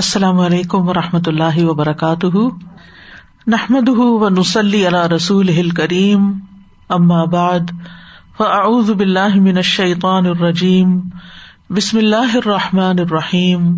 السلام 0.00 0.40
علیکم 0.40 0.88
و 0.88 0.94
رحمۃ 0.94 1.20
اللہ 1.26 1.64
وبرکاتہ۔ 1.64 2.36
نحمد 3.46 3.88
و 3.88 4.28
نسلی 4.28 4.86
علیہ 4.86 5.06
رسول 5.06 5.70
کریم 5.70 6.32
بعد، 7.24 7.60
فاعوذ 8.36 8.90
باللہ 8.90 9.34
من 9.34 9.56
الشیطان 9.56 10.26
الرجیم۔ 10.26 11.00
بسم 11.70 11.98
اللہ 11.98 12.36
الرحمٰن 12.36 12.98
الرحیم۔ 12.98 13.74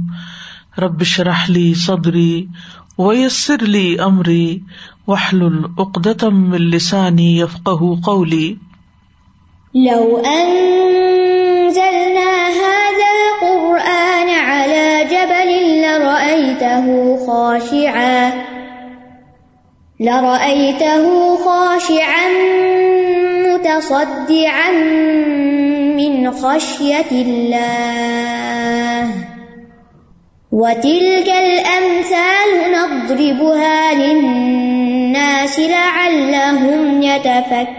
ربش 0.78 1.20
رحلی 1.20 1.74
صدری 1.74 2.46
ویسر 2.98 3.62
علی 3.62 3.98
عمری 3.98 4.58
وحل 5.06 5.42
العقدم 5.42 6.52
السانی 6.52 7.40
یفق 7.40 7.68
قولی۔ 8.04 8.54
لو 9.74 10.16
انزلنا 10.16 11.01
لرأيته 16.22 17.16
خاشعا 17.26 18.30
لرأيته 20.00 21.36
خاشعا 21.44 22.28
متصدعا 23.46 24.72
من 25.96 26.30
خشية 26.30 27.10
الله. 27.12 29.08
وتلك 30.52 31.28
الأمثال 31.28 32.72
نضربها 32.72 33.92
للناس 33.94 35.58
لعلهم 35.58 37.02
يتفكرون. 37.02 37.72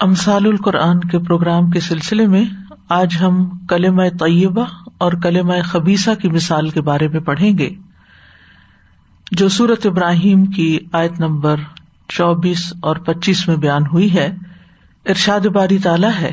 امثال 0.00 0.46
القرآن 0.46 1.00
کے 1.00 1.18
پروگرام 1.18 1.70
کے 1.70 1.80
سلسلے 1.80 2.26
میں 2.26 2.44
آج 2.94 3.16
ہم 3.20 3.66
کلم 3.66 4.08
طیبہ 4.08 4.64
اور 4.98 5.12
کلم 5.22 5.52
خبیصہ 5.64 6.10
کی 6.10 6.28
مثال 6.28 6.70
کے 6.70 6.80
بارے 6.80 7.08
میں 7.08 7.20
پڑھیں 7.20 7.58
گے، 7.58 7.70
جو 9.30 9.48
سورت 9.48 9.86
ابراہیم 9.86 10.44
کی 10.44 10.78
آیت 10.92 11.20
نمبر 11.20 11.56
چوبیس 12.08 12.72
اور 12.82 12.96
پچیس 12.96 13.48
میں 13.48 13.56
بیان 13.56 13.82
ہوئی 13.92 14.14
ہے۔ 14.14 14.34
ارشاد 15.06 15.40
باری 15.40 15.78
تالا 15.78 16.20
ہے۔ 16.20 16.32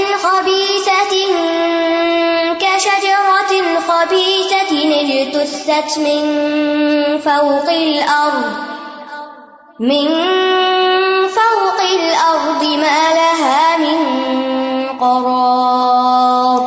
اجتثت 5.71 5.99
من 5.99 6.21
فوق 7.17 7.69
الأرض، 7.69 8.53
من 9.79 10.07
فوق 11.27 11.79
الأرض 11.81 12.63
ما 12.63 13.13
لها 13.13 13.77
من 13.77 13.99
قرار. 14.99 16.61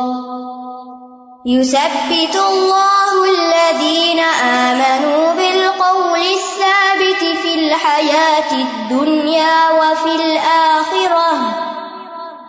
يثبت 1.45 2.35
الله 2.35 3.11
الذين 3.23 4.19
آمنوا 4.43 5.33
بالقول 5.33 6.19
الثابت 6.19 7.21
في 7.41 7.51
الحياة 7.59 8.51
الدنيا 8.51 9.57
وفي 9.79 10.11
الآخرة، 10.15 11.31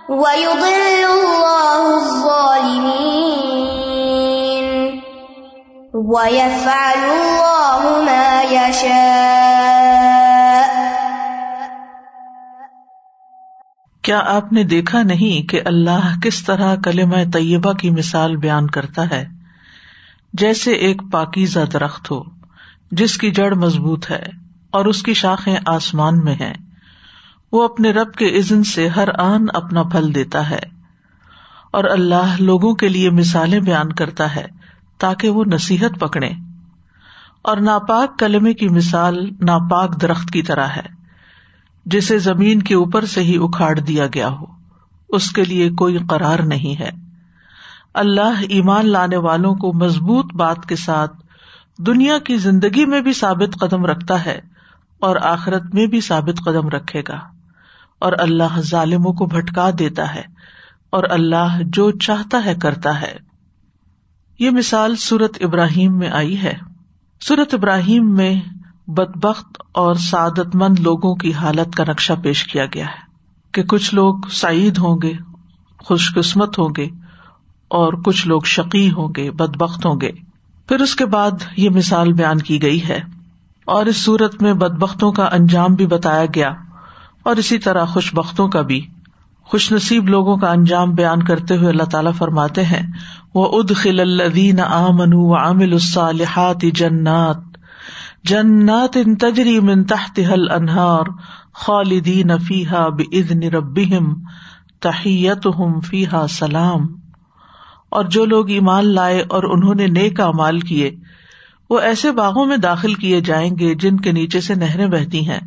ويضل 0.09 1.05
الله 1.05 1.66
ويفعل 6.09 7.05
الله 7.05 8.05
ما 8.05 8.43
يشاء۔ 8.51 9.07
کیا 14.03 14.21
آپ 14.27 14.53
نے 14.53 14.63
دیکھا 14.63 15.03
نہیں 15.03 15.49
کہ 15.49 15.61
اللہ 15.65 16.19
کس 16.23 16.45
طرح 16.45 16.77
کلم 16.85 17.31
طیبہ 17.31 17.73
کی 17.73 17.91
مثال 17.91 18.37
بیان 18.37 18.67
کرتا 18.67 19.11
ہے؟ 19.11 19.27
جیسے 20.33 20.73
ایک 20.73 21.03
پاکیزہ 21.13 21.61
درخت 21.61 22.11
ہو، 22.11 22.23
جس 22.93 23.17
کی 23.17 23.31
جڑ 23.31 23.55
مضبوط 23.55 24.11
ہے 24.11 24.23
اور 24.71 24.85
اس 24.85 25.03
کی 25.03 25.15
شاخیں 25.15 25.57
آسمان 25.67 26.25
میں 26.25 26.35
ہیں۔ 26.35 26.55
وہ 27.53 27.65
اپنے 27.65 27.91
رب 27.91 28.13
کے 28.13 28.39
عزن 28.39 28.65
سے 28.65 28.89
ہر 28.89 29.09
آن 29.19 29.47
اپنا 29.55 29.83
پھل 29.83 30.15
دیتا 30.15 30.51
ہے 30.51 30.61
اور 31.71 31.85
اللہ 31.85 32.37
لوگوں 32.39 32.75
کے 32.75 32.89
لیے 32.89 33.11
مثالیں 33.11 33.61
بیان 33.61 33.93
کرتا 33.93 34.37
ہے۔ 34.37 34.56
تاکہ 34.99 35.29
وہ 35.29 35.45
نصیحت 35.45 36.01
پکڑے۔ 36.01 36.31
اور 37.43 37.57
ناپاک 37.57 38.19
کلمے 38.19 38.55
کی 38.55 38.69
مثال 38.69 39.31
ناپاک 39.41 40.03
درخت 40.03 40.31
کی 40.31 40.43
طرح 40.43 40.67
ہے، 40.67 40.97
جسے 41.87 42.19
زمین 42.19 42.63
کے 42.63 42.75
اوپر 42.75 43.05
سے 43.05 43.21
ہی 43.21 43.37
اکھاڑ 43.37 43.79
دیا 43.79 44.07
گیا 44.07 44.29
ہو۔ 44.29 44.45
اس 45.09 45.31
کے 45.31 45.45
لیے 45.45 45.71
کوئی 45.71 45.99
قرار 46.09 46.39
نہیں 46.39 46.81
ہے۔ 46.81 46.91
اللہ 47.95 48.43
ایمان 48.49 48.89
لانے 48.89 49.17
والوں 49.17 49.55
کو 49.55 49.73
مضبوط 49.73 50.35
بات 50.35 50.67
کے 50.69 50.77
ساتھ 50.77 51.17
دنیا 51.79 52.19
کی 52.19 52.37
زندگی 52.37 52.87
میں 52.87 53.01
بھی 53.01 53.13
ثابت 53.13 53.61
قدم 53.61 53.87
رکھتا 53.87 54.25
ہے 54.25 54.41
اور 54.99 55.17
آخرت 55.17 55.75
میں 55.75 55.87
بھی 55.87 56.01
ثابت 56.01 56.45
قدم 56.45 56.69
رکھے 56.69 57.03
گا۔ 57.09 57.21
اور 57.99 58.13
اللہ 58.19 58.61
ظالموں 58.61 59.13
کو 59.13 59.27
بھٹکا 59.27 59.71
دیتا 59.79 60.15
ہے 60.15 60.23
اور 60.91 61.05
اللہ 61.11 61.59
جو 61.61 61.91
چاہتا 61.91 62.45
ہے 62.45 62.55
کرتا 62.55 63.01
ہے۔ 63.01 63.26
یہ 64.39 64.51
مثال 64.51 64.97
سورت 64.97 65.39
ابراہیم 65.41 65.99
میں 65.99 66.11
آئی 66.11 66.43
ہے۔ 66.43 66.53
سورت 67.21 67.55
ابراہیم 67.55 68.15
میں 68.15 68.41
بد 68.87 69.17
بخت 69.17 69.63
اور 69.73 69.95
سعادت 69.95 70.55
مند 70.55 70.79
لوگوں 70.79 71.15
کی 71.15 71.33
حالت 71.33 71.75
کا 71.77 71.85
نقشہ 71.89 72.13
پیش 72.23 72.45
کیا 72.45 72.67
گیا 72.67 72.85
ہے 72.85 73.07
کہ 73.53 73.63
کچھ 73.63 73.95
لوگ 73.95 74.19
سعید 74.31 74.79
ہوں 74.79 74.99
گے 75.03 75.13
خوش 75.79 76.15
قسمت 76.15 76.59
ہوں 76.59 76.69
گے 76.77 76.87
اور 77.69 77.93
کچھ 77.93 78.29
لوگ 78.29 78.43
شقی 78.43 78.91
ہوں 78.91 79.09
گے 79.17 79.31
بد 79.31 79.57
بخت 79.57 79.87
ہوں 79.87 80.01
گے۔ 80.01 80.11
پھر 80.69 80.81
اس 80.81 80.97
کے 80.97 81.07
بعد 81.07 81.31
یہ 81.57 81.71
مثال 81.71 82.13
بیان 82.13 82.39
کی 82.39 82.63
گئی 82.63 82.89
ہے۔ 82.89 83.01
اور 83.65 83.87
اس 83.87 83.97
صورت 83.97 84.43
میں 84.43 84.55
بد 84.55 84.79
بختوں 84.79 85.13
کا 85.13 85.25
انجام 85.25 85.75
بھی 85.75 85.87
بتایا 85.87 86.25
گیا 86.35 86.51
اور 87.23 87.37
اسی 87.37 87.59
طرح 87.59 87.85
خوش 87.85 88.15
بختوں 88.15 88.49
کا 88.49 88.63
بھی۔ 88.63 88.87
خوش 89.47 89.73
نصیب 89.73 90.09
لوگوں 90.09 90.37
کا 90.37 90.51
انجام 90.51 90.95
بیان 90.95 91.23
کرتے 91.23 91.57
ہوئے 91.57 91.69
اللہ 91.69 91.83
تعالیٰ 91.83 92.13
فرماتے 92.15 92.65
ہیں 92.65 92.83
وہ 93.35 93.49
اد 93.53 93.77
خل 93.77 94.01
الدین 94.01 94.61
آ 94.61 94.89
منو 94.91 95.37
عامل 95.37 95.73
الصالحات 95.73 96.63
جنات 96.75 97.37
جنات 98.25 98.97
ان 98.97 99.17
تجری 99.17 99.61
من 99.61 99.85
تحت 99.85 100.21
حل 100.33 100.51
انہار 100.51 101.05
خالدین 101.55 102.39
فیحا 102.39 102.89
بزن 102.89 103.43
ربیم 103.43 104.15
تحیت 104.81 105.47
ہم 105.59 105.81
فیحا 105.81 106.27
سلام۔ 106.27 106.87
اور 107.89 108.05
جو 108.05 108.25
لوگ 108.25 108.51
ایمان 108.51 108.87
لائے 108.87 109.25
اور 109.29 109.43
انہوں 109.43 109.75
نے 109.75 109.87
نیک 109.87 110.21
امال 110.21 110.61
کیے، 110.61 110.97
وہ 111.71 111.79
ایسے 111.79 112.13
باغوں 112.13 112.47
میں 112.47 112.57
داخل 112.57 112.95
کیے 112.95 113.21
جائیں 113.21 113.59
گے 113.59 113.75
جن 113.75 113.97
کے 113.97 114.13
نیچے 114.13 114.41
سے 114.41 114.55
نہریں 114.55 114.87
بہتی 114.87 115.31
ہیں۔ 115.31 115.41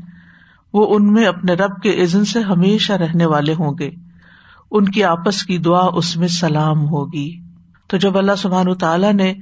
وہ 0.74 0.96
ان 0.96 1.14
میں 1.14 1.26
اپنے 1.26 1.54
رب 1.54 1.82
کے 1.82 2.04
عزن 2.04 2.26
سے 2.26 2.40
ہمیشہ 2.40 2.94
رہنے 2.94 3.26
والے 3.26 3.54
ہوں 3.54 3.74
گے۔ 3.80 3.90
ان 4.72 4.86
کی 4.86 5.04
آپس 5.04 5.44
کی 5.44 5.58
دعا 5.58 5.86
اس 5.86 6.18
میں 6.18 6.28
سلام 6.28 6.88
ہوگی۔ 6.88 7.40
تو 7.88 7.98
جب 7.98 8.18
اللہ 8.18 8.32
سبحان 8.38 8.74
تعالیٰ 8.74 9.14
نے 9.14 9.34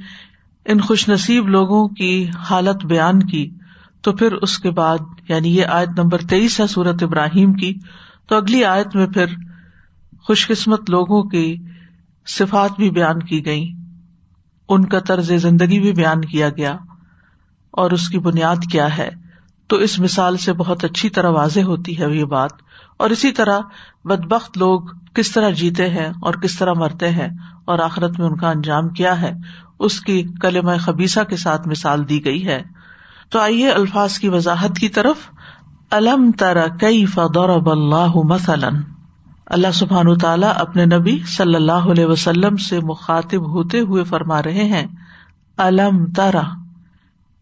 ان 0.66 0.82
خوش 0.82 1.10
نصیب 1.10 1.48
لوگوں 1.48 1.88
کی 1.88 2.28
حالت 2.36 2.86
بیان 2.86 3.24
کی، 3.24 3.50
تو 4.02 4.14
پھر 4.14 4.32
اس 4.32 4.60
کے 4.60 4.72
بعد 4.72 4.98
یعنی 5.30 5.58
یہ 5.58 5.66
آیت 5.66 5.90
نمبر 6.00 6.18
تیئیس 6.18 6.60
ہے 6.60 6.68
سورت 6.68 7.04
ابراہیم 7.04 7.54
کی، 7.54 7.74
تو 8.28 8.36
اگلی 8.36 8.64
آیت 8.64 8.96
میں 8.96 9.08
پھر 9.08 9.26
خوش 10.22 10.48
قسمت 10.48 10.90
لوگوں 10.90 11.24
کی 11.24 11.56
صفات 12.28 12.72
بھی 12.78 12.92
بیان 12.92 13.20
کی 13.20 13.46
گئی 13.46 13.74
ان 14.70 14.86
کا 14.86 15.00
طرز 15.00 15.32
زندگی 15.32 15.80
بھی 15.80 15.94
بیان 15.94 16.22
کیا 16.22 16.50
گیا۔ 16.50 16.78
اور 17.72 17.92
اس 17.92 18.10
کی 18.10 18.20
بنیاد 18.20 18.56
کیا 18.72 18.98
ہے؟ 18.98 19.10
تو 19.68 19.76
اس 19.76 20.00
مثال 20.00 20.38
سے 20.38 20.54
بہت 20.54 20.84
اچھی 20.84 21.10
طرح 21.10 21.30
واضح 21.30 21.60
ہوتی 21.60 22.00
ہے 22.00 22.16
یہ 22.16 22.26
بات۔ 22.26 22.50
اور 22.98 23.10
اسی 23.10 23.32
طرح 23.32 23.60
بد 24.06 24.26
بخت 24.26 24.58
لوگ 24.58 24.82
کس 25.14 25.32
طرح 25.32 25.50
جیتے 25.50 25.90
ہیں 25.90 26.08
اور 26.22 26.34
کس 26.34 26.58
طرح 26.58 26.74
مرتے 26.74 27.10
ہیں 27.10 27.28
اور 27.66 27.80
آخرت 27.80 28.20
میں 28.20 28.28
ان 28.28 28.38
کا 28.38 28.50
انجام 28.50 28.90
کیا 28.90 29.22
ہے، 29.22 29.32
اس 29.80 30.00
کی 30.00 30.24
کلمہ 30.42 30.72
خبیصہ 30.80 31.20
کے 31.30 31.38
ساتھ 31.38 31.68
مثال 31.68 32.10
دی 32.10 32.26
گئی 32.26 32.48
ہے۔ 32.48 32.64
تو 33.30 33.40
آئیے 33.40 33.70
الفاظ 33.70 34.18
کی 34.18 34.30
وضاحت 34.30 34.78
کی 34.80 34.90
طرف۔ 34.90 35.16
الم 35.92 36.32
تر 36.32 36.58
کئی 36.80 37.06
فدور 37.06 37.50
اللہ 37.50 38.16
مثلاً؟ 38.16 38.76
اللہ 39.46 39.72
سبحان 39.74 40.18
تعالیٰ 40.18 40.52
اپنے 40.56 40.86
نبی 40.86 41.20
صلی 41.28 41.56
اللہ 41.56 41.72
علیہ 41.72 42.06
وسلم 42.06 42.58
سے 42.58 42.80
مخاطب 42.80 43.50
ہوتے 43.50 43.80
ہوئے 43.80 44.04
فرما 44.04 44.44
رہے 44.44 44.64
ہیں۔ 44.64 44.88
الم 45.58 46.06
ترا 46.06 46.42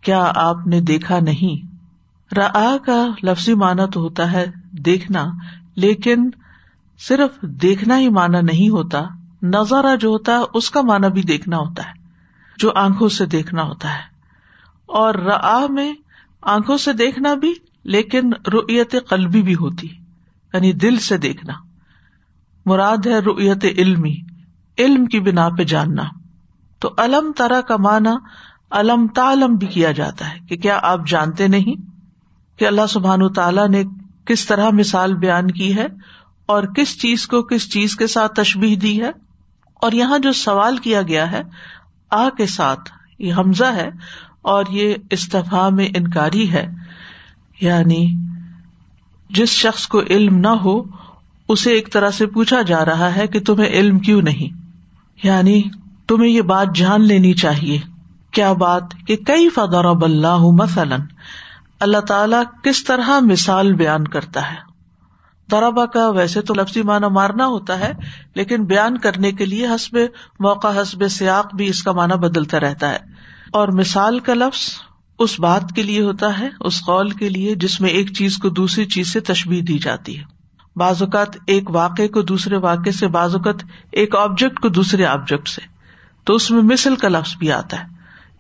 کیا 0.02 0.32
آپ 0.36 0.68
نے 0.68 0.82
دیکھا 0.82 1.20
نہیں؟ 1.20 1.75
را 2.38 2.76
کا 2.86 3.08
لفظی 3.24 3.54
مانا 3.54 3.86
تو 3.86 4.00
ہوتا 4.00 4.32
ہے 4.32 4.52
دیکھنا، 4.72 5.26
لیکن 5.76 6.30
صرف 7.00 7.42
دیکھنا 7.42 8.00
ہی 8.00 8.10
مانا 8.10 8.42
نہیں 8.42 8.70
ہوتا، 8.70 9.04
نظارہ 9.44 9.96
جو 9.96 10.10
ہوتا 10.10 10.38
ہے، 10.38 10.44
اس 10.54 10.72
کا 10.72 10.82
مانا 10.82 11.08
بھی 11.08 11.22
دیکھنا 11.22 11.58
ہوتا 11.58 11.84
ہے، 11.86 11.94
جو 12.58 12.72
آنکھوں 12.76 13.10
سے 13.10 13.26
دیکھنا 13.26 13.64
ہوتا 13.64 13.94
ہے۔ 13.94 14.16
اور 14.86 15.16
را 15.16 15.68
میں 15.70 15.94
آنکھوں 16.42 16.78
سے 16.78 16.94
دیکھنا 16.94 17.34
بھی، 17.34 17.54
لیکن 17.84 18.34
رویت 18.34 18.96
قلبی 19.10 19.42
بھی 19.42 19.56
ہوتی 19.56 19.88
یعنی 20.54 20.74
دل 20.74 20.98
سے 21.00 21.18
دیکھنا۔ 21.18 21.54
مراد 22.66 23.06
ہے 23.06 23.20
رویت 23.20 23.66
علمی، 23.78 24.16
علم 24.78 25.06
کی 25.06 25.20
بنا 25.20 25.50
پہ 25.50 25.64
جاننا۔ 25.64 26.04
تو 26.80 26.94
الم 26.98 27.32
ترا 27.38 27.62
کا 27.62 27.78
معنی 27.78 28.10
الم 28.70 29.08
تعلم 29.08 29.56
بھی 29.56 29.68
کیا 29.68 29.92
جاتا 29.92 30.34
ہے 30.34 30.40
کہ 30.50 30.58
کیا 30.58 30.80
آپ 30.82 31.08
جانتے 31.08 31.48
نہیں؟ 31.48 31.95
کہ 32.58 32.68
اللہ 32.68 32.88
سبحان 32.90 33.34
تعالیٰ 33.34 33.70
نے 33.70 33.84
کس 34.26 34.46
طرح 34.46 34.70
مثال 34.70 35.16
بیان 35.16 35.52
کی 35.52 35.76
ہے 35.76 35.86
اور 36.46 36.64
کس 36.64 37.02
چیز 37.02 37.28
کو 37.28 37.44
کس 37.44 37.72
چیز 37.72 37.96
کے 37.96 38.08
ساتھ 38.08 38.34
تشبیح 38.34 38.76
دی 38.82 39.02
ہے 39.02 39.10
اور 39.74 39.92
یہاں 39.92 40.20
جو 40.20 40.32
سوال 40.32 40.78
کیا 40.78 41.02
گیا 41.02 41.32
ہے 41.32 41.42
آ 42.10 42.30
کے 42.30 42.46
ساتھ، 42.46 42.92
یہ 43.20 43.34
حمزہ 43.34 43.76
ہے 43.76 43.90
اور 44.42 44.66
یہ 44.70 44.96
استفا 45.10 45.70
میں 45.70 45.88
انکاری 45.96 46.52
ہے۔ 46.52 46.68
یعنی 47.62 48.14
جس 49.30 49.50
شخص 49.50 49.88
کو 49.88 50.02
علم 50.10 50.38
نہ 50.38 50.48
ہو، 50.48 50.84
اسے 51.50 51.72
ایک 51.72 51.94
طرح 51.94 52.10
سے 52.10 52.26
پوچھا 52.26 52.62
جا 52.62 52.86
رہا 52.86 53.16
ہے 53.16 53.28
کہ 53.28 53.40
تمہیں 53.40 53.70
علم 53.70 54.00
کیوں 54.00 54.22
نہیں؟ 54.22 54.58
یعنی 55.24 55.62
تمہیں 56.08 56.30
یہ 56.30 56.42
بات 56.42 56.68
جان 56.76 57.02
لینی 57.02 57.34
چاہیے۔ 57.34 57.80
کیا 58.32 58.54
بات 58.54 58.84
کہ 59.08 59.16
کئی 59.16 59.50
فدور 59.50 59.86
اللہ 60.02 60.38
مثلاً؟ 60.40 61.00
اللہ 61.86 62.00
تعالی 62.00 62.70
کس 62.70 62.84
طرح 62.84 63.20
مثال 63.20 63.74
بیان 63.74 64.08
کرتا 64.08 64.52
ہے؟ 64.52 64.56
درابا 65.52 65.86
کا 65.86 66.10
ویسے 66.10 66.42
تو 66.42 66.54
لفظی 66.54 66.82
معنی 66.82 67.14
مارنا 67.14 67.46
ہوتا 67.46 67.80
ہے، 67.80 67.94
لیکن 68.36 68.66
بیان 68.66 68.98
کرنے 68.98 69.32
کے 69.32 69.46
لیے 69.46 69.68
حسب 69.68 69.98
موقع، 70.40 70.68
حسب 70.82 71.08
سیاق 71.08 71.56
بھی 71.56 71.68
اس 71.68 71.84
کا 71.84 71.92
معنی 71.92 72.18
بدلتا 72.18 72.60
رہتا 72.60 72.90
ہے۔ 72.90 72.98
اور 73.54 73.68
مثال 73.68 74.20
کا 74.20 74.34
لفظ 74.34 74.70
اس 75.20 75.40
بات 75.40 75.62
کے 75.76 75.84
لیے 75.84 76.02
ہوتا 76.02 76.40
ہے، 76.40 76.50
اس 76.60 76.86
قول 76.86 77.10
کے 77.10 77.30
لیے 77.30 77.56
جس 77.56 77.82
میں 77.82 77.90
ایک 77.90 78.14
چیز 78.14 78.38
کو 78.38 78.50
دوسری 78.50 78.86
چیز 78.86 79.14
سے 79.14 79.20
تشبیح 79.20 79.62
دی 79.68 79.80
جاتی 79.80 80.20
ہے۔ 80.20 80.24
بعض 80.76 81.02
اوقات 81.02 81.38
ایک 81.48 81.70
واقعے 81.70 82.08
کو 82.08 82.22
دوسرے 82.22 82.58
واقعے 82.58 82.92
سے، 82.92 83.08
بعض 83.08 83.36
اوقات 83.36 83.64
ایک 83.92 84.16
آبجیکٹ 84.16 84.60
کو 84.60 84.70
دوسرے 84.70 85.06
آبجیکٹ 85.06 85.48
سے۔ 85.48 85.62
تو 86.24 86.34
اس 86.34 86.52
میں 86.52 86.64
مسل 86.64 86.96
کا 86.96 87.08
لفظ 87.08 87.36
بھی 87.36 87.52
آتا 87.52 87.84
ہے۔ 87.84 87.95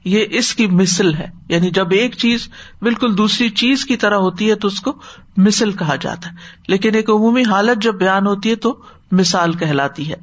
یہ 0.05 0.25
اس 0.29 0.55
کی 0.55 0.67
مسل 0.67 1.13
ہے۔ 1.13 1.27
یعنی 1.49 1.69
جب 1.69 1.91
ایک 1.91 2.15
چیز 2.17 2.49
بالکل 2.81 3.17
دوسری 3.17 3.49
چیز 3.49 3.85
کی 3.85 3.97
طرح 3.97 4.15
ہوتی 4.15 4.49
ہے 4.49 4.55
تو 4.55 4.67
اس 4.67 4.81
کو 4.81 4.93
مسل 5.37 5.71
کہا 5.71 5.95
جاتا 5.95 6.29
ہے۔ 6.29 6.35
لیکن 6.67 6.95
ایک 6.95 7.09
عمومی 7.09 7.43
حالت 7.43 7.83
جب 7.83 7.95
بیان 7.95 8.27
ہوتی 8.27 8.49
ہے 8.49 8.55
تو 8.55 8.81
مثال 9.11 9.53
کہلاتی 9.53 10.11
ہے۔ 10.11 10.15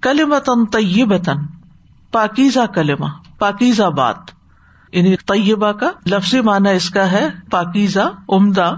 کلمتن 0.00 0.66
طیبتن 0.66 1.36
پاکیزہ 2.12 2.66
کلمہ، 2.74 3.06
پاکیزہ 3.38 3.82
بات۔ 3.82 4.16
یعنی 4.92 5.16
طیبہ 5.16 5.72
کا 5.72 5.90
لفظی 6.06 6.40
معنی 6.40 6.70
اس 6.70 6.90
کا 6.90 7.12
ہے 7.12 7.28
پاکیزہ، 7.50 8.10
عمدہ۔ 8.28 8.74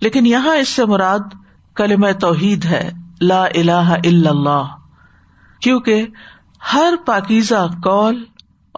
لیکن 0.00 0.26
یہاں 0.26 0.56
اس 0.56 0.68
سے 0.68 0.84
مراد 0.84 1.34
کلم 1.74 2.10
توحید 2.20 2.64
ہے، 2.64 2.90
لا 3.20 3.44
الہ 3.44 3.92
الا 4.04 4.30
اللہ۔ 4.30 4.62
کیونکہ 5.60 6.06
ہر 6.72 6.94
پاکیزہ 7.06 7.68
کال 7.84 8.24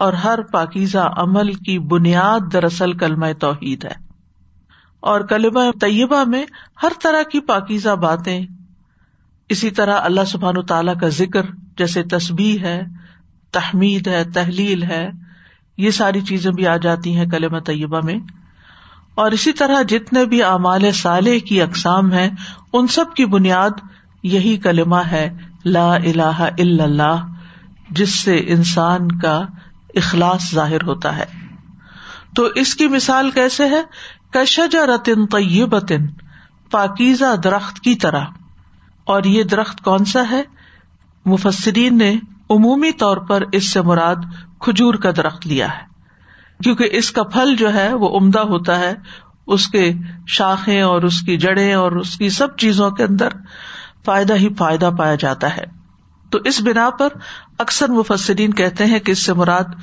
اور 0.02 0.12
ہر 0.12 0.42
پاکیزہ 0.42 1.12
عمل 1.16 1.52
کی 1.52 1.78
بنیاد 1.78 2.52
دراصل 2.52 2.92
کلم 2.92 3.32
توحید 3.32 3.84
ہے۔ 3.84 4.12
اور 5.00 5.20
کلم 5.20 5.58
طیبہ 5.80 6.24
میں 6.24 6.46
ہر 6.82 6.88
طرح 7.02 7.22
کی 7.22 7.40
پاکیزہ 7.40 7.88
باتیں، 7.88 8.46
اسی 9.48 9.70
طرح 9.70 10.00
اللہ 10.00 10.24
سبحان 10.26 10.66
تعالی 10.66 10.92
کا 11.00 11.08
ذکر 11.08 11.42
جیسے 11.78 12.02
تسبیح 12.02 12.58
ہے، 12.58 12.82
تحمید 13.50 14.06
ہے، 14.08 14.24
تحلیل 14.24 14.82
ہے، 14.82 15.10
یہ 15.78 15.90
ساری 15.90 16.20
چیزیں 16.20 16.52
بھی 16.52 16.66
آ 16.66 16.76
جاتی 16.76 17.16
ہیں 17.16 17.26
کلم 17.26 17.58
طیبہ 17.58 18.00
میں۔ 18.04 18.18
اور 19.14 19.30
اسی 19.30 19.52
طرح 19.52 19.82
جتنے 19.82 20.24
بھی 20.24 20.42
اعمال 20.42 20.92
صالح 20.92 21.38
کی 21.48 21.62
اقسام 21.62 22.12
ہیں، 22.12 22.30
ان 22.72 22.86
سب 22.86 23.04
کی 23.16 23.26
بنیاد 23.26 23.70
یہی 24.22 24.56
کلمہ 24.56 25.02
ہے، 25.10 25.36
لا 25.64 25.94
الہ 25.94 26.40
الا 26.40 26.84
اللہ، 26.84 27.26
جس 27.90 28.18
سے 28.18 28.36
انسان 28.36 29.18
کا 29.18 29.42
اخلاص 29.94 30.54
ظاہر 30.54 30.82
ہوتا 30.82 31.16
ہے۔ 31.16 31.24
تو 32.36 32.44
اس 32.44 32.74
کی 32.74 32.88
مثال 32.88 33.30
کیسے 33.30 33.64
ہے؟ 33.68 33.82
کشجا 34.30 34.86
رتن 34.86 35.26
طیبتن، 35.26 36.06
پاکیزہ 36.70 37.36
درخت 37.36 37.80
کی 37.80 37.94
طرح۔ 37.94 38.24
اور 39.04 39.22
یہ 39.22 39.42
درخت 39.42 39.80
کون 39.80 40.04
سا 40.04 40.22
ہے؟ 40.30 40.42
مفسرین 41.24 41.98
نے 41.98 42.12
عمومی 42.50 42.92
طور 42.92 43.16
پر 43.16 43.42
اس 43.52 43.72
سے 43.72 43.82
مراد 43.82 44.16
کھجور 44.58 44.94
کا 44.94 45.10
درخت 45.16 45.46
لیا 45.46 45.66
ہے۔ 45.66 45.84
کیونکہ 46.62 46.88
اس 46.92 47.10
کا 47.10 47.22
پھل 47.22 47.56
جو 47.56 47.74
ہے 47.74 47.94
وہ 47.94 48.18
عمدہ 48.18 48.40
ہوتا 48.40 48.78
ہے، 48.78 48.94
اس 49.46 49.66
کے 49.66 49.92
شاخیں 50.26 50.82
اور 50.82 51.02
اس 51.02 51.20
کی 51.20 51.36
جڑیں 51.36 51.74
اور 51.74 51.92
اس 51.92 52.16
کی 52.16 52.30
سب 52.30 52.56
چیزوں 52.56 52.90
کے 52.90 53.04
اندر 53.04 53.28
فائدہ 54.04 54.34
ہی 54.34 54.54
فائدہ 54.54 54.90
پایا 54.98 55.14
جاتا 55.14 55.56
ہے۔ 55.56 55.64
تو 56.30 56.38
اس 56.44 56.60
بنا 56.60 56.90
پر 56.90 57.08
اکثر 57.62 57.88
مفسرین 57.88 58.54
کہتے 58.54 58.86
ہیں 58.86 58.98
کہ 58.98 59.12
اس 59.12 59.24
سے 59.26 59.32
مراد 59.32 59.74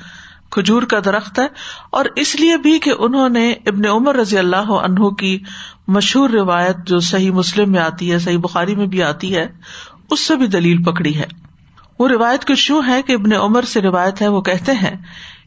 کھجور 0.50 0.82
کا 0.82 0.98
درخت 1.04 1.38
ہے 1.38 1.46
اور 1.90 2.04
اس 2.16 2.34
لیے 2.40 2.56
بھی 2.56 2.78
کہ 2.78 2.92
انہوں 2.98 3.28
نے 3.28 3.50
ابن 3.66 3.86
عمر 3.86 4.16
رضی 4.16 4.38
اللہ 4.38 4.70
عنہ 4.78 5.08
کی 5.08 5.38
مشہور 5.88 6.30
روایت 6.30 6.76
جو 6.86 6.98
صحیح 7.00 7.30
مسلم 7.30 7.72
میں 7.72 7.80
آتی 7.80 8.12
ہے، 8.12 8.18
صحیح 8.18 8.38
بخاری 8.38 8.74
میں 8.74 8.86
بھی 8.86 9.02
آتی 9.02 9.34
ہے، 9.36 9.46
اس 10.10 10.20
سے 10.20 10.36
بھی 10.36 10.46
دلیل 10.46 10.82
پکڑی 10.82 11.16
ہے۔ 11.18 11.26
وہ 11.98 12.08
روایت 12.08 12.44
کچھ 12.44 12.70
یوں 12.70 12.82
ہے 12.86 13.02
کہ 13.02 13.12
ابن 13.12 13.32
عمر 13.32 13.62
سے 13.62 13.80
روایت 13.80 14.22
ہے، 14.22 14.28
وہ 14.28 14.40
کہتے 14.40 14.72
ہیں 14.72 14.96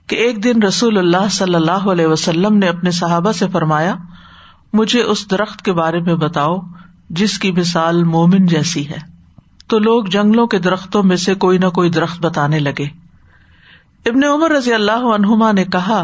کہ 0.07 0.15
ایک 0.15 0.43
دن 0.43 0.63
رسول 0.63 0.97
اللہ 0.97 1.29
صلی 1.31 1.55
اللہ 1.55 1.89
علیہ 1.91 2.07
وسلم 2.07 2.57
نے 2.57 2.67
اپنے 2.67 2.91
صحابہ 2.91 3.31
سے 3.31 3.47
فرمایا، 3.51 3.95
مجھے 4.73 5.01
اس 5.01 5.31
درخت 5.31 5.61
کے 5.61 5.73
بارے 5.73 5.99
میں 5.99 6.15
بتاؤ، 6.15 6.57
جس 7.09 7.39
کی 7.39 7.51
مثال 7.51 8.03
مومن 8.03 8.45
جیسی 8.45 8.87
ہے۔ 8.89 9.12
تو 9.73 9.79
لوگ 9.79 10.03
جنگلوں 10.03 10.45
کے 10.47 10.57
درختوں 10.59 11.01
میں 11.03 11.15
سے 11.15 11.33
کوئی 11.35 11.57
نہ 11.57 11.69
کوئی 11.69 11.89
درخت 11.89 12.19
بتانے 12.21 12.59
لگے۔ 12.59 12.85
ابن 14.05 14.23
عمر 14.23 14.51
رضی 14.51 14.73
اللہ 14.73 15.05
عنہما 15.13 15.51
نے 15.51 15.63
کہا، 15.65 16.01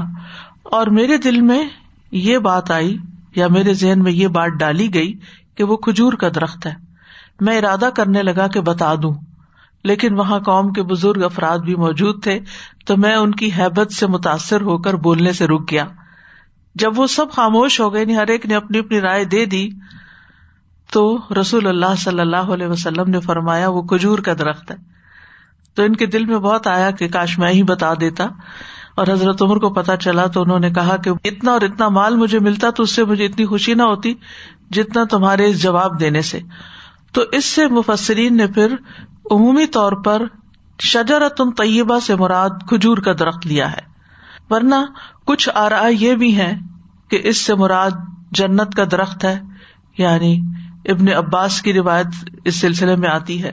اور 0.64 0.88
میرے 0.88 1.18
دل 1.18 1.42
میں 1.42 1.64
یہ 2.12 2.38
بات 2.38 2.72
آئی، 2.72 2.98
یا 3.36 3.48
میرے 3.48 3.74
ذہن 3.74 4.04
میں 4.04 4.12
یہ 4.12 4.28
بات 4.28 4.60
ڈالی 4.60 4.94
گئی 4.94 5.14
کہ 5.56 5.64
وہ 5.64 5.78
کھجور 5.78 6.14
کا 6.14 6.30
درخت 6.36 6.66
ہے۔ 6.66 6.74
میں 7.40 7.58
ارادہ 7.58 7.90
کرنے 7.96 8.24
لگا 8.24 8.48
کہ 8.48 8.62
بتا 8.62 8.94
دوں، 8.96 9.14
لیکن 9.84 10.14
وہاں 10.14 10.40
قوم 10.40 10.72
کے 10.74 10.84
بزرگ 10.84 11.24
افراد 11.24 11.60
بھی 11.60 11.76
موجود 11.76 12.24
تھے، 12.24 12.40
تو 12.86 12.98
میں 12.98 13.16
ان 13.16 13.36
کی 13.36 13.50
حیبت 13.58 13.94
سے 13.94 14.08
متاثر 14.08 14.62
ہو 14.62 14.78
کر 14.78 14.94
بولنے 14.94 15.34
سے 15.34 15.48
رک 15.48 15.72
گیا۔ 15.72 15.86
جب 16.76 17.00
وہ 17.00 17.08
سب 17.08 17.32
خاموش 17.32 17.80
ہو 17.80 17.94
گئے 17.94 18.02
یعنی 18.02 18.18
ہر 18.18 18.28
ایک 18.28 18.46
نے 18.46 18.56
اپنی 18.56 18.80
اپنی 18.80 19.02
رائے 19.02 19.24
دے 19.26 19.46
دی 19.46 19.70
تو 20.92 21.20
رسول 21.42 21.68
اللہ 21.68 21.96
صلی 21.98 22.20
اللہ 22.20 22.38
علیہ 22.38 22.68
وسلم 22.68 23.10
نے 23.10 23.20
فرمایا، 23.20 23.70
وہ 23.70 23.82
کھجور 23.82 24.20
کا 24.20 24.34
درخت 24.34 24.72
ہے۔ 24.72 24.76
تو 25.74 25.84
ان 25.84 25.96
کے 25.96 26.06
دل 26.06 26.26
میں 26.26 26.38
بہت 26.38 26.68
آیا 26.68 26.92
کہ 26.92 27.08
کاش 27.08 27.40
میں 27.40 27.52
ہی 27.52 27.64
بتا 27.64 27.94
دیتا۔ 28.00 28.26
اور 28.96 29.08
حضرت 29.08 29.42
عمر 29.42 29.58
کو 29.58 29.70
پتا 29.70 29.98
چلا 29.98 30.26
تو 30.28 30.42
انہوں 30.42 30.60
نے 30.60 30.70
کہا 30.70 30.98
کہ 30.98 31.12
اتنا 31.24 31.52
اور 31.52 31.62
اتنا 31.62 31.90
مال 31.90 32.16
مجھے 32.16 32.40
ملتا 32.40 32.70
تو 32.70 32.84
اس 32.84 32.96
سے 32.96 33.04
مجھے 33.04 33.26
اتنی 33.26 33.46
خوشی 33.46 33.74
نہ 33.74 33.82
ہوتی 33.82 34.14
جتنا 34.72 35.04
تمہارے 35.04 35.46
اس 35.46 35.62
جواب 35.62 36.00
دینے 36.00 36.22
سے۔ 36.22 36.40
تو 37.12 37.24
اس 37.32 37.46
سے 37.46 37.68
مفسرین 37.68 38.38
نے 38.38 38.48
پھر 38.48 38.76
عمومی 39.32 39.66
طور 39.66 39.92
پر 39.92 40.22
شجرتن 40.80 41.52
طیبہ 41.52 42.00
سے 42.00 42.16
مراد 42.16 42.50
کھجور 42.50 42.98
کا 42.98 43.12
درخت 43.20 43.48
لیا 43.48 43.72
ہے۔ 43.72 43.82
ورنہ 44.50 44.76
کچھ 45.26 45.50
آرا 45.56 45.88
یہ 45.88 46.16
بھی 46.16 46.38
ہے 46.38 46.54
کہ 47.10 47.20
اس 47.24 47.38
سے 47.38 47.56
مراد 47.56 47.92
جنت 48.32 48.76
کا 48.76 48.84
درخت 48.92 49.26
ہے 49.26 49.40
یعنی 49.98 50.42
ابن 50.86 51.08
عباس 51.08 51.62
کی 51.62 51.74
روایت 51.74 52.08
اس 52.46 52.60
سلسلے 52.60 52.96
میں 52.96 53.10
آتی 53.10 53.44
ہے۔ 53.44 53.52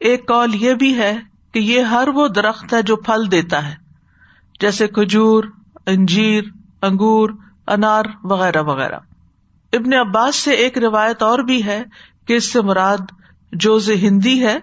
ایک 0.00 0.28
کال 0.28 0.54
یہ 0.54 0.74
بھی 0.74 0.96
ہے 0.98 1.18
کہ 1.52 1.58
یہ 1.58 1.80
ہر 1.80 2.08
وہ 2.08 2.28
درخت 2.28 2.74
ہے 2.74 2.82
جو 2.82 2.96
پھل 2.96 3.30
دیتا 3.30 3.68
ہے، 3.68 3.74
جیسے 4.60 4.88
کھجور، 4.88 5.44
انجیر، 5.86 6.44
انگور، 6.82 7.30
انار 7.66 8.04
وغیرہ 8.24 8.62
وغیرہ۔ 8.62 8.98
ابن 9.72 9.94
عباس 9.94 10.36
سے 10.36 10.50
ایک 10.50 10.78
روایت 10.78 11.22
اور 11.22 11.38
بھی 11.38 11.64
ہے 11.64 11.82
کہ 12.26 12.32
اس 12.32 12.52
سے 12.52 12.60
مراد 12.60 12.98
جوز 13.52 13.90
ہندی 13.90 14.46
ہے 14.46 14.58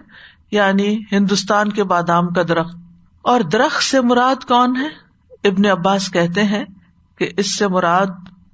یعنی 0.50 0.98
ہندوستان 1.12 1.72
کے 1.72 1.84
بادام 1.84 2.28
کا 2.28 2.42
درخت۔ 2.42 2.76
اور 3.22 3.40
درخت 3.40 3.82
سے 3.82 4.00
مراد 4.00 4.44
کون 4.44 4.76
ہے؟ 4.76 4.88
ابن 5.48 5.66
عباس 5.66 6.12
کہتے 6.12 6.42
ہیں 6.42 6.64
کہ 7.18 7.30
اس 7.36 7.58
سے 7.58 7.68
مراد 7.68 8.06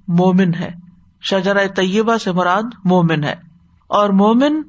مومن 0.07 0.53
ہے۔ 0.53 0.84
شجرا 1.29 1.61
طیبہ 1.75 2.17
سے 2.17 2.31
مراد 2.31 2.63
مومن 2.83 3.23
ہے 3.23 3.35
اور 3.87 4.09
مومن 4.09 4.61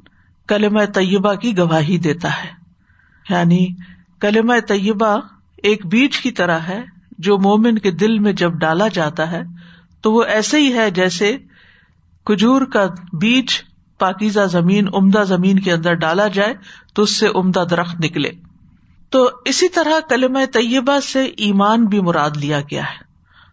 کلم 0.49 0.85
طیبہ 0.85 1.35
کی 1.35 1.59
گواہی 1.59 1.99
دیتا 1.99 2.29
ہے۔ 2.29 2.49
یعنی 3.31 3.69
کلم 4.21 4.53
طیبہ 4.69 5.21
ایک 5.57 5.87
بیج 5.87 6.17
کی 6.17 6.31
طرح 6.31 6.59
ہے 6.59 6.85
جو 7.19 7.39
مومن 7.39 7.79
کے 7.79 7.91
دل 7.91 8.19
میں 8.19 8.33
جب 8.33 8.53
ڈالا 8.53 8.89
جاتا 8.89 9.31
ہے 9.31 9.43
تو 10.01 10.13
وہ 10.13 10.23
ایسے 10.23 10.61
ہی 10.61 10.73
ہے 10.73 10.91
جیسے 10.91 11.37
کھجور 12.25 12.63
کا 12.63 12.87
بیج 13.13 13.63
پاکیزہ 13.99 14.41
زمین، 14.41 14.89
عمدہ 14.95 15.25
زمین 15.27 15.59
کے 15.59 15.73
اندر 15.73 15.95
ڈالا 15.95 16.27
جائے 16.27 16.55
تو 16.95 17.03
اس 17.03 17.17
سے 17.17 17.29
عمدہ 17.35 17.65
درخت 17.71 18.01
نکلے۔ 18.05 18.31
تو 19.11 19.31
اسی 19.45 19.69
طرح 19.69 20.01
کلم 20.09 20.39
طیبہ 20.53 21.01
سے 21.01 21.25
ایمان 21.25 21.85
بھی 21.85 22.01
مراد 22.01 22.31
لیا 22.37 22.61
گیا 22.61 22.83
ہے۔ 22.83 23.06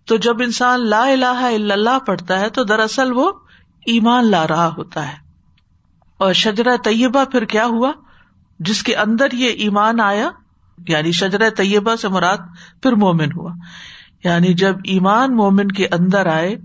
تو 0.05 0.15
جب 0.15 0.41
انسان 0.41 0.87
لا 0.87 1.03
الہ 1.03 1.25
الا 1.25 1.73
اللہ 1.73 1.99
پڑھتا 1.99 2.39
ہے 2.39 2.49
تو 2.49 2.63
دراصل 2.63 3.11
وہ 3.11 3.31
ایمان 3.85 4.25
لا 4.25 4.47
رہا 4.47 4.67
ہوتا 4.77 5.07
ہے۔ 5.07 5.17
اور 6.17 6.33
شجرا 6.33 6.75
طیبہ 6.83 7.23
پھر 7.23 7.45
کیا 7.45 7.65
ہوا؟ 7.65 7.91
جس 8.59 8.83
کے 8.83 8.95
اندر 8.95 9.27
یہ 9.33 9.49
ایمان 9.49 9.99
آیا 9.99 10.29
یعنی 10.87 11.11
شجر 11.11 11.49
طیبہ 11.49 11.95
سے 11.95 12.07
مراد 12.07 12.37
پھر 12.83 12.91
مومن 12.91 13.31
ہوا۔ 13.35 13.51
یعنی 14.23 14.53
جب 14.53 14.75
ایمان 14.83 15.35
مومن 15.35 15.67
کے 15.67 15.87
اندر 15.87 16.25
آئے، 16.25 16.55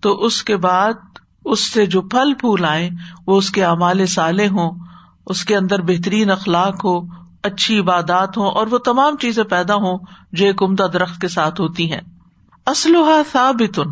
تو 0.00 0.24
اس 0.24 0.42
کے 0.42 0.56
بعد 0.56 0.92
اس 1.44 1.60
سے 1.60 1.86
جو 1.86 2.02
پھل 2.02 2.34
پھول 2.34 2.64
آئے 2.64 2.90
وہ 3.26 3.38
اس 3.38 3.50
کے 3.50 3.64
اعمال 3.64 4.06
سالے 4.06 4.48
ہوں، 4.48 4.70
اس 5.26 5.44
کے 5.44 5.56
اندر 5.56 5.82
بہترین 5.82 6.30
اخلاق 6.30 6.84
ہو، 6.84 7.00
اچھی 7.42 7.78
عبادات 7.78 8.38
ہوں، 8.38 8.50
اور 8.50 8.66
وہ 8.66 8.78
تمام 8.78 9.16
چیزیں 9.16 9.44
پیدا 9.44 9.74
ہوں 9.74 9.98
جو 10.32 10.46
ایک 10.46 10.62
عمدہ 10.62 10.86
درخت 10.92 11.20
کے 11.20 11.28
ساتھ 11.28 11.60
ہوتی 11.60 11.92
ہیں۔ 11.92 12.00
اسلحہ 12.66 13.22
ثابتن 13.32 13.90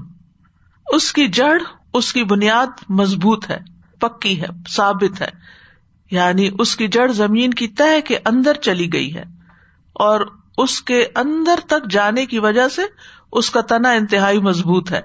اس 0.86 1.12
کی 1.12 1.28
جڑ، 1.28 1.58
اس 1.94 2.12
کی 2.12 2.24
بنیاد 2.24 2.66
مضبوط 2.88 3.50
ہے، 3.50 3.58
پکی 4.00 4.40
ہے، 4.40 4.46
ثابت 4.68 5.22
ہے۔ 5.22 5.28
یعنی 6.10 6.50
اس 6.58 6.76
کی 6.76 6.88
جڑ 6.88 7.12
زمین 7.12 7.54
کی 7.54 7.68
تہ 7.68 8.00
کے 8.04 8.18
اندر 8.24 8.52
چلی 8.54 8.92
گئی 8.92 9.14
ہے۔ 9.14 9.24
اور 9.92 10.20
اس 10.58 10.82
کے 10.82 11.06
اندر 11.14 11.54
تک 11.66 11.90
جانے 11.90 12.26
کی 12.26 12.38
وجہ 12.38 12.68
سے 12.68 12.82
اس 13.32 13.50
کا 13.50 13.60
تنا 13.60 13.90
انتہائی 13.90 14.38
مضبوط 14.38 14.92
ہے، 14.92 15.00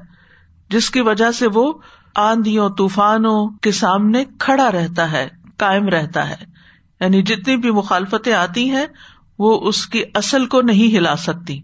جس 0.70 0.90
کی 0.90 1.02
وجہ 1.02 1.32
سے 1.32 1.48
وہ 1.54 1.74
آندھیوں، 2.16 2.70
طوفانوں 2.70 3.50
کے 3.50 3.72
سامنے 3.72 4.24
کھڑا 4.40 4.72
رہتا 4.72 5.12
ہے 5.12 5.28
کائم 5.58 5.88
رہتا 5.88 6.30
ہے۔ 6.30 6.46
یعنی 7.02 7.22
جتنی 7.22 7.58
بھی 7.58 7.72
مخالفتیں 7.72 8.34
آتی 8.34 8.70
ہیں، 8.70 8.86
وہ 9.40 9.68
اس 9.68 9.88
کی 9.88 10.04
اصل 10.16 10.46
کو 10.46 10.62
نہیں 10.62 10.98
ہلا 10.98 11.16
سکتی۔ 11.16 11.62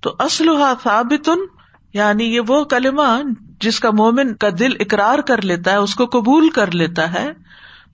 تو 0.00 0.16
اسلحہ 0.18 0.74
ثابتن 0.82 1.38
یعنی 1.92 2.24
یہ 2.24 2.40
وہ 2.48 2.64
کلمہ 2.64 3.22
جس 3.60 3.80
کا 3.80 3.90
مومن 3.90 4.34
کا 4.34 4.48
دل 4.58 4.72
اقرار 4.80 5.18
کر 5.18 5.42
لیتا 5.42 5.70
ہے، 5.70 5.76
اس 5.76 5.94
کو 5.94 6.06
قبول 6.06 6.48
کر 6.48 6.70
لیتا 6.70 7.14
ہے، 7.14 7.32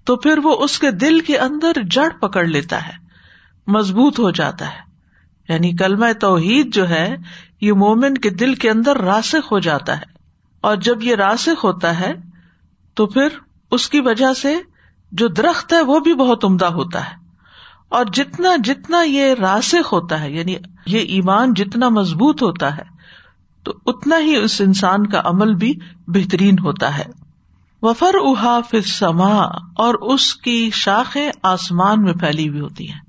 تو 0.04 0.16
پھر 0.16 0.38
وہ 0.38 0.64
اس 0.64 0.78
کے 0.78 0.90
دل 0.90 1.20
کے 1.20 1.38
اندر 1.38 1.72
جڑ 1.90 2.08
پکڑ 2.20 2.44
لیتا 2.44 2.88
ہے، 2.88 2.92
مضبوط 3.66 4.18
ہو 4.18 4.30
جاتا 4.30 4.66
ہے۔ 4.66 4.92
یعنی 5.48 5.72
کلمہ 5.72 6.06
توحید 6.20 6.74
جو 6.74 6.88
ہے، 6.88 7.16
یہ 7.60 7.72
مومن 7.72 8.18
کے 8.18 8.30
دل 8.30 8.54
کے 8.54 8.70
اندر 8.70 8.96
راسخ 8.96 9.52
ہو 9.52 9.58
جاتا 9.58 9.96
ہے۔ 9.96 10.12
اور 10.60 10.76
جب 10.76 11.02
یہ 11.02 11.14
راسخ 11.14 11.64
ہوتا 11.64 12.00
ہے، 12.00 12.12
تو 12.94 13.06
پھر 13.06 13.28
اس 13.70 13.88
کی 13.88 14.00
وجہ 14.00 14.32
سے 14.32 14.56
جو 15.12 15.28
درخت 15.28 15.72
ہے، 15.72 15.80
وہ 15.80 16.00
بھی 16.00 16.14
بہت 16.14 16.44
عمدہ 16.44 16.66
ہوتا 16.66 17.10
ہے۔ 17.10 17.21
اور 17.92 18.04
جتنا 18.12 18.48
جتنا 18.64 19.02
یہ 19.02 19.34
راسخ 19.34 19.92
ہوتا 19.92 20.20
ہے 20.20 20.32
یعنی 20.32 20.56
یہ 20.86 20.98
ایمان 20.98 21.54
جتنا 21.54 21.88
مضبوط 21.88 22.42
ہوتا 22.42 22.76
ہے، 22.76 22.82
تو 23.62 23.72
اتنا 23.86 24.18
ہی 24.18 24.36
اس 24.36 24.60
انسان 24.60 25.06
کا 25.06 25.22
عمل 25.24 25.54
بھی 25.54 25.78
بہترین 26.06 26.58
ہوتا 26.58 26.98
ہے۔ 26.98 27.04
وفر 27.82 28.14
احا 28.14 28.60
سما 28.86 29.42
اور 29.76 29.94
اس 29.94 30.34
کی 30.34 30.70
شاخیں 30.74 31.30
آسمان 31.42 32.02
میں 32.02 32.12
پھیلی 32.12 32.48
ہوئی 32.48 32.60
ہوتی 32.60 32.90
ہیں۔ 32.90 33.00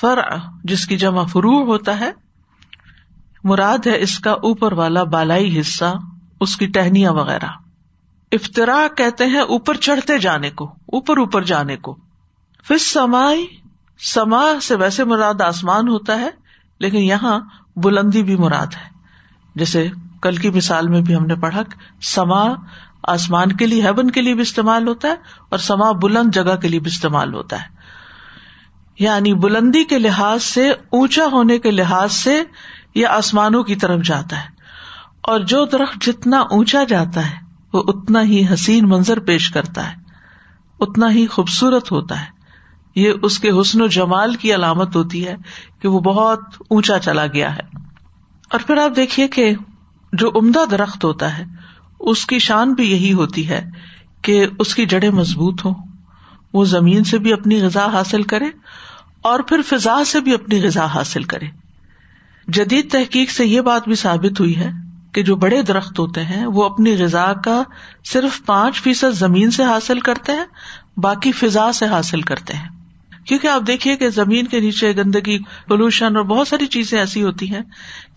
فر 0.00 0.18
جس 0.64 0.86
کی 0.86 0.96
جمع 0.96 1.24
فرو 1.24 1.64
ہوتا 1.64 2.00
ہے، 2.00 2.12
مراد 3.44 3.86
ہے 3.86 4.00
اس 4.00 4.18
کا 4.18 4.30
اوپر 4.30 4.72
والا 4.72 5.02
بالائی 5.02 5.60
حصہ، 5.60 5.94
اس 6.40 6.56
کی 6.56 6.66
ٹہنیاں 6.66 7.12
وغیرہ۔ 7.12 7.48
افطرا 8.32 8.86
کہتے 8.96 9.26
ہیں 9.26 9.40
اوپر 9.40 9.74
چڑھتے 9.74 10.18
جانے 10.18 10.50
کو، 10.50 10.64
اوپر 10.64 11.16
اوپر 11.16 11.42
جانے 11.42 11.76
کو۔ 11.76 11.96
پھر 12.64 12.78
سمائی 12.78 13.46
سما 13.98 14.60
سے 14.62 14.74
ویسے 14.74 15.04
مراد 15.04 15.40
آسمان 15.40 15.88
ہوتا 15.88 16.20
ہے، 16.20 16.28
لیکن 16.80 16.98
یہاں 16.98 17.40
بلندی 17.76 18.22
بھی 18.22 18.36
مراد 18.36 18.66
ہے۔ 18.66 18.92
جیسے 19.54 19.88
کل 20.22 20.36
کی 20.36 20.50
مثال 20.50 20.88
میں 20.88 21.00
بھی 21.00 21.16
ہم 21.16 21.26
نے 21.26 21.34
پڑھا 21.34 21.62
سما 22.02 22.44
آسمان 23.02 23.52
کے 23.52 23.66
لیے 23.66 23.82
ہیون 23.82 24.10
کے 24.10 24.20
لیے 24.20 24.34
بھی 24.34 24.42
استعمال 24.42 24.88
ہوتا 24.88 25.08
ہے 25.08 25.14
اور 25.48 25.58
سما 25.58 25.92
بلند 25.92 26.34
جگہ 26.34 26.56
کے 26.56 26.68
لیے 26.68 26.80
بھی 26.80 26.88
استعمال 26.88 27.34
ہوتا 27.34 27.62
ہے۔ 27.62 27.66
یعنی 28.98 29.34
بلندی 29.34 29.84
کے 29.84 29.98
لحاظ 29.98 30.42
سے، 30.42 30.70
اونچا 30.70 31.24
ہونے 31.32 31.58
کے 31.58 31.70
لحاظ 31.70 32.12
سے 32.12 32.42
یہ 32.94 33.06
آسمانوں 33.06 33.62
کی 33.62 33.76
طرف 33.76 34.02
جاتا 34.02 34.44
ہے۔ 34.44 34.48
اور 35.22 35.40
جو 35.40 35.64
درخت 35.64 36.02
جتنا 36.02 36.40
اونچا 36.40 36.84
جاتا 36.84 37.30
ہے، 37.30 37.36
وہ 37.72 37.82
اتنا 37.86 38.22
ہی 38.22 38.46
حسین 38.54 38.88
منظر 38.88 39.20
پیش 39.20 39.50
کرتا 39.50 39.90
ہے، 39.90 39.96
اتنا 40.80 41.10
ہی 41.10 41.26
خوبصورت 41.26 41.92
ہوتا 41.92 42.20
ہے۔ 42.20 42.41
یہ 42.94 43.12
اس 43.22 43.38
کے 43.38 43.50
حسن 43.60 43.82
و 43.82 43.86
جمال 43.86 44.34
کی 44.34 44.54
علامت 44.54 44.96
ہوتی 44.96 45.26
ہے 45.26 45.36
کہ 45.80 45.88
وہ 45.88 46.00
بہت 46.00 46.40
اونچا 46.70 46.98
چلا 46.98 47.26
گیا 47.26 47.56
ہے۔ 47.56 47.78
اور 48.50 48.60
پھر 48.66 48.76
آپ 48.76 48.96
دیکھیے 48.96 49.28
کہ 49.28 49.54
جو 50.12 50.30
عمدہ 50.34 50.64
درخت 50.70 51.04
ہوتا 51.04 51.38
ہے، 51.38 51.44
اس 52.00 52.26
کی 52.26 52.38
شان 52.38 52.72
بھی 52.72 52.90
یہی 52.90 53.12
ہوتی 53.12 53.48
ہے 53.48 53.70
کہ 54.22 54.46
اس 54.58 54.74
کی 54.74 54.86
جڑیں 54.86 55.10
مضبوط 55.10 55.64
ہوں۔ 55.64 55.74
وہ 56.52 56.64
زمین 56.64 57.04
سے 57.04 57.18
بھی 57.18 57.32
اپنی 57.32 57.62
غذا 57.62 57.86
حاصل 57.86 58.22
کرے 58.22 58.46
اور 59.22 59.40
پھر 59.40 59.62
فضا 59.62 60.04
سے 60.04 60.20
بھی 60.20 60.34
اپنی 60.34 60.62
غذا 60.62 60.84
حاصل 60.84 61.22
کرے۔ 61.22 61.46
جدید 62.48 62.92
تحقیق 62.92 63.30
سے 63.30 63.46
یہ 63.46 63.60
بات 63.60 63.84
بھی 63.84 63.94
ثابت 63.94 64.40
ہوئی 64.40 64.56
ہے 64.56 64.70
کہ 65.14 65.22
جو 65.22 65.36
بڑے 65.36 65.62
درخت 65.62 65.98
ہوتے 65.98 66.24
ہیں، 66.24 66.46
وہ 66.46 66.64
اپنی 66.64 67.02
غذا 67.02 67.32
کا 67.44 67.62
صرف 68.04 68.46
پانچ 68.46 68.82
فیصد 68.82 69.12
زمین 69.12 69.50
سے 69.50 69.64
حاصل 69.64 70.00
کرتے 70.00 70.32
ہیں، 70.32 70.44
باقی 70.96 71.32
فضا 71.32 71.72
سے 71.72 71.86
حاصل 71.86 72.20
کرتے 72.20 72.54
ہیں۔ 72.54 72.81
کیونکہ 73.26 73.46
آپ 73.46 73.62
دیکھیے 73.66 73.96
کہ 73.96 74.08
زمین 74.08 74.46
کے 74.46 74.60
نیچے 74.60 74.96
گندگی 74.96 75.38
پولوشن 75.68 76.16
اور 76.16 76.24
بہت 76.24 76.48
ساری 76.48 76.66
چیزیں 76.66 76.98
ایسی 76.98 77.22
ہوتی 77.22 77.54
ہیں 77.54 77.62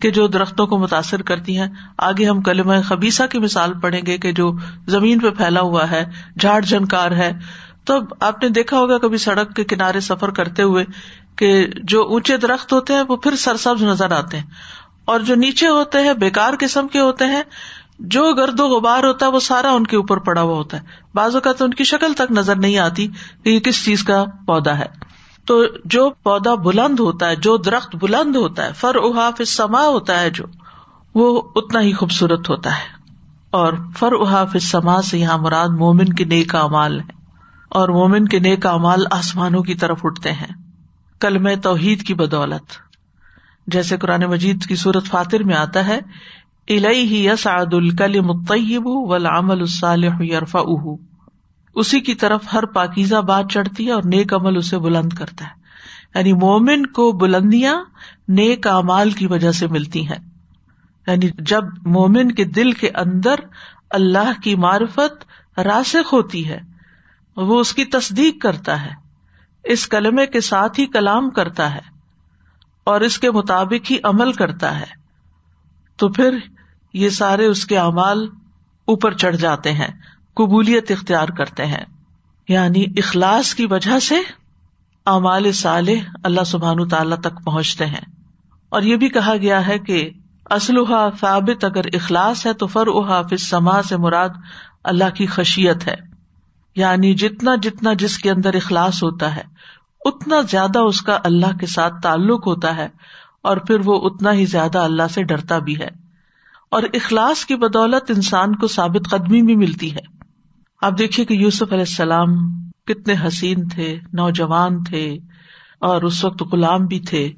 کہ 0.00 0.10
جو 0.10 0.26
درختوں 0.26 0.66
کو 0.66 0.78
متاثر 0.78 1.22
کرتی 1.22 1.58
ہیں۔ 1.58 1.68
آگے 1.98 2.24
ہم 2.24 2.42
کلم 2.42 2.72
خبیسہ 2.84 3.22
کی 3.30 3.38
مثال 3.38 3.80
پڑیں 3.80 4.00
گے 4.06 4.18
کہ 4.18 4.32
جو 4.32 4.52
زمین 4.86 5.18
پہ 5.18 5.30
پھیلا 5.30 5.60
ہوا 5.60 5.90
ہے، 5.90 6.04
جھاڑ 6.40 6.60
جھنکار 6.60 7.10
ہے۔ 7.10 7.32
تو 7.84 8.00
آپ 8.20 8.42
نے 8.42 8.48
دیکھا 8.48 8.78
ہوگا 8.78 8.98
کبھی 8.98 9.18
سڑک 9.18 9.56
کے 9.56 9.64
کنارے 9.64 10.00
سفر 10.00 10.30
کرتے 10.30 10.62
ہوئے 10.62 10.84
کہ 11.36 11.66
جو 11.84 12.02
اونچے 12.02 12.36
درخت 12.36 12.72
ہوتے 12.72 12.92
ہیں، 12.94 13.02
وہ 13.08 13.16
پھر 13.16 13.36
سرسبز 13.36 13.82
نظر 13.82 14.10
آتے 14.10 14.36
ہیں۔ 14.36 14.46
اور 15.04 15.20
جو 15.20 15.34
نیچے 15.34 15.68
ہوتے 15.68 15.98
ہیں 15.98 16.12
بےکار 16.12 16.52
قسم 16.60 16.88
کے 16.88 17.00
ہوتے 17.00 17.24
ہیں۔ 17.24 17.42
جو 17.98 18.34
گرد 18.34 18.60
و 18.60 18.66
غبار 18.68 19.04
ہوتا 19.04 19.26
ہے 19.26 19.30
وہ 19.30 19.40
سارا 19.40 19.70
ان 19.70 19.84
کے 19.84 19.96
اوپر 19.96 20.16
پڑا 20.16 20.42
ہوا 20.42 20.54
ہوتا 20.54 20.76
ہے۔ 20.76 20.82
بازو 21.14 21.40
کا 21.40 21.52
تو 21.52 21.64
ان 21.64 21.74
کی 21.74 21.84
شکل 21.84 22.12
تک 22.12 22.32
نظر 22.32 22.56
نہیں 22.56 22.78
آتی 22.78 23.08
کہ 23.42 23.48
یہ 23.48 23.60
کس 23.60 23.84
چیز 23.84 24.04
کا 24.04 24.24
پودا 24.46 24.78
ہے۔ 24.78 24.86
تو 25.46 25.64
جو 25.84 26.10
پودا 26.10 26.54
بلند 26.54 27.00
ہوتا 27.00 27.28
ہے، 27.28 27.36
جو 27.36 27.56
درخت 27.56 27.96
بلند 27.96 28.36
ہوتا 28.36 28.64
ہے 28.64 28.72
فر 28.72 28.96
احاف 29.02 29.42
سما 29.46 29.86
ہوتا 29.86 30.20
ہے 30.20 30.30
جو، 30.30 30.44
وہ 31.14 31.42
اتنا 31.54 31.80
ہی 31.80 31.92
خوبصورت 31.92 32.50
ہوتا 32.50 32.70
ہے۔ 32.70 33.12
اور 33.50 33.72
فر 33.98 34.12
احاف 34.20 34.56
سما 34.60 35.02
سے 35.02 35.18
یہاں 35.18 35.38
مراد 35.38 35.68
مومن 35.68 36.12
کے 36.12 36.24
نیک 36.24 36.54
امال 36.54 37.00
ہے۔ 37.00 37.16
اور 37.68 37.88
مومن 37.88 38.28
کے 38.28 38.38
نیک 38.38 38.66
امال 38.66 39.04
آسمانوں 39.10 39.62
کی 39.62 39.74
طرف 39.74 40.00
اٹھتے 40.04 40.32
ہیں۔ 40.32 40.54
کل 41.20 41.38
میں 41.38 41.56
توحید 41.56 42.02
کی 42.02 42.14
بدولت۔ 42.14 42.72
جیسے 43.66 43.96
قرآن 43.96 44.20
مجید 44.20 44.66
کی 44.66 44.76
صورت 44.76 45.04
فاتر 45.06 45.42
میں 45.42 45.56
آتا 45.56 45.86
ہے 45.86 46.00
ہی 46.70 47.26
یس 47.26 47.46
عد 47.46 47.74
الکل 47.74 48.20
متیب 48.20 48.86
ولامل 48.86 49.60
الصالح 49.60 50.16
یارفا 50.20 50.60
اسی 51.74 52.00
کی 52.00 52.14
طرف 52.14 52.40
ہر 52.52 52.66
پاکیزہ 52.66 53.16
بات 53.16 53.44
چڑھتی 53.50 53.86
ہے 53.86 53.92
اور 53.92 54.02
نیک 54.04 54.34
عمل 54.34 54.56
اسے 54.56 54.78
بلند 54.78 55.12
کرتا 55.12 55.44
ہے۔ 55.44 55.66
یعنی 56.14 56.32
مومن 56.32 56.86
کو 56.86 57.12
بلندیاں 57.12 57.84
نیک 58.28 58.66
امال 58.66 59.10
کی 59.10 59.26
وجہ 59.26 59.52
سے 59.52 59.66
ملتی 59.66 60.06
ہیں۔ 60.06 60.30
یعنی 61.06 61.28
جب 61.38 61.62
مومن 61.86 62.32
کے 62.32 62.44
دل 62.44 62.72
کے 62.72 62.90
اندر 62.94 63.34
اللہ 63.90 64.40
کی 64.42 64.54
معرفت 64.54 65.24
راسخ 65.58 66.12
ہوتی 66.12 66.48
ہے، 66.48 66.58
وہ 67.36 67.60
اس 67.60 67.74
کی 67.74 67.84
تصدیق 67.84 68.42
کرتا 68.42 68.82
ہے، 68.82 68.92
اس 69.64 69.88
کلمے 69.88 70.26
کے 70.26 70.40
ساتھ 70.40 70.80
ہی 70.80 70.86
کلام 70.86 71.30
کرتا 71.30 71.74
ہے 71.74 71.80
اور 72.84 73.00
اس 73.00 73.18
کے 73.18 73.30
مطابق 73.30 73.90
ہی 73.90 73.96
عمل 74.02 74.32
کرتا 74.32 74.80
ہے، 74.80 74.86
تو 75.96 76.08
پھر 76.08 76.38
یہ 76.96 77.08
سارے 77.08 77.46
اس 77.46 77.66
کے 77.66 77.78
اعمال 77.78 78.28
اوپر 78.84 79.14
چڑھ 79.14 79.36
جاتے 79.36 79.72
ہیں، 79.72 79.88
قبولیت 80.34 80.90
اختیار 80.90 81.28
کرتے 81.28 81.66
ہیں۔ 81.66 81.84
یعنی 82.48 82.84
اخلاص 82.96 83.54
کی 83.54 83.66
وجہ 83.66 83.98
سے 83.98 84.14
اعمال 85.06 85.52
صالح 85.52 86.16
اللہ 86.24 86.44
سبحان 86.46 86.88
تعالیٰ 86.88 87.18
تک 87.18 87.44
پہنچتے 87.44 87.86
ہیں۔ 87.86 88.00
اور 88.68 88.82
یہ 88.82 88.96
بھی 88.96 89.08
کہا 89.08 89.36
گیا 89.36 89.66
ہے 89.66 89.78
کہ 89.78 90.10
اسلحہ 90.50 91.08
ثابت 91.20 91.64
اگر 91.64 91.84
اخلاص 91.92 92.46
ہے 92.46 92.52
تو 92.52 92.66
فر 92.66 92.88
فس 93.30 93.48
سما 93.48 93.82
سے 93.82 93.96
مراد 93.96 94.28
اللہ 94.84 95.10
کی 95.14 95.26
خشیت 95.26 95.88
ہے۔ 95.88 95.96
یعنی 96.76 97.14
جتنا 97.14 97.54
جتنا 97.62 97.92
جس 97.92 98.18
کے 98.18 98.30
اندر 98.30 98.54
اخلاص 98.54 99.02
ہوتا 99.02 99.36
ہے، 99.36 99.42
اتنا 100.04 100.36
زیادہ 100.50 100.78
اس 100.78 101.02
کا 101.02 101.18
اللہ 101.24 101.56
کے 101.60 101.66
ساتھ 101.66 101.94
تعلق 102.02 102.46
ہوتا 102.46 102.76
ہے 102.76 102.88
اور 103.42 103.56
پھر 103.56 103.76
وہ 103.84 104.10
اتنا 104.10 104.32
ہی 104.32 104.44
زیادہ 104.44 104.78
اللہ 104.78 105.02
سے 105.10 105.22
ڈرتا 105.22 105.58
بھی 105.58 105.80
ہے۔ 105.80 106.05
اور 106.70 106.82
اخلاص 106.92 107.44
کی 107.44 107.56
بدولت 107.56 108.10
انسان 108.10 108.56
کو 108.56 108.68
ثابت 108.68 109.10
قدمی 109.10 109.42
بھی 109.42 109.56
ملتی 109.56 109.94
ہے۔ 109.94 110.16
آپ 110.82 110.98
دیکھیے 110.98 111.26
کہ 111.26 111.34
یوسف 111.34 111.62
علیہ 111.62 111.78
السلام 111.78 112.28
کتنے 112.86 113.14
حسین 113.26 113.68
تھے، 113.68 113.98
نوجوان 114.12 114.84
تھے 114.84 115.18
اور 115.80 116.02
اس 116.02 116.24
وقت 116.24 116.42
غلام 116.52 116.86
بھی 116.86 117.00
تھے۔ 117.00 117.32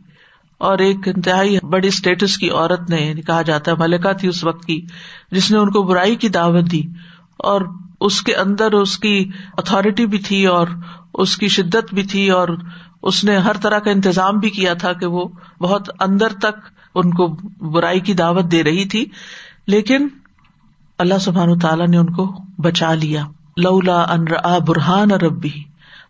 اور 0.58 0.78
ایک 0.78 0.96
انتہائی 1.06 1.58
بڑی 1.72 1.88
اسٹیٹس 1.88 2.36
کی 2.36 2.50
عورت 2.50 2.90
نے 2.90 3.00
یعنی 3.00 3.22
کہا 3.22 3.42
جاتا 3.42 3.70
ہے 3.70 3.76
ملکہ 3.76 4.12
تھی 4.12 4.28
اس 4.28 4.44
وقت 4.44 4.64
کی، 4.64 4.86
جس 5.30 5.50
نے 5.50 5.58
ان 5.58 5.70
کو 5.70 5.82
برائی 5.82 6.16
کی 6.16 6.28
دعوت 6.28 6.70
دی۔ 6.72 6.82
اور 7.36 7.60
اس 8.00 8.22
کے 8.22 8.34
اندر 8.34 8.72
اس 8.72 8.98
کی 8.98 9.30
اتارٹی 9.56 10.06
بھی 10.06 10.18
تھی 10.18 10.46
اور 10.46 10.66
اس 11.14 11.36
کی 11.36 11.48
شدت 11.48 11.94
بھی 11.94 12.02
تھی 12.02 12.30
اور 12.30 12.48
اس 13.02 13.24
نے 13.24 13.36
ہر 13.36 13.56
طرح 13.56 13.78
کا 13.78 13.90
انتظام 13.90 14.38
بھی 14.38 14.50
کیا 14.50 14.74
تھا 14.74 14.92
کہ 14.92 15.06
وہ 15.06 15.28
بہت 15.60 15.90
اندر 16.00 16.32
تک 16.32 16.77
ان 16.94 17.10
کو 17.14 17.36
برائی 17.70 18.00
کی 18.00 18.14
دعوت 18.14 18.44
دے 18.52 18.64
رہی 18.64 18.84
تھی، 18.84 19.04
لیکن 19.66 20.08
اللہ 20.98 21.18
سبحان 21.20 21.58
تعالیٰ 21.58 21.88
نے 21.88 21.96
ان 21.96 22.12
کو 22.12 22.36
بچا 22.58 22.94
لیا۔ 22.94 23.24
لولا 23.56 24.02
ان 24.02 24.24
برہان 24.66 25.10
ربی، 25.10 25.62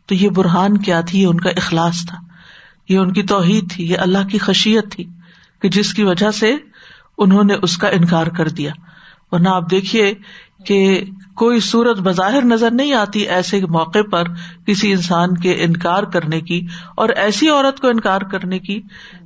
تو 0.06 0.14
یہ 0.14 0.28
برہان 0.28 0.78
کیا 0.78 1.00
تھی؟ 1.00 1.22
یہ 1.22 1.26
ان 1.26 1.40
کا 1.40 1.50
اخلاص 1.50 2.06
تھا۔ 2.06 2.18
یہ 2.88 2.98
ان 2.98 3.12
کی 3.12 3.22
توحید 3.22 3.72
تھی، 3.72 3.90
یہ 3.90 3.96
اللہ 3.98 4.28
کی 4.28 4.38
خشیت 4.38 4.92
تھی 4.92 5.04
کہ 5.62 5.68
جس 5.68 5.94
کی 5.94 6.02
وجہ 6.02 6.30
سے 6.30 6.56
انہوں 7.18 7.44
نے 7.44 7.54
اس 7.62 7.78
کا 7.78 7.88
انکار 7.88 8.26
کر 8.26 8.48
دیا۔ 8.48 8.72
ورنہ 9.32 9.48
آپ 9.48 9.70
دیکھیے 9.70 10.14
کہ 10.64 11.04
کوئی 11.34 11.60
صورت 11.60 12.00
بظاہر 12.00 12.44
نظر 12.44 12.70
نہیں 12.70 12.92
آتی 12.92 13.20
ایسے 13.20 13.60
موقع 13.66 13.98
پر 14.10 14.24
کسی 14.66 14.92
انسان 14.92 15.34
کے 15.34 15.52
انکار 15.52 16.02
کرنے 16.02 16.40
کی 16.40 16.66
اور 16.94 17.08
ایسی 17.08 17.48
عورت 17.48 17.80
کو 17.80 17.88
انکار 17.88 18.20
کرنے 18.20 18.58
کی 18.58 18.82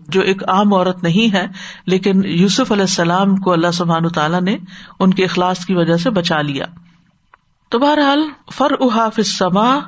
جو 0.09 0.21
ایک 0.21 0.49
عام 0.49 0.75
عورت 0.75 1.02
نہیں 1.02 1.35
ہے، 1.35 1.47
لیکن 1.87 2.25
یوسف 2.25 2.73
علیہ 2.73 2.82
السلام 2.82 3.37
کو 3.37 3.52
اللہ 3.52 3.71
سبحان 3.71 4.09
تعالیٰ 4.09 4.40
نے 4.40 4.56
ان 5.00 5.14
کے 5.14 5.25
اخلاص 5.25 5.66
کی 5.66 5.75
وجہ 5.75 5.97
سے 5.97 6.11
بچا 6.11 6.42
لیا۔ 6.42 6.64
تو 7.68 7.78
بہرحال 7.78 8.23
فر 8.52 8.71
احاف 8.80 9.21
سما 9.25 9.78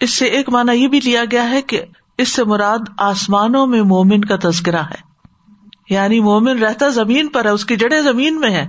اس 0.00 0.10
سے 0.10 0.24
ایک 0.24 0.48
مانا 0.48 0.72
یہ 0.72 0.88
بھی 0.88 1.00
لیا 1.00 1.24
گیا 1.30 1.50
ہے 1.50 1.62
کہ 1.62 1.82
اس 2.18 2.28
سے 2.28 2.44
مراد 2.44 2.78
آسمانوں 2.98 3.66
میں 3.66 3.82
مومن 3.82 4.24
کا 4.24 4.36
تذکرہ 4.42 4.82
ہے۔ 4.82 5.08
یعنی 5.90 6.20
مومن 6.20 6.58
رہتا 6.58 6.88
زمین 6.88 7.28
پر 7.28 7.44
ہے، 7.44 7.50
اس 7.50 7.64
کی 7.64 7.76
جڑیں 7.76 8.00
زمین 8.00 8.40
میں 8.40 8.50
ہے 8.50 8.68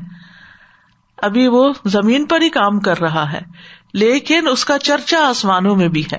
ابھی 1.18 1.48
وہ 1.48 1.74
زمین 1.86 2.26
پر 2.26 2.42
ہی 2.42 2.50
کام 2.50 2.80
کر 2.80 3.00
رہا 3.00 3.32
ہے، 3.32 3.42
لیکن 3.94 4.48
اس 4.48 4.66
کا 4.66 4.80
چرچا 4.80 5.18
آسمانوں 5.30 5.76
میں 5.76 5.88
بھی 5.88 6.04
ہے۔ 6.14 6.18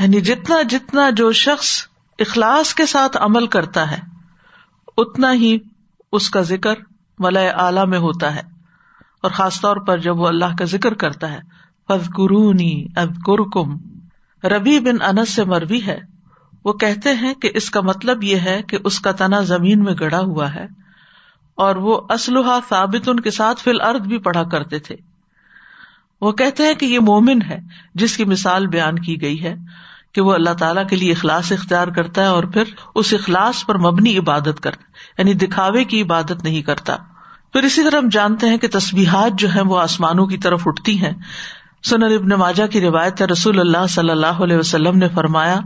یعنی 0.00 0.20
جتنا 0.20 0.62
جتنا 0.62 1.10
جو 1.10 1.32
شخص 1.32 1.89
اخلاص 2.20 2.74
کے 2.74 2.86
ساتھ 2.86 3.16
عمل 3.20 3.46
کرتا 3.46 3.90
ہے، 3.90 4.00
اتنا 4.96 5.32
ہی 5.32 5.58
اس 6.12 6.30
کا 6.30 6.40
ذکر 6.40 6.74
ملئے 7.18 7.48
اعلی 7.48 7.86
میں 7.86 7.98
ہوتا 7.98 8.34
ہے۔ 8.34 8.40
اور 9.22 9.30
خاص 9.30 9.60
طور 9.60 9.76
پر 9.76 9.98
جب 9.98 10.20
وہ 10.20 10.26
اللہ 10.26 10.56
کا 10.58 10.64
ذکر 10.64 10.94
کرتا 10.94 11.32
ہے 11.32 11.40
فض 11.88 12.08
قرونی 12.16 12.86
اب 12.96 13.30
ربی 14.44 14.80
بن 14.80 15.02
انس 15.02 15.34
سے 15.34 15.44
مروی 15.44 15.86
ہے۔ 15.86 15.98
وہ 16.64 16.72
کہتے 16.72 17.14
ہیں 17.14 17.34
کہ 17.34 17.50
اس 17.54 17.70
کا 17.70 17.80
مطلب 17.80 18.24
یہ 18.24 18.36
ہے 18.36 18.62
کہ 18.62 18.78
اس 18.84 19.00
کا 19.00 19.12
تنا 19.12 19.40
زمین 19.40 19.84
میں 19.84 19.94
گڑا 20.00 20.18
ہوا 20.18 20.54
ہے۔ 20.54 20.66
اور 21.54 21.76
وہ 21.76 22.00
اسلحہ 22.10 22.58
ثابت 22.68 23.08
ان 23.08 23.20
کے 23.20 23.30
ساتھ 23.30 23.62
فی 23.62 23.70
الارض 23.70 24.00
بھی 24.00 24.18
پڑھا 24.18 24.42
کرتے 24.42 24.78
تھے۔ 24.78 24.96
وہ 26.20 26.32
کہتے 26.32 26.62
ہیں 26.62 26.74
کہ 26.74 26.86
یہ 26.86 26.98
مومن 26.98 27.42
ہے، 27.42 27.58
جس 27.94 28.16
کی 28.16 28.24
مثال 28.24 28.66
بیان 28.66 28.98
کی 28.98 29.22
گئی 29.22 29.44
ہے۔ 29.44 29.54
کہ 30.12 30.20
وہ 30.20 30.32
اللہ 30.32 30.50
تعالیٰ 30.50 30.86
کے 30.88 30.96
لیے 30.96 31.12
اخلاص 31.12 31.52
اختیار 31.52 31.88
کرتا 31.88 32.22
ہے 32.22 32.26
اور 32.26 32.44
پھر 32.44 32.64
اس 32.94 33.12
اخلاص 33.12 33.66
پر 33.66 33.78
مبنی 33.78 34.18
عبادت 34.18 34.60
کرتا 34.60 34.82
یعنی 35.18 35.34
دکھاوے 35.34 35.84
کی 35.84 36.02
عبادت 36.02 36.44
نہیں 36.44 36.62
کرتا۔ 36.62 36.96
پھر 37.52 37.62
اسی 37.62 37.82
طرح 37.82 37.98
ہم 37.98 38.08
جانتے 38.08 38.48
ہیں 38.48 38.56
کہ 38.56 38.68
تصبیحات 38.72 39.38
جو 39.38 39.54
ہے 39.54 39.60
وہ 39.60 39.80
آسمانوں 39.80 40.26
کی 40.26 40.36
طرف 40.36 40.62
اٹھتی 40.66 40.98
ہیں۔ 40.98 41.12
سن 41.82 42.02
ابن 42.02 42.28
ماجا 42.28 42.66
کی 42.66 42.80
روایت 42.80 43.20
ہے، 43.20 43.26
رسول 43.26 43.60
اللہ 43.60 43.86
صلی 43.86 44.10
اللہ 44.10 44.42
علیہ 44.42 44.56
وسلم 44.56 44.98
نے 44.98 45.08
فرمایا، 45.08 45.60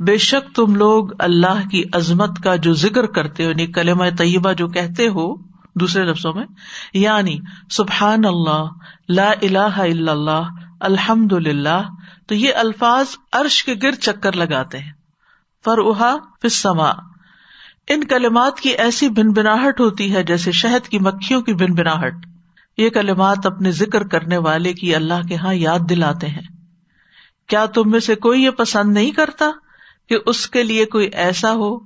بے 0.00 0.16
شک 0.16 0.54
تم 0.54 0.74
لوگ 0.74 1.08
اللہ 1.18 1.68
کی 1.70 1.82
عظمت 1.92 2.30
کا 2.44 2.56
جو 2.56 2.72
ذکر 2.72 3.06
کرتے 3.06 3.44
ہو 3.44 3.48
یعنی 3.48 3.66
کلمہ 3.66 4.04
طیبہ 4.18 4.52
جو 4.52 4.68
کہتے 4.68 5.08
ہو 5.08 5.34
دوسرے 5.74 6.04
لفظوں 6.04 6.32
میں 6.32 6.46
یعنی 6.94 7.38
سبحان 7.70 8.24
اللہ، 8.24 8.64
لا 9.08 9.30
الہ 9.42 9.80
الا 9.80 10.12
اللہ 10.12 10.42
الحمد 10.80 11.32
للہ 11.32 11.82
تو 12.28 12.34
یہ 12.34 12.54
الفاظ 12.54 13.06
عرش 13.32 13.64
کے 13.64 13.74
گر 13.82 13.92
چکر 13.92 14.32
لگاتے 14.32 14.78
ہیں۔ 14.78 14.92
فروحا 15.64 16.16
فسما 16.42 16.90
ان 17.88 18.04
کلمات 18.04 18.60
کی 18.60 18.70
ایسی 18.70 19.08
بن 19.08 19.32
بناہٹ 19.32 19.80
ہوتی 19.80 20.14
ہے 20.14 20.22
جیسے 20.22 20.52
شہد 20.52 20.88
کی 20.88 20.98
مکھیوں 20.98 21.40
کی 21.40 21.54
بن 21.54 21.74
بناہٹ 21.74 22.14
یہ 22.78 22.90
کلمات 22.90 23.46
اپنے 23.46 23.70
ذکر 23.70 24.08
کرنے 24.08 24.36
والے 24.36 24.72
کی 24.72 24.94
اللہ 24.94 25.26
کے 25.28 25.34
یہاں 25.34 25.54
یاد 25.54 25.78
دلاتے 25.90 26.26
ہیں۔ 26.26 26.42
کیا 27.48 27.66
تم 27.66 27.90
میں 27.90 28.00
سے 28.00 28.14
کوئی 28.14 28.44
یہ 28.44 28.50
پسند 28.50 28.92
نہیں 28.92 29.10
کرتا 29.10 29.50
کہ 30.08 30.16
اس 30.26 30.46
کے 30.46 30.62
لیے 30.62 30.84
کوئی 30.84 31.06
ایسا 31.06 31.52
ہو 31.52 31.78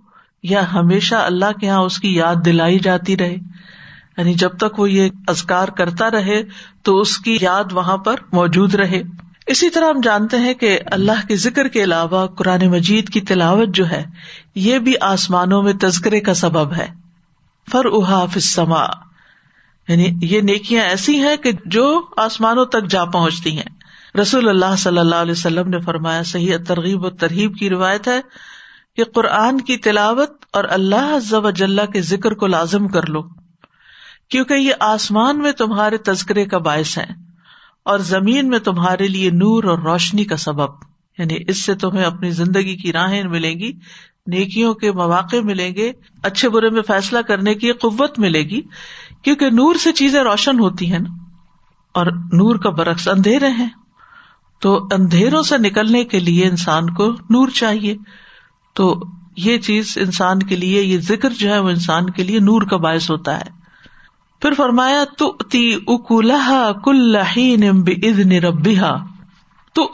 یا 0.43 0.73
ہمیشہ 0.73 1.15
اللہ 1.15 1.53
کے 1.61 1.67
یہاں 1.67 1.81
اس 1.81 1.99
کی 1.99 2.15
یاد 2.15 2.35
دلائی 2.45 2.79
جاتی 2.79 3.17
رہے؟ 3.17 3.37
یعنی 4.17 4.35
جب 4.35 4.57
تک 4.57 4.81
وہ 4.81 4.91
یہ 4.91 5.11
ازکار 5.29 5.69
کرتا 5.69 6.11
رہے 6.11 6.43
تو 6.83 7.01
اس 7.01 7.19
کی 7.19 7.39
یاد 7.41 7.65
وہاں 7.73 7.97
پر 7.97 8.15
موجود 8.33 8.75
رہے۔ 8.75 9.03
اسی 9.47 9.71
طرح 9.71 9.89
ہم 9.91 10.01
جانتے 10.03 10.37
ہیں 10.37 10.55
کہ 10.55 10.81
اللہ 10.87 11.27
کے 11.29 11.37
ذکر 11.37 11.69
کے 11.69 11.83
علاوہ 11.85 12.27
قرآن 12.27 12.67
مجید 12.67 13.09
کی 13.09 13.21
تلاوت 13.21 13.69
جو 13.69 13.91
ہے، 13.91 14.05
یہ 14.55 14.79
بھی 14.79 14.95
آسمانوں 15.01 15.63
میں 15.63 15.73
تذکرے 15.73 16.21
کا 16.21 16.35
سبب 16.35 16.75
ہے۔ 16.75 16.87
فر 17.73 17.85
احاف 17.85 18.39
سما 18.39 18.85
یعنی 19.89 20.13
یہ 20.23 20.41
نیکیاں 20.41 20.85
ایسی 20.85 21.21
ہیں 21.21 21.37
کہ 21.37 21.53
جو 21.67 22.03
آسمانوں 22.17 22.65
تک 22.65 22.91
جا 22.91 23.05
پہنچتی 23.05 23.57
ہیں۔ 23.57 24.19
رسول 24.19 24.49
اللہ 24.49 24.77
صلی 24.79 24.99
اللہ 24.99 25.15
علیہ 25.15 25.33
وسلم 25.33 25.69
نے 25.69 25.81
فرمایا، 25.81 26.23
صحیح 26.23 26.57
ترغیب 26.69 27.05
و 27.05 27.11
ترغیب 27.11 27.57
کی 27.57 27.71
روایت 27.71 28.09
ہے 28.09 28.21
کہ 28.97 29.05
قرآن 29.05 29.61
کی 29.61 29.77
تلاوت 29.77 30.31
اور 30.53 30.65
اللہ 30.65 31.51
جل 31.55 31.81
کے 31.93 32.01
ذکر 32.01 32.35
کو 32.35 32.47
لازم 32.47 32.89
کر 32.89 33.07
لو، 33.07 33.23
کیونکہ 34.31 34.55
یہ 34.55 34.73
آسمان 34.81 35.39
میں 35.39 35.53
تمہارے 35.53 35.97
تذکرے 35.97 36.45
کا 36.45 36.59
باعث 36.59 36.99
ہے 36.99 37.32
اور 37.85 37.99
زمین 37.99 38.49
میں 38.49 38.59
تمہارے 38.59 39.09
لیے 39.09 39.31
نور 39.31 39.65
اور 39.65 39.79
روشنی 39.79 40.25
کا 40.25 40.37
سبب 40.37 40.69
یعنی 41.19 41.37
اس 41.49 41.65
سے 41.65 41.75
تمہیں 41.75 42.05
اپنی 42.05 42.31
زندگی 42.31 42.77
کی 42.77 42.93
راہیں 42.93 43.23
ملیں 43.23 43.55
گی، 43.55 43.73
نیکیوں 44.27 44.75
کے 44.75 44.93
مواقع 44.93 45.37
ملیں 45.45 45.75
گے، 45.75 45.93
اچھے 46.23 46.49
برے 46.49 46.71
میں 46.71 46.83
فیصلہ 46.83 47.19
کرنے 47.19 47.55
کی 47.55 47.73
قوت 47.73 48.19
ملے 48.19 48.43
گی، 48.43 48.61
کیونکہ 49.23 49.51
نور 49.51 49.75
سے 49.75 49.93
چیزیں 49.93 50.23
روشن 50.23 50.59
ہوتی 50.59 50.93
ہیں 50.93 50.99
نا، 50.99 51.15
اور 51.93 52.07
نور 52.07 52.57
کا 52.57 52.71
برعکس 52.71 53.09
اندھیرے 53.09 53.49
ہیں۔ 53.49 53.69
تو 54.59 54.89
اندھیروں 54.93 55.43
سے 55.43 55.59
نکلنے 55.59 56.05
کے 56.05 56.21
لیے 56.21 56.47
انسان 56.47 56.91
کو 56.91 57.11
نور 57.11 57.49
چاہیے۔ 57.49 57.97
تو 58.75 59.01
یہ 59.37 59.59
چیز 59.59 59.99
انسان 60.01 60.39
کے 60.39 60.57
لیے، 60.57 60.83
یہ 60.83 60.99
ذکر 60.99 61.31
جو 61.31 61.53
ہے 61.53 61.59
وہ 61.59 61.69
انسان 61.69 62.11
کے 62.11 62.25
لیے 62.25 62.39
نور 62.39 62.63
کا 62.63 62.77
باعث 62.77 63.11
ہوتا 63.11 63.41
ہے۔ 63.41 63.62
پھر 64.43 64.55
فرمایا 64.55 65.05
تو 65.19 65.37
اکولہ 65.87 66.73
کل 66.85 67.17
ادن 67.17 68.33
ربیہ 68.33 68.97
تو 69.73 69.91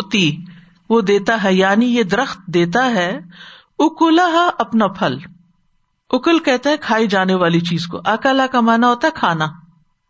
وہ 0.91 1.01
دیتا 1.01 1.43
ہے 1.45 1.55
یعنی 1.55 1.87
یہ 1.87 2.03
درخت 2.03 2.47
دیتا 2.47 2.91
ہے 2.91 3.21
اکولہ 3.79 4.51
اپنا 4.59 4.87
پھل۔ 4.87 5.19
اکل 6.11 6.39
کہتا 6.39 6.71
ہے، 6.71 6.77
کھائی 6.77 7.07
جانے 7.07 7.35
والی 7.35 7.61
چیز 7.61 7.87
کو۔ 7.87 7.99
اکلا 8.05 8.47
کا 8.47 8.61
مانا 8.61 8.89
ہوتا 8.89 9.07
ہے 9.07 9.13
کھانا، 9.15 9.47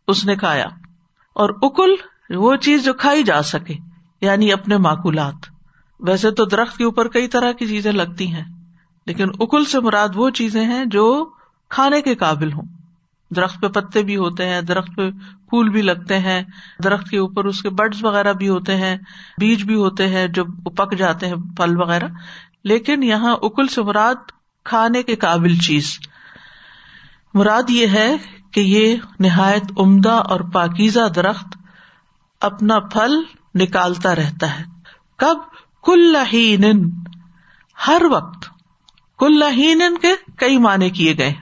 اس 0.09 0.25
نے 0.25 0.37
کھایا۔ 0.37 0.67
اور 1.35 1.51
اکل، 1.63 1.91
وہ 2.31 2.57
چیز 2.57 2.85
جو 2.85 2.95
کھائی 2.95 3.23
جا 3.23 3.43
سکے 3.43 3.75
یعنی 4.21 4.53
اپنے 4.53 4.77
معقولات۔ 4.77 5.35
ویسے 6.01 6.31
تو 6.31 6.45
درخت 6.45 6.77
کے 6.77 6.85
اوپر 6.85 7.09
کئی 7.09 7.29
طرح 7.29 7.53
کی 7.53 7.67
چیزیں 7.67 7.93
لگتی 7.93 8.35
ہیں، 8.35 8.45
لیکن 9.07 9.27
اکل 9.41 9.65
سے 9.65 9.81
مراد 9.81 10.09
وہ 10.15 10.31
چیزیں 10.31 10.65
ہیں 10.65 10.85
جو 10.85 11.31
کھانے 11.69 12.03
کے 12.03 12.15
قابل 12.15 12.53
ہوں۔ 12.53 12.78
درخت 13.37 13.61
پہ 13.61 13.69
پتے 13.69 14.03
بھی 14.03 14.17
ہوتے 14.17 14.49
ہیں، 14.49 14.61
درخت 14.61 14.91
پہ 14.97 15.11
پھول 15.49 15.69
بھی 15.69 15.83
لگتے 15.83 16.19
ہیں، 16.19 16.43
درخت 16.85 17.09
کے 17.09 17.19
اوپر 17.19 17.45
اس 17.45 17.63
کے 17.63 17.71
برڈس 17.71 18.05
وغیرہ 18.05 18.33
بھی 18.33 18.49
ہوتے 18.49 18.77
ہیں، 18.77 18.97
بیج 19.41 19.65
بھی 19.65 19.75
ہوتے 19.75 20.09
ہیں 20.09 20.27
جو 20.27 20.45
پک 20.71 20.97
جاتے 20.97 21.27
ہیں 21.27 21.35
پھل 21.57 21.81
وغیرہ۔ 21.81 22.09
لیکن 22.65 23.03
یہاں 23.03 23.37
اکل 23.43 23.67
سے 23.67 23.83
مراد 23.83 24.15
کھانے 24.65 25.03
کے 25.03 25.17
قابل 25.17 25.59
چیز۔ 25.59 25.99
مراد 27.35 27.71
یہ 27.71 27.87
ہے 27.87 28.17
کہ 28.51 28.61
یہ 28.61 28.97
نہایت 29.21 29.63
عمدہ 29.79 30.11
اور 30.11 30.41
پاکیزہ 30.41 31.09
درخت 31.17 31.59
اپنا 32.41 32.79
پھل 32.79 33.23
نکالتا 33.55 34.15
رہتا 34.15 34.59
ہے۔ 34.59 34.65
کب؟ 35.17 35.37
کل 35.85 36.17
ہر 37.89 38.03
وقت۔ 38.11 38.49
کل 39.19 39.43
کے 40.03 40.09
کئی 40.37 40.59
معنی 40.59 40.91
کیے 40.91 41.15
گئے۔ 41.19 41.35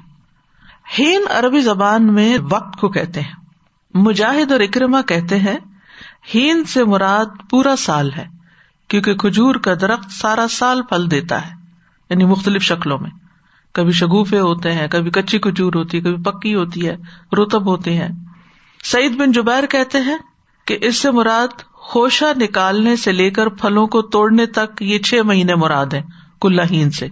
ہین 0.98 1.22
عربی 1.30 1.60
زبان 1.60 2.14
میں 2.14 2.38
وقت 2.50 2.80
کو 2.80 2.88
کہتے 2.88 3.20
ہیں۔ 3.20 3.34
مجاہد 3.94 4.52
اور 4.52 4.60
اکرما 4.60 5.02
کہتے 5.02 5.38
ہیں 5.38 5.56
ہین 6.34 6.64
سے 6.64 6.84
مراد 6.84 7.26
پورا 7.50 7.76
سال 7.76 8.12
ہے، 8.12 8.26
کیونکہ 8.88 9.14
کھجور 9.14 9.54
کا 9.54 9.74
درخت 9.74 10.10
سارا 10.10 10.48
سال 10.50 10.82
پھل 10.82 11.10
دیتا 11.10 11.46
ہے 11.46 11.52
یعنی 12.10 12.24
مختلف 12.24 12.62
شکلوں 12.62 12.98
میں۔ 12.98 13.10
کبھی 13.72 13.92
شگوفے 13.92 14.40
ہوتے 14.40 14.72
ہیں، 14.72 14.88
کبھی 14.88 15.10
کچی 15.10 15.38
کھجور 15.38 15.72
ہوتی 15.74 15.96
ہے، 15.96 16.02
کبھی 16.02 16.22
پکی 16.22 16.54
ہوتی 16.54 16.88
ہے 16.88 16.96
رتب 17.32 17.66
ہوتی 17.66 17.98
ہے 17.98 18.08
سعید 18.84 19.16
بن 19.16 19.32
جبیر 19.32 19.66
کہتے 19.66 19.98
ہیں 19.98 20.16
کہ 20.64 20.78
اس 20.80 20.96
سے 20.96 21.10
مراد 21.10 21.62
خوشہ 21.72 22.24
نکالنے 22.36 22.96
سے 22.96 23.12
لے 23.12 23.30
کر 23.30 23.48
پھلوں 23.48 23.86
کو 23.86 24.02
توڑنے 24.02 24.46
تک 24.46 24.82
یہ 24.82 24.98
چھ 24.98 25.14
مہینے 25.24 25.54
مراد 25.54 25.86
ہے 25.86 26.02
کلہین 26.40 26.90
سے۔ 26.90 27.08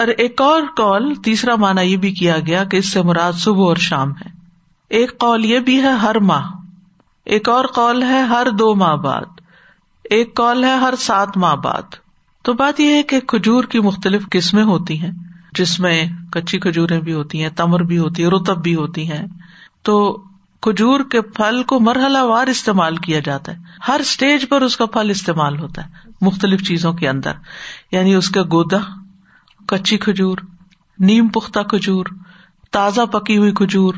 اور 0.00 0.08
ایک 0.08 0.40
اور 0.40 0.62
کال 0.76 1.14
تیسرا 1.14 1.56
مانا 1.56 1.80
یہ 1.80 1.96
بھی 1.96 2.10
کیا 2.10 2.36
گیا 2.46 2.64
کہ 2.64 2.76
اس 2.76 2.92
سے 2.92 3.02
مراد 3.02 3.32
صبح 3.32 3.64
اور 3.64 3.76
شام 3.76 4.10
ہے۔ 4.10 4.28
ایک 4.88 5.18
کال 5.18 5.44
یہ 5.44 5.58
بھی 5.58 5.82
ہے، 5.82 5.90
ہر 5.90 6.18
ماہ۔ 6.18 6.50
ایک 7.24 7.48
اور 7.48 7.64
کال 7.74 8.02
ہے، 8.02 8.20
ہر 8.20 8.46
دو 8.58 8.74
ماہ 8.74 8.96
بعد۔ 8.96 9.40
ایک 10.04 10.34
کال 10.34 10.64
ہے، 10.64 10.74
ہر 10.74 10.94
سات 10.98 11.36
ماہ 11.36 11.54
بعد۔ 11.54 11.82
تو 12.42 12.52
بات 12.52 12.80
یہ 12.80 12.94
ہے 12.94 13.02
کہ 13.02 13.20
کھجور 13.20 13.64
کی 13.64 13.80
مختلف 13.80 14.22
قسمیں 14.30 14.64
ہوتی 14.64 15.00
ہیں۔ 15.00 15.10
جس 15.52 15.80
میں 15.80 16.04
کچی 16.32 16.58
کھجوریں 16.58 17.00
بھی 17.00 17.12
ہوتی 17.12 17.42
ہیں، 17.42 17.50
تمر 17.56 17.80
بھی 17.80 17.98
ہوتی 17.98 18.22
ہے 18.22 18.28
رتب 18.28 18.62
بھی 18.62 18.74
ہوتی 18.74 19.12
ہیں۔ 19.12 19.26
تو 19.82 20.22
کھجور 20.62 21.00
کے 21.10 21.20
پھل 21.20 21.62
کو 21.62 21.80
مرحلہ 21.80 22.18
وار 22.18 22.46
استعمال 22.46 22.96
کیا 22.96 23.20
جاتا 23.24 23.52
ہے۔ 23.52 23.58
ہر 23.88 24.00
اسٹیج 24.00 24.48
پر 24.48 24.62
اس 24.62 24.76
کا 24.76 24.86
پھل 24.86 25.10
استعمال 25.10 25.58
ہوتا 25.58 25.84
ہے، 25.84 25.88
مختلف 26.20 26.68
چیزوں 26.68 26.92
کے 26.92 27.08
اندر۔ 27.08 27.32
یعنی 27.92 28.14
اس 28.14 28.30
کا 28.30 28.42
گودا 28.42 28.99
کچی 29.70 29.98
کھجور، 29.98 30.38
نیم 30.98 31.28
پختہ 31.28 31.60
کھجور، 31.60 32.06
تازہ 32.70 33.00
پکی 33.00 33.36
ہوئی 33.36 33.52
کھجور 33.52 33.94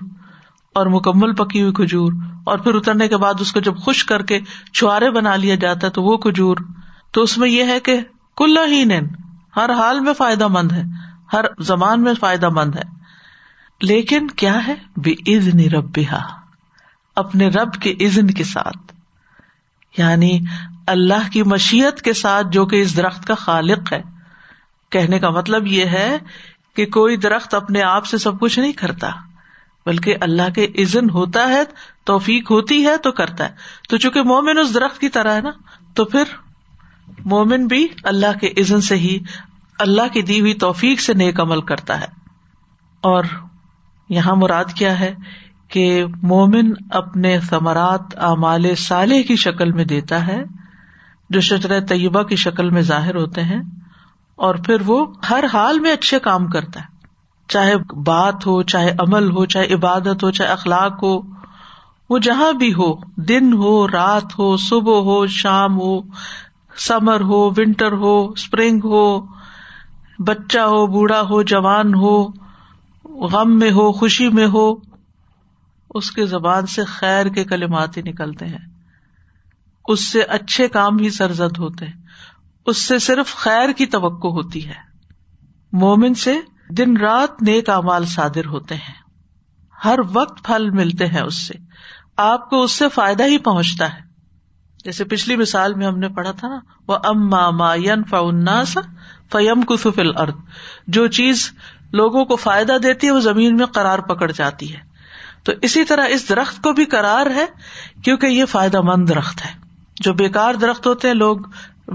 اور 0.75 0.87
مکمل 0.87 1.35
پکی 1.35 1.63
ہوئی 1.63 1.73
کھجور، 1.73 2.13
اور 2.45 2.59
پھر 2.59 2.75
اترنے 2.75 3.09
کے 3.09 3.17
بعد 3.17 3.35
اس 3.41 3.53
کو 3.53 3.61
جب 3.61 3.77
خوش 3.77 4.05
کر 4.05 4.23
کے 4.23 4.41
چوارے 4.73 5.11
بنا 5.11 5.37
لیا 5.37 5.55
جاتا 5.55 5.87
ہے 5.87 5.93
تو 5.93 6.03
وہ 6.03 6.17
کھجور، 6.17 6.57
تو 7.11 7.23
اس 7.23 7.39
میں 7.39 7.49
یہ 7.49 7.65
ہے 7.65 7.81
کہ 7.81 8.01
کل 8.37 8.59
ہی 8.67 8.85
نین 8.85 9.09
ہر 9.57 9.71
حال 9.71 10.01
میں 10.01 10.13
فائدہ 10.13 10.49
مند 10.49 10.73
ہے، 10.73 10.83
ہر 11.33 11.45
زمان 11.59 12.03
میں 12.03 12.15
فائدہ 12.21 12.49
مند 12.49 12.75
ہے۔ 12.77 13.03
لیکن 13.83 14.29
کیا 14.29 14.67
ہے؟ 14.67 14.75
بے 14.97 15.37
عزن 15.37 15.61
رب 15.61 16.01
اپنے 17.17 17.49
رب 17.49 17.73
کے 17.73 17.95
عزن 18.01 18.27
کے 18.27 18.45
ساتھ۔ 18.45 18.93
یعنی 19.99 20.41
اللہ 20.87 21.33
کی 21.33 21.43
مشیت 21.43 22.03
کے 22.03 22.13
ساتھ 22.13 22.47
جو 22.51 22.67
کہ 22.67 22.83
اس 22.83 22.97
درخت 22.97 23.27
کا 23.27 23.35
خالق 23.35 23.93
ہے۔ 23.93 24.03
کہنے 24.93 25.19
کا 25.19 25.31
مطلب 25.31 25.67
یہ 25.67 25.85
ہے 25.85 26.19
کہ 26.77 26.87
کوئی 26.87 27.17
درخت 27.17 27.55
اپنے 27.55 27.83
آپ 27.83 28.07
سے 28.07 28.19
سب 28.19 28.41
کچھ 28.41 28.59
نہیں 28.59 28.73
کرتا، 28.73 29.11
بلکہ 29.87 30.17
اللہ 30.21 30.51
کے 30.55 30.65
عزن 30.79 31.11
ہوتا 31.11 31.49
ہے، 31.49 31.61
توفیق 32.05 32.51
ہوتی 32.51 32.87
ہے، 32.87 32.97
تو 32.97 33.13
کرتا 33.13 33.45
ہے۔ 33.45 33.55
تو 33.89 33.97
چونکہ 33.97 34.23
مومن 34.23 34.59
اس 34.59 34.75
درخت 34.75 35.01
کی 35.01 35.09
طرح 35.09 35.35
ہے 35.35 35.41
نا، 35.41 35.51
تو 35.95 36.05
پھر 36.05 36.23
مومن 37.25 37.67
بھی 37.67 37.89
اللہ 38.05 38.39
کے 38.41 38.49
عزن 38.61 38.81
سے 38.81 38.97
ہی، 38.97 39.19
اللہ 39.79 40.03
کی 40.13 40.23
دی 40.23 40.41
ہوئی 40.41 40.55
توفیق 40.55 41.01
سے 41.01 41.15
نیک 41.15 41.41
عمل 41.41 41.61
کرتا 41.61 42.01
ہے۔ 42.01 42.07
اور 43.01 43.25
یہاں 44.09 44.37
مراد 44.37 44.65
کیا 44.65 45.01
ہے 45.01 45.15
کہ 45.69 46.05
مومن 46.23 46.73
اپنے 46.91 47.41
ثمرات 47.41 48.19
اعمال 48.19 48.75
صالح 48.75 49.21
کی 49.29 49.37
شکل 49.37 49.73
میں 49.73 49.85
دیتا 49.85 50.27
ہے، 50.27 50.45
جو 51.31 51.41
شجر 51.41 51.87
طیبہ 51.87 52.23
کی 52.23 52.37
شکل 52.37 52.71
میں 52.71 52.83
ظاہر 52.83 53.15
ہوتے 53.15 53.43
ہیں۔ 53.43 53.82
اور 54.37 54.55
پھر 54.55 54.77
وہ 54.87 55.07
ہر 55.31 55.45
حال 55.53 55.81
میں 55.81 55.93
اچھے 55.93 56.19
کام 56.19 56.47
کرتا 56.47 56.81
ہے۔ 56.81 56.93
چاہے 57.49 57.77
بات 58.07 58.47
ہو، 58.47 58.63
چاہے 58.63 58.91
عمل 58.99 59.31
ہو، 59.31 59.47
چاہے 59.47 59.75
عبادت 59.75 60.25
ہو، 60.25 60.31
چاہے 60.31 60.49
اخلاق 60.49 61.03
ہو، 61.03 61.21
وہ 62.11 62.19
جہاں 62.19 62.53
بھی 62.53 62.75
ہو، 62.75 62.95
دن 63.17 63.53
ہو، 63.53 63.89
رات 63.89 64.39
ہو، 64.39 64.57
صبح 64.57 65.01
ہو، 65.01 65.27
شام 65.27 65.81
ہو، 65.81 66.01
سمر 66.77 67.21
ہو، 67.21 67.51
ونٹر 67.51 67.93
ہو 67.93 68.29
اسپرنگ 68.29 68.81
ہو، 68.85 69.21
بچہ 70.19 70.59
ہو، 70.59 70.87
بوڑھا 70.87 71.21
ہو، 71.21 71.43
جوان 71.43 71.95
ہو، 71.95 72.29
غم 73.05 73.59
میں 73.59 73.71
ہو، 73.71 73.93
خوشی 73.93 74.29
میں 74.29 74.47
ہو، 74.47 74.75
اس 75.95 76.11
کے 76.11 76.27
زبان 76.27 76.67
سے 76.67 76.85
خیر 76.85 77.27
کے 77.27 77.45
کلمات 77.45 77.97
ہی 77.97 78.03
نکلتے 78.03 78.47
ہیں۔ 78.47 78.73
اس 79.89 80.13
سے 80.13 80.23
اچھے 80.23 80.69
کام 80.69 80.99
ہی 80.99 81.11
سرزد 81.11 81.59
ہوتے 81.59 81.87
ہیں۔ 81.87 82.02
اس 82.67 82.83
سے 82.83 82.99
صرف 82.99 83.35
خیر 83.35 83.73
کی 83.73 83.87
توقع 83.87 84.29
ہوتی 84.29 84.69
ہے۔ 84.69 84.93
مومن 85.73 86.15
سے 86.15 86.41
دن 86.71 86.97
رات 86.97 87.43
نیک 87.43 87.71
امال 87.71 88.05
صادر 88.05 88.47
ہوتے 88.47 88.75
ہیں۔ 88.75 89.03
ہر 89.85 89.99
وقت 90.13 90.45
پھل 90.45 90.71
ملتے 90.71 91.07
ہیں 91.07 91.21
اس 91.21 91.47
سے۔ 91.47 91.55
آپ 92.17 92.51
کو 92.51 92.63
اس 92.63 92.73
سے 92.73 92.89
فائدہ 92.89 93.25
ہی 93.25 93.39
پہنچتا 93.39 93.95
ہے۔ 93.95 94.13
جیسے 94.85 95.05
پچھلی 95.05 95.37
مثال 95.37 95.75
میں 95.75 95.87
ہم 95.87 95.99
نے 95.99 96.09
پڑھا 96.09 96.31
تھا 96.31 96.49
نا، 96.49 96.59
وہ 96.89 96.97
اما 97.05 97.75
ین 97.75 98.05
فناس 98.05 98.79
فیم 99.33 99.63
کسفل 99.63 100.17
ارد 100.17 100.35
جو 100.87 101.07
چیز 101.07 101.51
لوگوں 101.93 102.25
کو 102.25 102.37
فائدہ 102.37 102.77
دیتی 102.83 103.07
ہے، 103.07 103.13
وہ 103.13 103.21
زمین 103.21 103.57
میں 103.57 103.67
قرار 103.67 103.99
پکڑ 103.99 104.31
جاتی 104.31 104.75
ہے۔ 104.75 104.81
تو 105.45 105.53
اسی 105.63 105.85
طرح 105.85 106.07
اس 106.09 106.29
درخت 106.29 106.63
کو 106.63 106.73
بھی 106.73 106.85
کرار 106.85 107.27
ہے، 107.27 107.47
کیونکہ 108.05 108.27
یہ 108.27 108.45
فائدہ 108.45 108.81
مند 108.81 109.09
درخت 109.09 109.47
ہے۔ 109.47 109.51
جو 110.01 110.15
بےکار 110.15 110.55
درخت 110.55 110.87
ہوتے 110.87 111.09
ہیں، 111.09 111.15
لوگ 111.15 111.37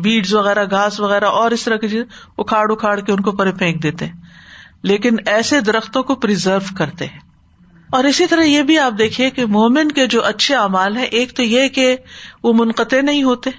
ویڈز 0.04 0.34
وغیرہ، 0.34 0.66
گھاس 0.72 1.00
وغیرہ 1.00 1.26
اور 1.26 1.52
اس 1.52 1.64
طرح 1.64 1.76
کی 1.76 1.88
چیز 1.90 2.04
اکھاڑ 2.38 2.72
اکھاڑ 2.72 3.00
کے 3.00 3.12
ان 3.12 3.20
کو 3.20 3.32
پرے 3.32 3.52
پھینک 3.52 3.84
دیتے 3.84 4.06
ہیں۔ 4.06 4.14
لیکن 4.84 5.16
ایسے 5.26 5.62
درختوں 5.62 6.04
کو 6.04 6.16
پرزرو 6.16 6.76
کرتے 6.78 7.06
ہیں۔ 7.06 7.20
اور 7.92 8.04
اسی 8.04 8.28
طرح 8.28 8.42
یہ 8.42 8.62
بھی 8.62 8.80
آپ 8.80 8.94
دیکھیے 8.98 9.30
کہ 9.30 9.46
مومن 9.46 9.92
کے 9.92 10.08
جو 10.08 10.26
اچھے 10.26 10.56
اعمال 10.56 10.98
ہیں، 10.98 11.06
ایک 11.06 11.36
تو 11.36 11.44
یہ 11.44 11.68
کہ 11.68 11.98
وہ 12.44 12.54
منقطع 12.54 13.02
نہیں 13.02 13.24
ہوتے، 13.24 13.50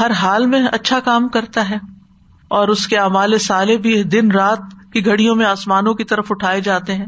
ہر 0.00 0.10
حال 0.10 0.46
میں 0.46 0.66
اچھا 0.72 1.00
کام 1.00 1.28
کرتا 1.28 1.70
ہے۔ 1.70 1.76
اور 2.48 2.68
اس 2.68 2.86
کے 2.86 2.98
امال 2.98 3.38
سالے 3.38 3.76
بھی 3.76 4.02
دن 4.02 4.30
رات 4.30 4.58
کی 4.92 5.06
گھڑیوں 5.06 5.36
میں 5.36 5.46
آسمانوں 5.46 5.94
کی 5.94 6.04
طرف 6.04 6.26
اٹھائے 6.30 6.60
جاتے 6.60 6.94
ہیں۔ 6.94 7.06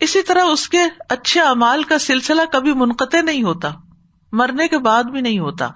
اسی 0.00 0.22
طرح 0.22 0.42
اس 0.44 0.68
کے 0.68 0.78
اچھے 1.08 1.40
امال 1.40 1.82
کا 1.82 1.98
سلسلہ 1.98 2.42
کبھی 2.52 2.72
منقطع 2.72 3.20
نہیں 3.20 3.42
ہوتا، 3.42 3.68
مرنے 4.32 4.68
کے 4.68 4.78
بعد 4.78 5.04
بھی 5.04 5.20
نہیں 5.20 5.38
ہوتا۔ 5.38 5.68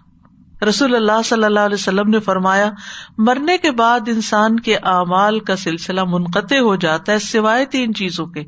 رسول 0.68 0.94
اللہ 0.94 1.22
صلی 1.24 1.44
اللہ 1.44 1.60
علیہ 1.60 1.74
وسلم 1.74 2.10
نے 2.10 2.20
فرمایا، 2.20 2.70
مرنے 3.18 3.58
کے 3.58 3.70
بعد 3.70 4.00
انسان 4.06 4.60
کے 4.60 4.76
اعمال 4.76 5.40
کا 5.40 5.56
سلسلہ 5.56 6.00
منقطع 6.04 6.58
ہو 6.58 6.76
جاتا 6.76 7.12
ہے 7.12 7.18
سوائے 7.18 7.64
تین 7.64 7.94
چیزوں 7.94 8.26
کے، 8.26 8.44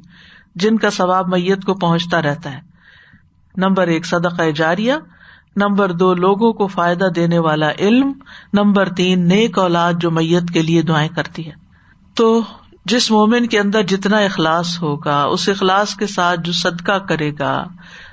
جن 0.54 0.76
کا 0.76 0.90
ثواب 0.90 1.28
میت 1.28 1.64
کو 1.64 1.74
پہنچتا 1.74 2.22
رہتا 2.22 2.52
ہے۔ 2.52 2.60
نمبر 3.56 3.86
ایک، 3.86 4.06
صدقہ 4.06 4.50
جاریہ۔ 4.50 4.94
نمبر 5.56 5.92
دو، 5.92 6.14
لوگوں 6.14 6.52
کو 6.52 6.66
فائدہ 6.66 7.04
دینے 7.16 7.38
والا 7.38 7.70
علم۔ 7.78 8.12
نمبر 8.52 8.88
تین، 8.88 9.28
نیک 9.28 9.58
اولاد 9.58 9.92
جو 10.00 10.10
میت 10.10 10.50
کے 10.50 10.62
لیے 10.62 10.82
دعائیں 10.82 11.08
کرتی 11.08 11.46
ہے۔ 11.46 11.52
تو 12.14 12.42
جس 12.84 13.10
مومن 13.10 13.46
کے 13.46 13.60
اندر 13.60 13.82
جتنا 13.82 14.18
اخلاص 14.18 14.82
ہوگا، 14.82 15.22
اس 15.22 15.48
اخلاص 15.48 15.94
کے 15.94 16.06
ساتھ 16.06 16.40
جو 16.40 16.52
صدقہ 16.52 16.98
کرے 16.98 17.32
گا، 17.38 17.64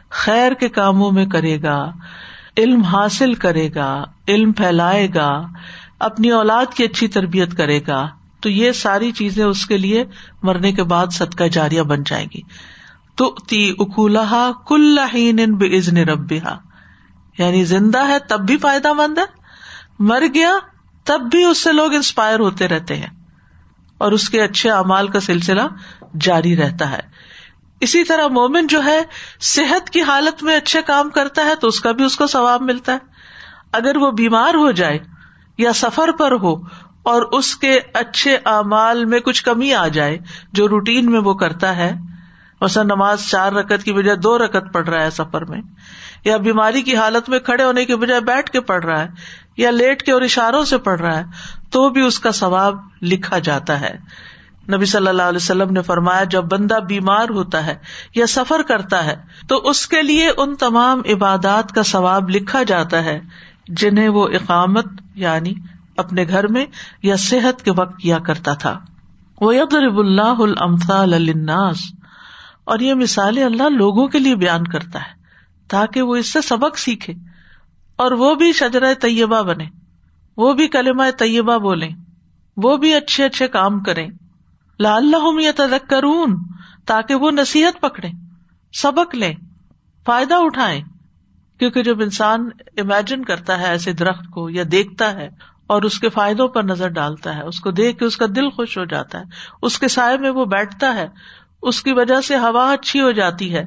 خیر 0.10 0.54
کے 0.54 0.70
کاموں 0.70 1.12
میں 1.12 1.26
کرے 1.26 1.62
گا 1.62 1.92
علم 2.58 2.82
حاصل 2.82 3.34
کرے 3.34 3.70
گا، 3.76 4.04
علم 4.28 4.52
پھیلائے 4.52 5.08
گا، 5.16 5.42
اپنی 6.00 6.32
اولاد 6.32 6.66
کی 6.74 6.84
اچھی 6.84 7.08
تربیت 7.08 7.58
کرے 7.58 7.80
گا، 7.88 8.10
تو 8.40 8.50
یہ 8.50 8.72
ساری 8.72 9.12
چیزیں 9.12 9.46
اس 9.46 9.66
کے 9.66 9.78
لیے 9.78 10.06
مرنے 10.44 10.72
کے 10.72 10.84
بعد 10.84 11.08
صدقہ 11.12 11.44
جاریہ 11.44 11.82
بن 11.82 12.04
جائے 12.04 12.26
گی۔ 12.26 12.42
تو 13.16 13.36
تی 13.50 13.74
اکولہ 13.80 14.52
کل 14.68 15.00
بزن 15.48 15.98
ربا 15.98 16.58
یعنی 17.38 17.64
زندہ 17.64 18.08
ہے 18.08 18.20
تب 18.20 18.40
بھی 18.40 18.58
فائدہ 18.58 18.94
مند 18.94 19.18
ہے، 19.18 19.24
مر 20.00 20.24
گیا 20.34 20.52
تب 21.04 21.22
بھی 21.32 21.44
اس 21.44 21.64
سے 21.64 21.72
لوگ 21.72 21.94
انسپائر 21.94 22.40
ہوتے 22.40 22.68
رہتے 22.68 22.96
ہیں۔ 22.96 23.26
اور 23.98 24.12
اس 24.12 24.30
کے 24.30 24.42
اچھے 24.42 24.72
امال 24.72 25.08
کا 25.08 25.20
سلسلہ 25.20 25.62
جاری 26.20 26.58
رہتا 26.58 26.92
ہے۔ 26.92 27.00
اسی 27.82 28.04
طرح 28.04 28.28
مومن 28.28 28.68
جو 28.68 28.84
ہے، 28.86 29.00
صحت 29.42 29.90
کی 29.90 30.02
حالت 30.02 30.44
میں 30.44 30.56
اچھے 30.56 30.82
کام 30.82 31.10
کرتا 31.10 31.46
ہے 31.46 31.56
تو 31.56 31.68
اس 31.68 31.80
کا 31.80 31.92
بھی 31.92 32.04
اس 32.04 32.16
کو 32.16 32.28
ثواب 32.28 32.62
ملتا 32.62 32.94
ہے۔ 32.94 33.14
اگر 33.72 33.98
وہ 33.98 34.12
بیمار 34.12 34.54
ہو 34.54 34.72
جائے 34.72 34.98
یا 35.58 35.74
سفر 35.74 36.12
پر 36.12 36.32
ہو 36.32 36.56
اور 37.04 37.22
اس 37.32 37.56
کے 37.56 37.80
اچھے 37.94 38.38
اعمال 38.46 39.06
میں 39.06 39.20
کچھ 39.20 39.44
کمی 39.44 39.74
آ 39.74 39.88
جائے، 39.88 40.18
جو 40.54 40.68
روٹین 40.68 41.12
میں 41.12 41.20
وہ 41.20 41.34
کرتا 41.34 41.76
ہے 41.76 41.92
ویسا 42.62 42.84
نماز 42.84 43.28
چار 43.30 43.52
رکت 43.52 43.84
کی 43.84 43.94
بجائے 43.94 44.18
دو 44.18 44.38
رکت 44.38 44.74
پڑ 44.74 44.88
رہا 44.88 45.04
ہے 45.04 45.10
سفر 45.10 45.46
میں، 45.46 45.62
یا 46.26 46.38
بیماری 46.38 46.82
کی 46.82 46.96
حالت 46.96 47.30
میں 47.30 47.40
کھڑے 47.40 47.64
ہونے 47.64 47.86
کی 47.86 47.96
بجائے 47.96 48.22
بیٹھ 48.22 48.52
کے 48.52 48.62
پڑھ 48.62 48.86
رہا 48.86 49.02
ہے، 49.02 49.08
یا 49.58 49.72
لیٹ 49.72 50.04
کے 50.04 50.12
اور 50.12 50.22
اشاروں 50.22 50.64
سے 50.66 50.78
پڑھ 50.78 51.02
رہا 51.02 51.18
ہے، 51.18 51.24
تو 51.70 51.90
بھی 51.90 52.02
اس 52.02 52.20
کا 52.20 52.32
ثواب 52.32 52.78
لکھا 53.02 53.40
جاتا 53.40 53.80
ہے۔ 53.82 53.96
نبی 54.74 54.86
صلی 54.86 55.08
اللہ 55.08 55.24
علیہ 55.24 55.38
وسلم 55.38 55.70
نے 55.70 55.82
فرمایا، 55.82 56.24
جب 56.24 56.44
بندہ 56.44 56.74
بیمار 56.74 57.30
ہوتا 57.30 57.66
ہے 57.66 57.76
یا 58.16 58.28
سفر 58.28 58.62
کرتا 58.62 59.06
ہے، 59.06 59.16
تو 59.48 59.58
اس 59.58 59.88
کے 59.88 60.02
لیے 60.02 60.30
ان 60.38 60.56
تمام 60.56 61.02
عبادات 61.14 61.72
کا 61.72 61.84
ثواب 61.84 62.30
لکھا 62.30 62.64
جاتا 62.64 63.04
ہے، 63.04 63.22
جنہیں 63.68 64.10
وہ 64.10 64.28
اقامت 64.28 64.86
یعنی 65.16 65.54
اپنے 65.98 66.26
گھر 66.28 66.48
میں 66.48 66.66
یا 67.04 67.16
صحت 67.16 67.62
کے 67.62 67.72
وقت 67.72 68.00
کیا 68.00 68.20
کرتا 68.20 68.54
تھا۔ 68.54 68.80
وہ 69.42 69.56
یدرب 69.56 70.00
اللہ 70.00 70.60
المثال 70.60 71.40
اور 72.64 72.80
یہ 72.80 72.94
مثالیں 72.94 73.44
اللہ 73.44 73.70
لوگوں 73.70 74.08
کے 74.08 74.20
لیے 74.20 74.36
بیان 74.36 74.64
کرتا 74.64 75.00
ہے، 75.00 75.14
تاکہ 75.68 76.02
وہ 76.02 76.16
اس 76.16 76.34
سے 76.34 76.42
سبق 76.42 76.78
سیکھے۔ 76.78 77.14
اور 77.96 78.12
وہ 78.12 78.36
بھی 78.36 78.54
شجر 78.54 78.94
طیبہ 79.02 79.42
بنے، 79.42 79.66
وہ 80.38 80.54
بھی 80.54 80.68
کلمہ 80.68 81.04
طیبہ 81.18 81.58
بولیں، 81.58 81.90
وہ 82.58 82.78
بھی 82.78 82.94
اچھے 82.94 83.26
اچھے 83.26 83.48
کام 83.48 83.80
کریں۔ 83.80 84.08
لا 84.80 84.96
اللہ 84.96 85.78
کرون 85.90 86.36
تاکہ 86.86 87.16
وہ 87.16 87.32
نصیحت 87.32 87.82
پکڑے 87.82 88.10
سبق 88.74 89.16
لیں، 89.16 89.34
فائدہ 90.06 90.36
اٹھائیں، 90.36 90.82
کیونکہ 91.60 91.84
جب 91.84 92.02
انسان 92.02 92.50
امیجن 92.78 93.24
کرتا 93.24 93.60
ہے 93.60 93.66
ایسے 93.66 93.94
درخت 93.94 94.30
کو 94.32 94.50
یا 94.50 94.64
دیکھتا 94.72 95.14
ہے 95.14 95.30
اور 95.68 95.82
اس 95.82 96.00
کے 96.00 96.10
فائدوں 96.10 96.48
پر 96.48 96.64
نظر 96.64 96.88
ڈالتا 96.88 97.36
ہے، 97.36 97.42
اس 97.42 97.60
کو 97.60 97.72
دیکھ 97.72 97.98
کے 98.00 98.06
اس 98.06 98.18
کا 98.18 98.26
دل 98.36 98.50
خوش 98.50 98.78
ہو 98.78 98.86
جاتا 98.86 99.20
ہے، 99.20 99.24
اس 99.62 99.80
کے 99.80 99.88
سائے 99.88 100.18
میں 100.18 100.30
وہ 100.30 100.46
بیٹھتا 100.46 100.96
ہے، 100.96 101.08
اس 101.62 101.82
کی 101.84 101.94
وجہ 101.94 102.22
سے 102.22 102.38
ہوا 102.38 102.72
اچھی 102.74 103.02
ہو 103.02 103.12
جاتی 103.12 103.54
ہے، 103.56 103.64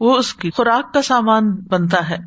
وہ 0.00 0.16
اس 0.16 0.34
کی 0.34 0.50
خوراک 0.50 0.94
کا 0.94 1.02
سامان 1.02 1.50
بنتا 1.50 2.08
ہے، 2.08 2.18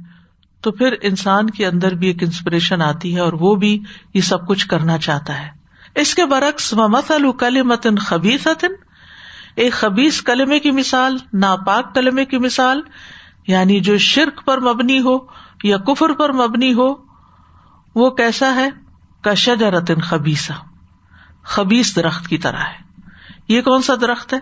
تو 0.62 0.72
پھر 0.72 0.96
انسان 1.02 1.50
کے 1.50 1.66
اندر 1.68 1.96
بھی 1.96 2.08
ایک 2.08 2.24
انسپریشن 2.24 2.82
آتی 2.82 3.16
ہے 3.16 3.20
اور 3.20 3.34
وہ 3.34 3.56
بھی 3.56 3.84
یہ 4.14 4.22
سب 4.22 4.48
کچھ 4.48 4.68
کرنا 4.68 4.98
چاہتا 4.98 5.42
ہے۔ 5.42 5.63
اس 5.96 6.16
کے 6.16 6.26
برعکس 6.26 6.74
مسل 6.74 7.32
کل 7.32 7.64
متن 7.64 7.96
خبیص 7.96 8.48
ایک 9.56 9.74
خبیص 9.74 10.22
کلمے 10.22 10.60
کی 10.60 10.72
مثال، 10.72 11.18
ناپاک 11.34 11.96
کلمے 11.96 12.26
کی 12.26 12.38
مثال 12.38 12.82
یعنی 13.48 13.80
جو 13.80 13.98
شرک 13.98 14.46
پر 14.46 14.60
مبنی 14.60 15.00
ہو 15.00 15.18
یا 15.64 15.78
کفر 15.78 16.14
پر 16.14 16.32
مبنی 16.32 16.74
ہو، 16.74 16.94
وہ 17.96 18.10
کیسا 18.10 18.56
ہے؟ 18.56 18.70
کشج 19.22 19.64
رتن 19.64 20.02
خبیسا 20.02 20.54
خبیس 21.44 21.96
درخت 21.96 22.28
کی 22.28 22.38
طرح 22.38 22.58
ہے۔ 22.58 23.02
یہ 23.48 23.62
کون 23.62 23.82
سا 23.82 23.94
درخت 24.02 24.34
ہے؟ 24.34 24.40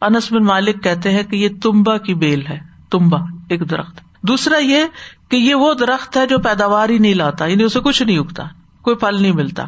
انس 0.00 0.32
بن 0.32 0.44
مالک 0.44 0.84
کہتے 0.84 1.10
ہیں 1.10 1.22
کہ 1.22 1.36
یہ 1.36 1.48
تمبا 1.62 1.98
کی 1.98 2.14
بیل 2.14 2.46
ہے۔ 2.46 2.58
تمبا 2.90 3.18
ایک 3.48 3.70
درخت۔ 3.70 4.00
دوسرا 4.22 4.58
یہ 4.58 4.84
کہ 5.28 5.36
یہ 5.36 5.54
وہ 5.54 5.74
درخت 5.74 6.16
ہے 6.16 6.26
جو 6.26 6.38
پیداوار 6.38 6.88
ہی 6.88 6.98
نہیں 6.98 7.14
لاتا 7.14 7.46
یعنی 7.46 7.62
اسے 7.62 7.80
کچھ 7.80 8.02
نہیں 8.02 8.18
اگتا، 8.18 8.44
کوئی 8.82 8.96
پھل 8.96 9.22
نہیں 9.22 9.32
ملتا۔ 9.32 9.66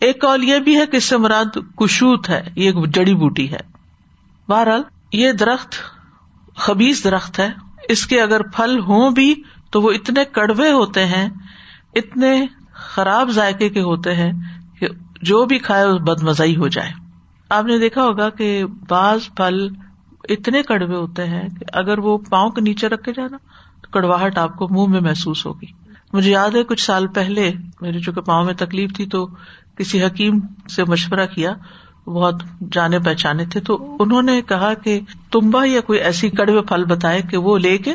ایک 0.00 0.20
کال 0.20 0.44
یہ 0.44 0.58
بھی 0.58 0.78
ہے 0.78 0.86
کہ 0.86 0.96
اس 0.96 1.04
سے 1.04 1.16
مراد 1.16 1.58
کشوت 1.76 2.30
ہے، 2.30 2.42
یہ 2.56 2.70
ایک 2.70 2.94
جڑی 2.94 3.14
بوٹی 3.14 3.52
ہے۔ 3.52 3.60
بہرحال، 4.48 4.82
یہ 5.12 5.32
درخت 5.32 5.74
خبیز 6.56 7.04
درخت 7.04 7.38
ہے۔ 7.38 7.48
اس 7.88 8.06
کے 8.06 8.20
اگر 8.20 8.42
پھل 8.42 8.78
ہوں 8.78 9.10
بھی 9.10 9.34
تو 9.70 9.82
وہ 9.82 9.90
اتنے 9.90 10.24
کڑوے 10.24 10.72
ہوتے 10.72 11.06
ہیں، 11.06 11.28
اتنے 11.94 12.46
خراب 12.72 13.30
ذائقے 13.30 13.68
کے 13.68 13.80
ہوتے 13.80 14.14
ہیں 14.14 14.32
کہ 14.80 14.88
جو 15.22 15.44
بھی 15.44 15.58
کھائے 15.58 15.86
بد 15.86 16.22
مزائی 16.22 16.56
ہو 16.56 16.68
جائے۔ 16.68 16.92
آپ 17.48 17.64
نے 17.64 17.78
دیکھا 17.78 18.02
ہوگا 18.02 18.30
کہ 18.30 18.64
بعض 18.88 19.20
پھل 19.36 19.68
اتنے 20.28 20.62
کڑوے 20.62 20.96
ہوتے 20.96 21.26
ہیں 21.26 21.48
کہ 21.48 21.64
اگر 21.72 21.98
وہ 21.98 22.18
پاؤں 22.18 22.50
کے 22.50 22.60
نیچے 22.60 22.88
رکھے 22.88 23.12
جائے 23.12 23.28
نا 23.28 23.36
تو 23.82 23.90
کڑواہٹ 23.90 24.38
آپ 24.38 24.56
کو 24.56 24.68
منہ 24.68 24.92
میں 24.92 25.00
محسوس 25.00 25.46
ہوگی۔ 25.46 25.66
مجھے 26.12 26.30
یاد 26.30 26.50
ہے، 26.50 26.64
کچھ 26.64 26.82
سال 26.82 27.06
پہلے، 27.06 27.52
میرے 27.80 28.00
چونکہ 28.00 28.20
پاؤں 28.20 28.44
میں 28.44 28.54
تکلیف 28.54 28.94
تھی 28.96 29.06
تو 29.06 29.28
کسی 29.78 30.04
حکیم 30.04 30.38
سے 30.76 30.84
مشورہ 30.84 31.26
کیا، 31.26 31.52
بہت 32.06 32.42
جانے 32.72 32.98
پہچانے 32.98 33.44
تھے، 33.44 33.60
تو 33.60 33.96
انہوں 34.00 34.22
نے 34.22 34.40
کہا 34.42 34.74
کہ 34.74 35.00
تمبا 35.30 35.64
یا 35.64 35.80
کوئی 35.80 35.98
ایسی 35.98 36.30
کڑوے 36.30 36.62
پھل 36.62 36.84
بتائے 36.84 37.22
کہ 37.22 37.36
وہ 37.36 37.58
لے 37.58 37.78
کے 37.78 37.94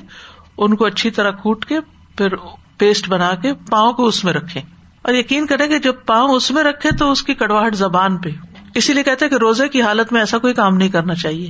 ان 0.58 0.76
کو 0.76 0.86
اچھی 0.86 1.10
طرح 1.10 1.32
کوٹ 1.32 1.66
کے 1.66 1.80
پھر 2.18 2.36
پیسٹ 2.78 3.10
بنا 3.10 3.36
کے 3.36 3.54
پاؤں 3.70 3.94
کو 3.94 4.06
اس 4.06 4.24
میں 4.24 4.34
رکھے 4.34 4.62
اور 5.02 5.14
یقین 5.14 5.46
کرے 5.46 5.68
کہ 5.68 5.80
جب 5.80 5.94
پاؤں 6.06 6.30
اس 6.30 6.52
میں 6.52 6.64
رکھے 6.64 6.90
تو 6.92 7.12
اس 7.12 7.24
کی 7.24 7.34
کڑواہٹ 7.34 7.76
زبان 7.76 8.18
پہ۔ 8.18 8.30
اسی 8.76 8.94
لیے 8.94 9.04
کہتے 9.04 9.30
کہ 9.30 9.36
روزے 9.36 9.68
کی 9.68 9.82
حالت 9.82 10.12
میں 10.14 10.22
ایسا 10.22 10.38
کوئی 10.38 10.54
کام 10.54 10.78
نہیں 10.78 10.90
کرنا 10.90 11.16
چاہیے، 11.16 11.50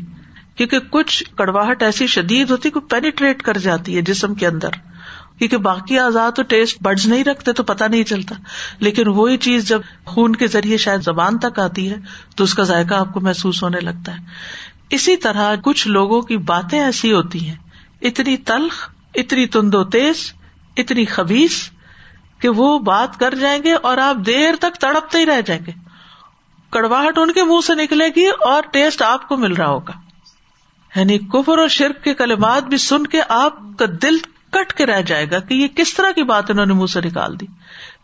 کیونکہ 0.55 0.79
کچھ 0.79 1.23
کڑواہٹ 1.35 1.83
ایسی 1.83 2.07
شدید 2.07 2.51
ہوتی 2.51 2.69
کہ 2.69 2.79
پینیٹریٹ 2.79 3.41
کر 3.41 3.57
جاتی 3.57 3.97
ہے 3.97 4.01
جسم 4.01 4.33
کے 4.33 4.47
اندر۔ 4.47 4.69
کیونکہ 5.41 5.57
باقی 5.57 5.99
آزاد 5.99 6.31
تو 6.31 6.43
ٹیسٹ 6.43 6.81
بڈز 6.81 7.07
نہیں 7.07 7.23
رکھتے 7.23 7.53
تو 7.53 7.63
پتا 7.63 7.87
نہیں 7.87 8.03
چلتا۔ 8.03 8.35
لیکن 8.79 9.07
وہی 9.07 9.37
چیز 9.37 9.67
جب 9.67 9.81
خون 10.05 10.35
کے 10.35 10.47
ذریعے 10.47 10.77
شاید 10.77 11.01
زبان 11.01 11.37
تک 11.37 11.59
آتی 11.59 11.91
ہے، 11.91 11.95
تو 12.35 12.43
اس 12.43 12.53
کا 12.53 12.63
ذائقہ 12.63 12.93
آپ 12.93 13.13
کو 13.13 13.21
محسوس 13.21 13.63
ہونے 13.63 13.79
لگتا 13.79 14.11
ہے۔ 14.11 14.25
اسی 14.89 15.17
طرح 15.17 15.55
کچھ 15.63 15.87
لوگوں 15.87 16.21
کی 16.21 16.37
باتیں 16.37 16.79
ایسی 16.79 17.13
ہوتی 17.13 17.49
ہیں، 17.49 17.55
اتنی 18.01 18.37
تلخ، 18.37 18.89
اتنی 19.15 19.47
تند 19.47 19.75
و 19.75 19.83
تیز، 19.83 20.33
اتنی 20.77 21.05
خبیص 21.05 21.69
کہ 22.39 22.49
وہ 22.49 22.79
بات 22.79 23.19
کر 23.19 23.35
جائیں 23.35 23.63
گے 23.63 23.73
اور 23.73 23.97
آپ 23.97 24.15
دیر 24.25 24.53
تک 24.59 24.75
تڑپتے 24.75 25.17
ہی 25.17 25.25
رہ 25.25 25.41
جائیں 25.45 25.65
گے۔ 25.65 25.71
کڑواہٹ 26.69 27.17
ان 27.17 27.31
کے 27.31 27.43
منہ 27.43 27.65
سے 27.67 27.75
نکلے 27.75 28.07
گی 28.15 28.27
اور 28.27 28.63
ٹیسٹ 28.71 29.01
آپ 29.01 29.27
کو 29.27 29.37
مل 29.37 29.53
رہا 29.53 29.67
ہوگا۔ 29.67 29.93
یعنی 30.95 31.17
کفر 31.17 31.57
اور 31.57 31.67
شرک 31.67 32.03
کے 32.03 32.13
کلمات 32.13 32.63
بھی 32.63 32.77
سن 32.77 33.07
کے 33.07 33.21
آپ 33.29 33.53
کا 33.79 33.85
دل 34.01 34.17
کٹ 34.51 34.73
کے 34.73 34.85
رہ 34.85 35.01
جائے 35.01 35.31
گا 35.31 35.39
کہ 35.39 35.53
یہ 35.53 35.67
کس 35.67 35.93
طرح 35.93 36.11
کی 36.11 36.23
بات 36.23 36.51
انہوں 36.51 36.65
نے 36.65 36.73
منہ 36.73 36.85
سے 36.85 37.01
نکال 37.01 37.39
دی۔ 37.39 37.45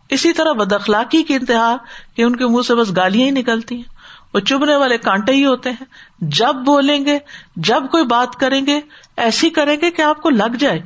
اسی 0.09 0.33
طرح 0.33 0.51
بد 0.51 0.73
اخلاقی 0.73 1.23
کی 1.23 1.33
انتہا 1.33 1.75
کہ 2.15 2.21
ان 2.21 2.35
کے 2.35 2.45
منہ 2.45 2.61
سے 2.61 2.75
بس 2.75 2.95
گالیاں 2.95 3.25
ہی 3.25 3.31
نکلتی 3.31 3.75
ہیں۔ 3.75 3.97
وہ 4.33 4.39
چبنے 4.39 4.75
والے 4.75 4.97
کانٹے 4.97 5.31
ہی 5.33 5.45
ہوتے 5.45 5.69
ہیں۔ 5.69 5.85
جب 6.19 6.55
بولیں 6.55 7.05
گے، 7.05 7.19
جب 7.55 7.83
کوئی 7.91 8.05
بات 8.05 8.35
کریں 8.35 8.65
گے، 8.65 8.79
ایسی 9.17 9.49
کریں 9.49 9.77
گے 9.81 9.91
کہ 9.91 10.01
آپ 10.01 10.21
کو 10.21 10.29
لگ 10.29 10.55
جائے۔ 10.59 10.79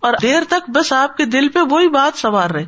اور 0.00 0.12
دیر 0.22 0.42
تک 0.48 0.70
بس 0.70 0.92
آپ 0.92 1.16
کے 1.16 1.24
دل 1.24 1.48
پہ 1.48 1.58
وہی 1.58 1.88
بات 1.88 2.18
سوار 2.18 2.50
رہے۔ 2.50 2.64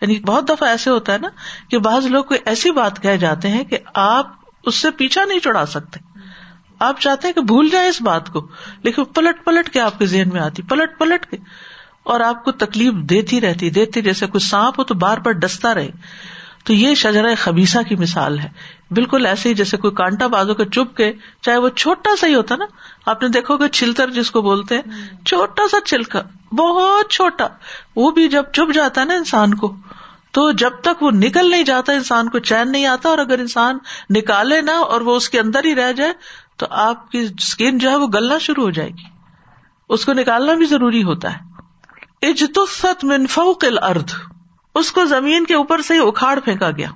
یعنی 0.00 0.20
بہت 0.20 0.48
دفعہ 0.48 0.68
ایسے 0.68 0.90
ہوتا 0.90 1.12
ہے 1.12 1.18
نا 1.18 1.28
کہ 1.70 1.78
بعض 1.78 2.06
لوگ 2.06 2.24
کوئی 2.24 2.40
ایسی 2.44 2.70
بات 2.70 3.02
کہ 3.02 3.16
جاتے 3.16 3.48
ہیں 3.48 3.64
کہ 3.64 3.78
آپ 3.94 4.26
اس 4.64 4.74
سے 4.74 4.90
پیچھا 4.90 5.24
نہیں 5.24 5.38
چڑھا 5.38 5.66
سکتے۔ 5.66 6.09
آپ 6.80 7.00
چاہتے 7.00 7.28
ہیں 7.28 7.34
کہ 7.34 7.40
بھول 7.40 7.68
جائیں 7.68 7.88
اس 7.88 8.02
بات 8.02 8.30
کو، 8.30 8.48
لیکن 8.82 9.04
پلٹ 9.04 9.44
پلٹ 9.44 9.70
کے 9.70 9.80
آپ 9.80 9.98
کے 9.98 10.06
ذہن 10.06 10.28
میں 10.32 10.40
آتی، 10.40 10.62
پلٹ 10.62 10.98
پلٹ 10.98 11.26
کے۔ 11.26 11.36
اور 12.02 12.20
آپ 12.20 12.44
کو 12.44 12.52
تکلیف 12.52 12.92
دیتی 12.92 13.40
رہتی، 13.40 13.70
دیتی 13.70 14.02
جیسے 14.02 14.26
کوئی 14.26 14.48
سانپ 14.48 14.78
ہو 14.78 14.84
تو 14.84 14.94
بار 14.94 15.18
بار 15.18 15.32
ڈستا 15.32 15.74
رہے۔ 15.74 15.90
تو 16.64 16.72
یہ 16.72 16.94
شجرا 16.94 17.28
خبیسا 17.38 17.82
کی 17.82 17.96
مثال 17.96 18.38
ہے۔ 18.38 18.48
بالکل 18.90 19.26
ایسے 19.26 19.48
ہی 19.48 19.54
جیسے 19.54 19.76
کوئی 19.76 19.94
کانٹا 19.94 20.26
بازو 20.26 20.54
کے 20.54 20.64
چپ 20.64 20.96
کے، 20.96 21.12
چاہے 21.42 21.56
وہ 21.56 21.68
چھوٹا 21.68 22.16
سا 22.20 22.26
ہی 22.26 22.34
ہوتا 22.34 22.56
نا۔ 22.56 22.64
آپ 23.06 23.22
نے 23.22 23.28
دیکھو 23.28 23.56
گے 23.56 23.68
چھلتر 23.68 24.10
جس 24.10 24.30
کو 24.30 24.42
بولتے 24.42 24.74
ہیں۔ 24.74 25.08
چھوٹا 25.26 25.62
سا 25.70 25.80
چھلکا، 25.80 26.22
بہت 26.54 27.10
چھوٹا۔ 27.10 27.46
وہ 27.96 28.10
بھی 28.10 28.28
جب 28.28 28.44
چپ 28.52 28.74
جاتا 28.74 29.00
ہے 29.00 29.06
نا 29.06 29.14
انسان 29.14 29.54
کو، 29.54 29.76
تو 30.30 30.52
جب 30.52 30.70
تک 30.82 31.02
وہ 31.02 31.10
نکل 31.10 31.50
نہیں 31.50 31.62
جاتا، 31.62 31.92
انسان 31.92 32.28
کو 32.28 32.38
چین 32.38 32.72
نہیں 32.72 32.86
آتا۔ 32.86 33.08
اور 33.08 33.18
اگر 33.18 33.38
انسان 33.38 33.78
نکالے 34.10 34.60
نا 34.60 34.72
اور 34.72 35.00
وہ 35.00 35.16
اس 35.16 35.30
کے 35.30 35.40
اندر 35.40 35.64
ہی 35.64 35.74
رہ 35.74 35.92
جائے 35.92 36.12
تو 36.60 36.66
آپ 36.70 37.10
کی 37.10 37.28
اسکن 37.38 37.78
جو 37.78 37.90
ہے 37.90 37.96
وہ 37.96 38.06
گلنا 38.14 38.38
شروع 38.38 38.64
ہو 38.64 38.70
جائے 38.70 38.88
گی۔ 38.88 39.02
اس 39.88 40.04
کو 40.04 40.12
نکالنا 40.12 40.54
بھی 40.54 40.66
ضروری 40.66 41.02
ہوتا 41.02 41.34
ہے۔ 41.34 41.38
اجتست 42.22 43.04
من 43.04 43.26
فوق 43.26 43.64
الارض۔ 43.64 44.14
اس 44.74 44.92
کو 44.92 45.04
زمین 45.04 45.44
کے 45.44 45.54
اوپر 45.54 45.82
سے 45.82 45.94
ہی 45.94 45.98
اکھاڑ 45.98 46.40
پھینکا 46.40 46.70
گیا۔ 46.70 46.88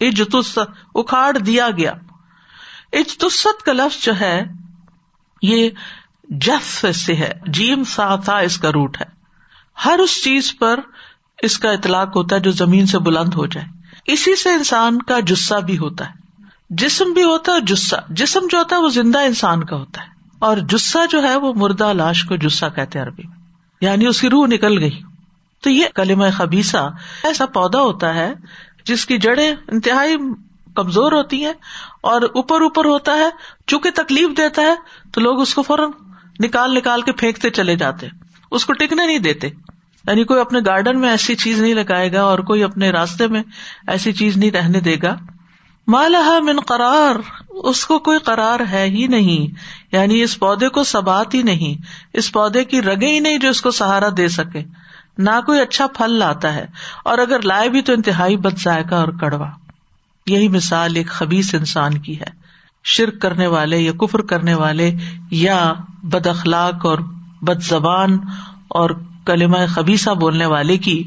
اجتست 0.00 0.58
اکھاڑ 0.94 1.38
دیا 1.38 1.70
گیا۔ 1.70 1.92
اجتست 2.92 3.62
کا 3.62 3.72
لفظ 3.72 4.04
جو 4.04 4.20
ہے، 4.20 4.44
یہ 5.42 5.70
جف 6.24 6.86
سے 6.94 7.14
ہے۔ 7.14 7.32
جیم 7.46 7.84
سا 7.84 8.16
تھا، 8.16 8.38
اس 8.38 8.58
کا 8.58 8.72
روٹ 8.72 9.00
ہے۔ 9.00 9.06
ہر 9.84 9.98
اس 9.98 10.24
چیز 10.24 10.58
پر 10.58 10.80
اس 11.42 11.58
کا 11.58 11.70
اطلاق 11.70 12.16
ہوتا 12.16 12.36
ہے 12.36 12.40
جو 12.40 12.50
زمین 12.50 12.86
سے 12.86 12.98
بلند 12.98 13.34
ہو 13.34 13.46
جائے۔ 13.46 13.66
اسی 14.06 14.36
سے 14.36 14.50
انسان 14.50 15.02
کا 15.02 15.20
جسا 15.20 15.58
بھی 15.58 15.78
ہوتا 15.78 16.08
ہے۔ 16.08 16.25
جسم 16.70 17.12
بھی 17.12 17.24
ہوتا 17.24 17.52
ہے 17.52 17.60
جسا۔ 17.60 17.96
جسم 18.08 18.40
جو 18.50 18.58
ہوتا 18.58 18.76
ہے 18.76 18.80
وہ 18.80 18.88
زندہ 18.88 19.18
انسان 19.18 19.64
کا 19.64 19.76
ہوتا 19.76 20.00
ہے۔ 20.00 20.06
اور 20.38 20.56
جسا 20.56 21.04
جو 21.10 21.22
ہے 21.22 21.36
وہ 21.36 21.52
مردہ 21.56 21.92
لاش 21.92 22.24
کو 22.24 22.36
جسا 22.36 22.68
کہتے 22.68 22.98
عربی 22.98 23.22
میں۔ 23.28 23.36
یعنی 23.80 24.06
اس 24.06 24.20
کی 24.20 24.30
روح 24.30 24.46
نکل 24.46 24.78
گئی۔ 24.78 25.00
تو 25.62 25.70
یہ 25.70 25.86
کلیم 25.94 26.22
خبیسا 26.36 26.80
ایسا 27.22 27.46
پودا 27.46 27.80
ہوتا 27.80 28.14
ہے 28.14 28.34
جس 28.84 29.06
کی 29.06 29.18
جڑیں 29.18 29.54
انتہائی 29.68 30.16
کمزور 30.74 31.12
ہوتی 31.12 31.44
ہیں 31.44 31.52
اور 32.00 32.22
اوپر 32.22 32.60
اوپر 32.60 32.84
ہوتا 32.84 33.12
ہے۔ 33.12 33.30
چونکہ 33.66 33.90
تکلیف 33.94 34.28
دیتا 34.36 34.62
ہے 34.62 34.74
تو 35.12 35.20
لوگ 35.20 35.40
اس 35.40 35.54
کو 35.54 35.62
فوراً 35.62 35.90
نکال 36.40 36.74
نکال 36.74 37.02
کے 37.02 37.12
پھینکتے 37.12 37.50
چلے 37.50 37.76
جاتے 37.76 38.06
اس 38.50 38.66
کو 38.66 38.72
ٹکنے 38.72 39.06
نہیں 39.06 39.18
دیتے۔ 39.18 39.46
یعنی 40.08 40.24
کوئی 40.24 40.40
اپنے 40.40 40.58
گارڈن 40.66 41.00
میں 41.00 41.10
ایسی 41.10 41.34
چیز 41.34 41.60
نہیں 41.60 41.74
لگائے 41.74 42.12
گا 42.12 42.22
اور 42.22 42.38
کوئی 42.38 42.62
اپنے 42.62 42.90
راستے 42.90 43.26
میں 43.26 43.42
ایسی 43.86 44.12
چیز 44.12 44.36
نہیں 44.36 44.50
رہنے 44.50 44.80
دے 44.80 44.96
گا۔ 45.02 45.16
مالہ 45.86 46.38
من 46.42 46.60
قرار، 46.60 47.16
اس 47.64 47.84
کو 47.86 47.98
کوئی 47.98 48.18
قرار 48.18 48.60
ہے 48.70 48.84
ہی 48.86 49.06
نہیں 49.06 49.54
یعنی 49.92 50.20
اس 50.22 50.38
پودے 50.38 50.68
کو 50.68 50.84
سبات 50.84 51.34
ہی 51.34 51.42
نہیں، 51.42 51.82
اس 52.12 52.32
پودے 52.32 52.64
کی 52.64 52.82
رگے 52.82 53.08
ہی 53.08 53.20
نہیں 53.20 53.38
جو 53.38 53.48
اس 53.48 53.60
کو 53.60 53.70
سہارا 53.70 54.08
دے 54.16 54.28
سکے، 54.28 54.62
نہ 55.18 55.38
کوئی 55.46 55.60
اچھا 55.60 55.86
پھل 55.86 56.12
لاتا 56.12 56.52
ہے، 56.54 56.66
اور 57.04 57.18
اگر 57.18 57.42
لائے 57.42 57.68
بھی 57.68 57.82
تو 57.82 57.92
انتہائی 57.92 58.36
بد 58.36 58.58
ذائقہ 58.58 58.94
اور 58.94 59.08
کڑوا۔ 59.20 59.48
یہی 60.26 60.48
مثال 60.48 60.96
ایک 60.96 61.08
خبیص 61.08 61.54
انسان 61.54 61.98
کی 61.98 62.18
ہے۔ 62.20 62.30
شرک 62.84 63.20
کرنے 63.20 63.46
والے 63.46 63.78
یا 63.78 63.92
کفر 63.92 64.22
کرنے 64.22 64.54
والے 64.54 64.90
یا 65.30 65.72
بد 66.02 66.26
اخلاق 66.26 66.86
اور 66.86 66.98
بد 67.42 67.62
زبان 67.62 68.18
اور 68.68 68.90
کلمہ 69.26 69.58
خبیصہ 69.68 70.10
بولنے 70.10 70.46
والے 70.46 70.76
کی، 70.76 71.02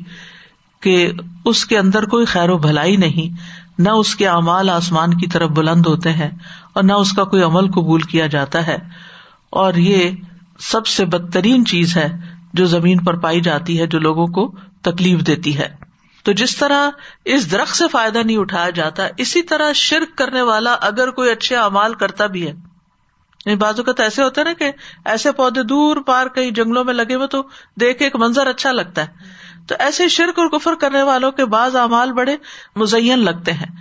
کہ 0.81 1.11
اس 1.45 1.65
کے 1.65 1.77
اندر 1.77 2.05
کوئی 2.05 2.25
خیر 2.25 2.49
و 2.49 2.57
بھلائی 2.57 2.95
نہیں۔ 2.97 3.57
نہ 3.79 3.89
اس 3.89 4.15
کے 4.15 4.27
اعمال 4.27 4.69
آسمان 4.69 5.13
کی 5.13 5.27
طرف 5.27 5.49
بلند 5.49 5.85
ہوتے 5.85 6.11
ہیں 6.11 6.31
اور 6.73 6.83
نہ 6.83 6.93
اس 6.93 7.11
کا 7.11 7.23
کوئی 7.23 7.43
عمل 7.43 7.71
قبول 7.71 8.01
کیا 8.01 8.27
جاتا 8.27 8.67
ہے۔ 8.67 8.77
اور 9.49 9.73
یہ 9.73 10.11
سب 10.59 10.87
سے 10.87 11.05
بدترین 11.05 11.65
چیز 11.65 11.97
ہے 11.97 12.17
جو 12.53 12.65
زمین 12.65 13.03
پر 13.03 13.17
پائی 13.17 13.41
جاتی 13.41 13.79
ہے، 13.79 13.87
جو 13.87 13.99
لوگوں 13.99 14.27
کو 14.27 14.55
تکلیف 14.81 15.19
دیتی 15.19 15.57
ہے۔ 15.57 15.75
تو 16.23 16.31
جس 16.31 16.55
طرح 16.55 16.89
اس 17.25 17.51
درخت 17.51 17.75
سے 17.75 17.87
فائدہ 17.91 18.17
نہیں 18.17 18.37
اٹھایا 18.37 18.69
جاتا، 18.69 19.07
اسی 19.17 19.41
طرح 19.41 19.71
شرک 19.75 20.17
کرنے 20.17 20.41
والا 20.41 20.75
اگر 20.81 21.11
کوئی 21.11 21.31
اچھے 21.31 21.55
اعمال 21.55 21.93
کرتا 21.93 22.25
بھی 22.25 22.47
ہے۔ 22.47 22.53
بازو 23.55 23.83
کا 23.83 23.91
تو 23.91 24.03
ایسے 24.03 24.23
ہوتا 24.23 24.41
ہے 24.41 24.45
نا 24.45 24.53
کہ 24.53 24.71
ایسے 25.05 25.31
پودے 25.31 25.63
دور 25.63 25.97
پار 25.97 26.27
کئی 26.27 26.51
جنگلوں 26.51 26.83
میں 26.83 26.93
لگے 26.93 27.15
ہوئے 27.15 27.27
تو 27.27 27.43
دیکھ 27.79 28.01
ایک 28.01 28.15
منظر 28.15 28.47
اچھا 28.47 28.71
لگتا 28.71 29.01
ہے۔ 29.01 29.07
تو 29.69 29.75
ایسے 29.79 30.07
شرک 30.07 30.39
اور 30.39 30.47
کفر 30.47 30.73
کرنے 30.81 31.01
والوں 31.01 31.31
کے 31.31 31.45
بعض 31.45 31.75
اعمال 31.75 32.13
بڑے 32.13 32.37
مزین 32.75 33.19
لگتے 33.19 33.53
ہیں۔ 33.53 33.75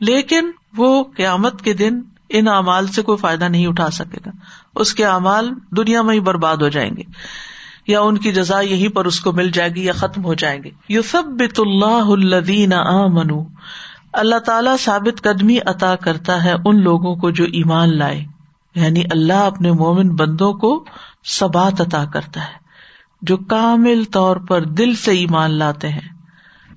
لیکن 0.00 0.50
وہ 0.76 1.04
قیامت 1.04 1.62
کے 1.62 1.72
دن 1.72 2.00
ان 2.28 2.48
اعمال 2.48 2.86
سے 2.86 3.02
کوئی 3.02 3.18
فائدہ 3.18 3.44
نہیں 3.44 3.66
اٹھا 3.66 3.90
سکے 3.90 4.18
گا۔ 4.26 4.30
اس 4.74 4.94
کے 4.94 5.04
اعمال 5.04 5.50
دنیا 5.70 6.02
میں 6.02 6.14
ہی 6.14 6.20
برباد 6.20 6.56
ہو 6.56 6.68
جائیں 6.68 6.96
گے۔ 6.96 7.02
یا 7.86 8.00
ان 8.00 8.18
کی 8.18 8.32
جزا 8.32 8.60
یہیں 8.60 8.88
پر 8.88 9.04
اس 9.04 9.20
کو 9.20 9.32
مل 9.32 9.50
جائے 9.50 9.70
گی 9.70 9.84
یا 9.84 9.92
ختم 9.92 10.24
ہو 10.24 10.34
جائیں 10.34 10.62
گے۔ 10.62 10.70
یو 10.88 11.02
سب 11.02 11.24
بت 11.24 11.60
اللہ 11.60 11.86
الدین 11.86 12.72
منو 13.12 13.44
اللہ 14.12 14.38
تعالی 14.38 14.70
ثابت 14.80 15.22
قدمی 15.22 15.58
عطا 15.66 15.96
کرتا 15.96 16.44
ہے 16.44 16.52
ان 16.64 16.82
لوگوں 16.82 17.16
کو 17.16 17.30
جو 17.30 17.44
ایمان 17.44 17.98
لائے۔ 17.98 18.24
یعنی 18.74 19.02
اللہ 19.10 19.32
اپنے 19.32 19.72
مومن 19.72 20.14
بندوں 20.16 20.52
کو 20.52 20.84
سبات 21.24 21.80
عطا 21.80 22.04
کرتا 22.04 22.40
ہے۔ 22.40 22.69
جو 23.22 23.36
کامل 23.36 24.04
طور 24.04 24.36
پر 24.36 24.64
دل 24.64 24.94
سے 24.94 25.10
ایمان 25.10 25.50
لاتے 25.50 25.88
ہیں، 25.88 26.08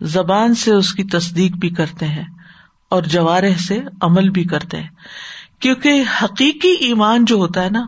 زبان 0.02 0.56
سے 0.56 0.72
اس 0.72 0.94
کی 0.94 1.04
تصدیق 1.04 1.52
بھی 1.52 1.70
کرتے 1.70 2.06
ہیں 2.06 2.24
اور 2.90 3.04
جوارح 3.04 3.58
سے 3.68 3.82
عمل 4.02 4.30
بھی 4.30 4.44
کرتے 4.44 4.82
ہیں۔ 4.82 4.90
کیونکہ 5.60 6.04
حقیقی 6.24 6.72
ایمان 6.72 7.26
جو 7.26 7.36
ہوتا 7.36 7.64
ہے 7.64 7.70
نا، 7.70 7.86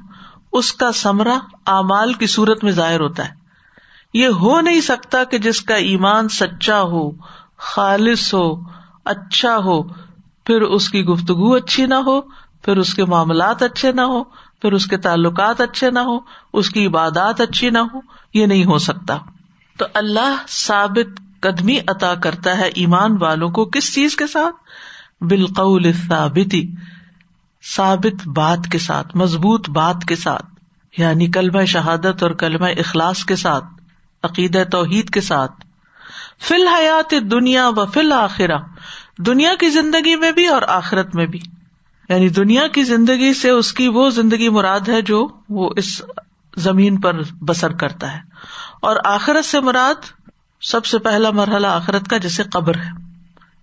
اس 0.54 0.74
کا 0.74 0.92
سمرا 0.92 1.38
اعمال 1.66 2.14
کی 2.14 2.28
صورت 2.28 2.64
میں 2.64 2.72
ظاہر 2.72 3.00
ہوتا 3.00 3.26
ہے۔ 3.26 3.34
یہ 4.14 4.28
ہو 4.28 4.62
نہیں 4.62 4.82
سکتا 4.82 5.24
کہ 5.24 5.38
جس 5.38 5.62
کا 5.62 5.76
ایمان 5.76 6.28
سچا 6.28 6.82
ہو، 6.82 7.12
خالص 7.58 8.34
ہو 8.34 8.56
اچھا 9.06 9.58
ہو، 9.58 9.84
پھر 10.44 10.62
اس 10.62 10.90
کی 10.90 11.06
گفتگو 11.06 11.54
اچھی 11.54 11.86
نہ 11.86 11.96
ہو، 11.96 12.22
پھر 12.62 12.78
اس 12.78 12.94
کے 12.94 13.06
معاملات 13.06 13.64
اچھے 13.64 13.92
نہ 13.92 14.02
ہو۔ 14.02 14.24
پھر 14.66 14.74
اس 14.74 14.86
کے 14.86 14.98
تعلقات 14.98 15.62
اچھے 15.62 15.92
نہ 15.92 16.00
ہو 16.00 16.20
اس 16.54 16.70
کی 16.70 16.86
عبادات 16.86 17.42
اچھی 17.42 17.70
نہ 17.70 17.78
ہو 17.78 18.00
یہ 18.34 18.46
نہیں 18.46 18.66
ہو 18.66 18.78
سکتا۔ 18.78 19.18
تو 19.78 19.86
اللہ 19.94 20.36
ثابت 20.50 21.22
قدمی 21.40 21.80
عطا 21.88 22.16
کرتا 22.16 22.58
ہے 22.58 22.68
ایمان 22.76 23.18
والوں 23.22 23.50
کو 23.50 23.66
کس 23.66 23.96
چیز 23.96 24.16
کے 24.16 24.28
ساتھ؟ 24.28 24.56
بالقول 25.24 25.94
ثابتی 25.94 26.72
ثابت 27.76 28.28
بات 28.28 28.68
کے 28.72 28.78
ساتھ، 28.80 29.16
مضبوط 29.16 29.70
بات 29.70 30.06
کے 30.08 30.16
ساتھ 30.16 30.46
یعنی 30.98 31.28
کلمہ 31.28 31.66
شہادت 31.66 32.24
اور 32.24 32.32
کلمہ 32.32 32.66
اخلاص 32.66 33.26
کے 33.26 33.36
ساتھ 33.36 33.66
عقید 34.24 34.58
توحید 34.72 35.10
کے 35.10 35.22
ساتھ۔ 35.22 35.52
فی 36.42 36.56
الحیات 36.56 37.14
دنیا 37.32 37.70
و 37.70 37.86
فی 37.86 38.00
الآخرہ 38.00 38.58
دنیا 39.18 39.56
کی 39.60 39.70
زندگی 39.70 40.16
میں 40.16 40.32
بھی 40.32 40.48
اور 40.48 40.62
آخرت 40.68 41.16
میں 41.16 41.26
بھی۔ 41.26 41.40
یعنی 42.10 42.30
دنیا 42.30 42.68
کی 42.68 42.84
زندگی 42.84 43.34
سے 43.34 43.50
اس 43.50 43.74
کی 43.74 43.88
وہ 43.88 44.10
زندگی 44.10 44.50
مراد 44.50 44.80
ہے 44.80 45.02
جو 45.02 45.28
وہ 45.50 45.70
اس 45.78 46.02
زمین 46.58 47.02
پر 47.02 47.22
بسر 47.42 47.74
کرتا 47.74 48.14
ہے۔ 48.14 48.20
اور 48.82 48.96
آخرت 49.06 49.46
سے 49.46 49.60
مراد 49.60 50.26
سب 50.62 50.86
سے 50.86 50.98
پہلا 50.98 51.32
مرحلہ 51.32 51.68
آخرت 51.68 52.08
کا 52.08 52.18
جیسے 52.18 52.44
قبر 52.44 52.76
ہے۔ 52.76 52.90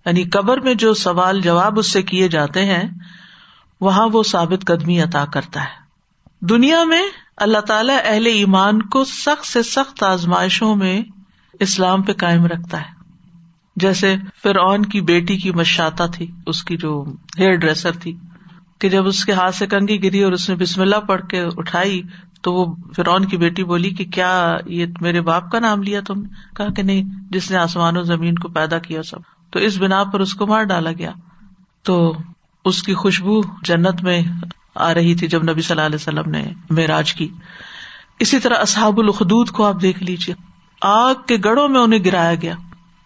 یعنی 0.05 0.23
قبر 0.23 0.59
میں 0.59 0.73
جو 0.73 0.93
سوال 0.93 1.41
جواب 1.41 1.79
اس 1.79 1.91
سے 1.91 2.01
کیے 2.01 2.27
جاتے 2.27 2.65
ہیں، 2.65 2.89
وہاں 3.81 4.09
وہ 4.13 4.23
ثابت 4.23 4.65
قدمی 4.65 5.01
عطا 5.01 5.25
کرتا 5.25 5.61
ہے۔ 5.61 5.83
دنیا 6.45 6.83
میں 6.83 7.03
اللہ 7.37 7.57
تعالی 7.57 7.93
اہل 8.03 8.25
ایمان 8.25 8.81
کو 8.81 9.03
سخت 9.05 9.45
سے 9.45 9.63
سخت 9.63 10.03
آزمائشوں 10.03 10.75
میں 10.75 11.01
اسلام 11.59 12.01
پہ 12.01 12.13
قائم 12.13 12.45
رکھتا 12.45 12.81
ہے۔ 12.81 13.03
جیسے 13.75 14.15
فرعون 14.43 14.85
کی 14.85 15.01
بیٹی 15.01 15.37
کی 15.37 15.51
مشاتا 15.51 16.05
تھی، 16.05 16.31
اس 16.47 16.63
کی 16.63 16.77
جو 16.77 17.05
ہیئر 17.39 17.55
ڈریسر 17.55 17.91
تھی۔ 17.91 18.17
کہ 18.83 18.89
جب 18.89 19.07
اس 19.07 19.25
کے 19.25 19.31
ہاتھ 19.31 19.55
سے 19.55 19.67
کنگی 19.67 20.03
گری 20.03 20.23
اور 20.23 20.31
اس 20.31 20.49
نے 20.49 20.55
بسم 20.55 20.81
اللہ 20.81 20.95
پڑھ 20.95 21.21
کے 21.21 21.41
اٹھائی 21.57 22.01
تو 22.41 22.53
وہ 22.53 22.75
فرعون 22.95 23.25
کی 23.25 23.37
بیٹی 23.37 23.63
بولی 23.63 23.89
کہ 23.89 24.05
کیا 24.05 24.57
یہ 24.65 24.85
میرے 25.01 25.21
باپ 25.21 25.51
کا 25.51 25.59
نام 25.59 25.83
لیا 25.83 26.01
تم 26.01 26.23
کہا 26.57 26.73
کہ 26.73 26.83
نہیں، 26.83 27.03
جس 27.29 27.51
نے 27.51 27.57
آسمان 27.57 27.97
و 27.97 28.01
زمین 28.01 28.35
کو 28.35 28.47
پیدا 28.47 28.79
کیا 28.79 29.03
سب۔ 29.03 29.17
تو 29.51 29.59
اس 29.59 29.77
بنا 29.77 30.03
پر 30.03 30.19
اس 30.19 30.33
کو 30.33 30.47
مار 30.47 30.63
ڈالا 30.63 30.91
گیا۔ 30.91 31.11
تو 31.83 32.17
اس 32.65 32.83
کی 32.83 32.93
خوشبو 32.93 33.41
جنت 33.63 34.03
میں 34.03 34.21
آ 34.75 34.93
رہی 34.93 35.15
تھی 35.15 35.27
جب 35.27 35.43
نبی 35.43 35.61
صلی 35.61 35.75
اللہ 35.75 35.85
علیہ 35.85 35.95
وسلم 35.95 36.31
نے 36.31 36.53
معراج 36.69 37.13
کی۔ 37.13 37.27
اسی 38.19 38.39
طرح 38.39 38.55
اصحاب 38.57 38.99
الخدود 38.99 39.49
کو 39.49 39.65
آپ 39.65 39.81
دیکھ 39.81 40.03
لیجیے 40.03 40.35
آگ 40.81 41.15
کے 41.27 41.37
گڑھوں 41.45 41.67
میں 41.67 41.79
انہیں 41.79 42.03
گرایا 42.05 42.35
گیا۔ 42.35 42.55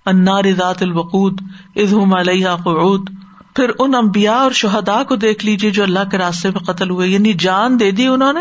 انار 0.06 0.44
ذات 0.58 0.82
الوقود 0.82 1.42
ادہم 1.76 2.14
علیہ 2.14 2.48
قعود۔ 2.64 3.10
پھر 3.58 3.72
ان 3.80 3.96
امبیا 3.96 4.34
اور 4.34 4.52
شہدا 4.52 5.04
کو 5.04 5.16
دیکھ 5.16 5.46
لیجیے 5.46 5.72
جو 5.72 5.84
اللہ 5.84 6.10
کے 6.12 6.18
راستے 6.18 6.52
میں 6.52 6.60
قتل 6.60 6.90
ہوئے 6.90 7.08
یعنی 7.08 7.34
جان 7.34 7.80
دے 7.80 7.92
دی 7.92 8.08
انہوں 8.08 8.34
نے، 8.34 8.40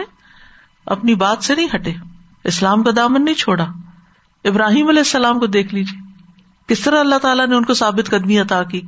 اپنی 0.87 1.15
بات 1.15 1.45
سے 1.45 1.55
نہیں 1.55 1.69
ہٹے، 1.75 1.93
اسلام 2.45 2.83
کا 2.83 2.91
دامن 2.97 3.25
نہیں 3.25 3.35
چھوڑا۔ 3.35 3.67
ابراہیم 4.45 4.89
علیہ 4.89 5.01
السلام 5.01 5.39
کو 5.39 5.47
دیکھ 5.47 5.75
لیجیے 5.75 6.01
کس 6.67 6.81
طرح 6.81 7.01
اللہ 7.01 7.15
تعالیٰ 7.23 7.47
نے 7.47 7.57
ان 7.57 7.65
کو 7.65 7.75
ثابت 7.75 8.11
قدمی 8.11 8.39
عطا 8.39 8.63
کی؟ 8.63 8.81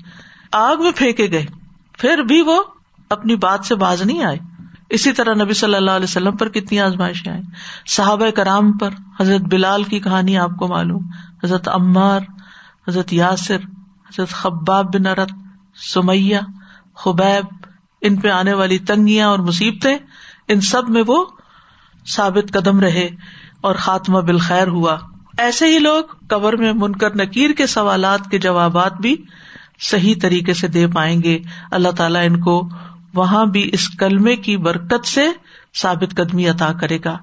آگ 0.53 0.77
میں 0.77 0.93
پھینکے 0.97 1.31
گئے، 1.31 1.47
پھر 1.99 2.19
بھی 2.19 2.41
وہ 2.41 2.63
اپنی 3.11 3.37
بات 3.37 3.65
سے 3.65 3.75
باز 3.75 4.03
نہیں 4.03 4.25
آئے۔ 4.25 4.39
اسی 4.91 5.13
طرح 5.13 5.35
نبی 5.35 5.53
صلی 5.53 5.75
اللہ 5.75 5.91
علیہ 5.91 6.05
وسلم 6.05 6.37
پر 6.37 6.49
کتنی 6.49 6.81
آزمائشیں 6.81 7.33
آئیں۔ 7.33 7.43
صحابہ 7.87 8.31
کرام 8.31 8.73
پر 8.73 8.91
حضرت 9.21 9.41
بلال 9.41 9.83
کی 9.83 10.01
کہانی 10.01 10.39
آپ 10.39 10.51
کو 10.59 10.69
معلوم۔ 10.69 11.03
حضرت 11.45 11.69
عمار، 11.69 12.21
حضرت 12.89 13.13
یاسر، 13.13 13.59
حضرت 14.07 14.29
Khabbab 14.29 14.95
bin 14.95 15.07
Aratt 15.07 15.33
Sumayya, 15.95 16.39
Khubaib, 16.97 17.47
ان 18.01 18.17
پہ 18.17 18.29
آنے 18.29 18.53
والی 18.53 18.79
تنگیاں 18.79 19.29
اور 19.29 19.39
مصیبتیں، 19.39 19.99
ان 20.49 20.61
سب 20.61 20.89
میں 20.89 21.03
وہ 21.07 21.25
ثابت 22.07 22.53
قدم 22.53 22.81
رہے 22.81 23.09
اور 23.61 23.75
خاتمہ 23.75 24.19
بالخیر 24.19 24.69
ہوا۔ 24.69 24.97
ایسے 25.39 25.67
ہی 25.67 25.79
لوگ 25.79 26.05
قبر 26.29 26.57
میں 26.57 26.73
منکر 26.73 27.17
نکیر 27.17 27.51
کے 27.53 27.67
سوالات 27.67 28.31
کے 28.31 28.39
جوابات 28.39 28.93
بھی 28.93 29.17
صحیح 29.81 30.15
طریقے 30.23 30.55
سے 30.55 30.69
دے 30.69 30.87
پائیں 30.87 31.23
گے۔ 31.23 31.39
اللہ 31.71 31.89
تعالیٰ 31.89 32.27
ان 32.27 32.41
کو 32.41 32.69
وہاں 33.15 33.47
بھی 33.47 33.71
اس 33.73 33.89
کلمے 33.89 34.37
کی 34.37 34.57
برکت 34.57 35.07
سے 35.07 35.27
ثابت 35.75 36.17
قدمی 36.17 36.49
عطا 36.49 36.73
کرے 36.73 36.99
گا۔ 37.05 37.19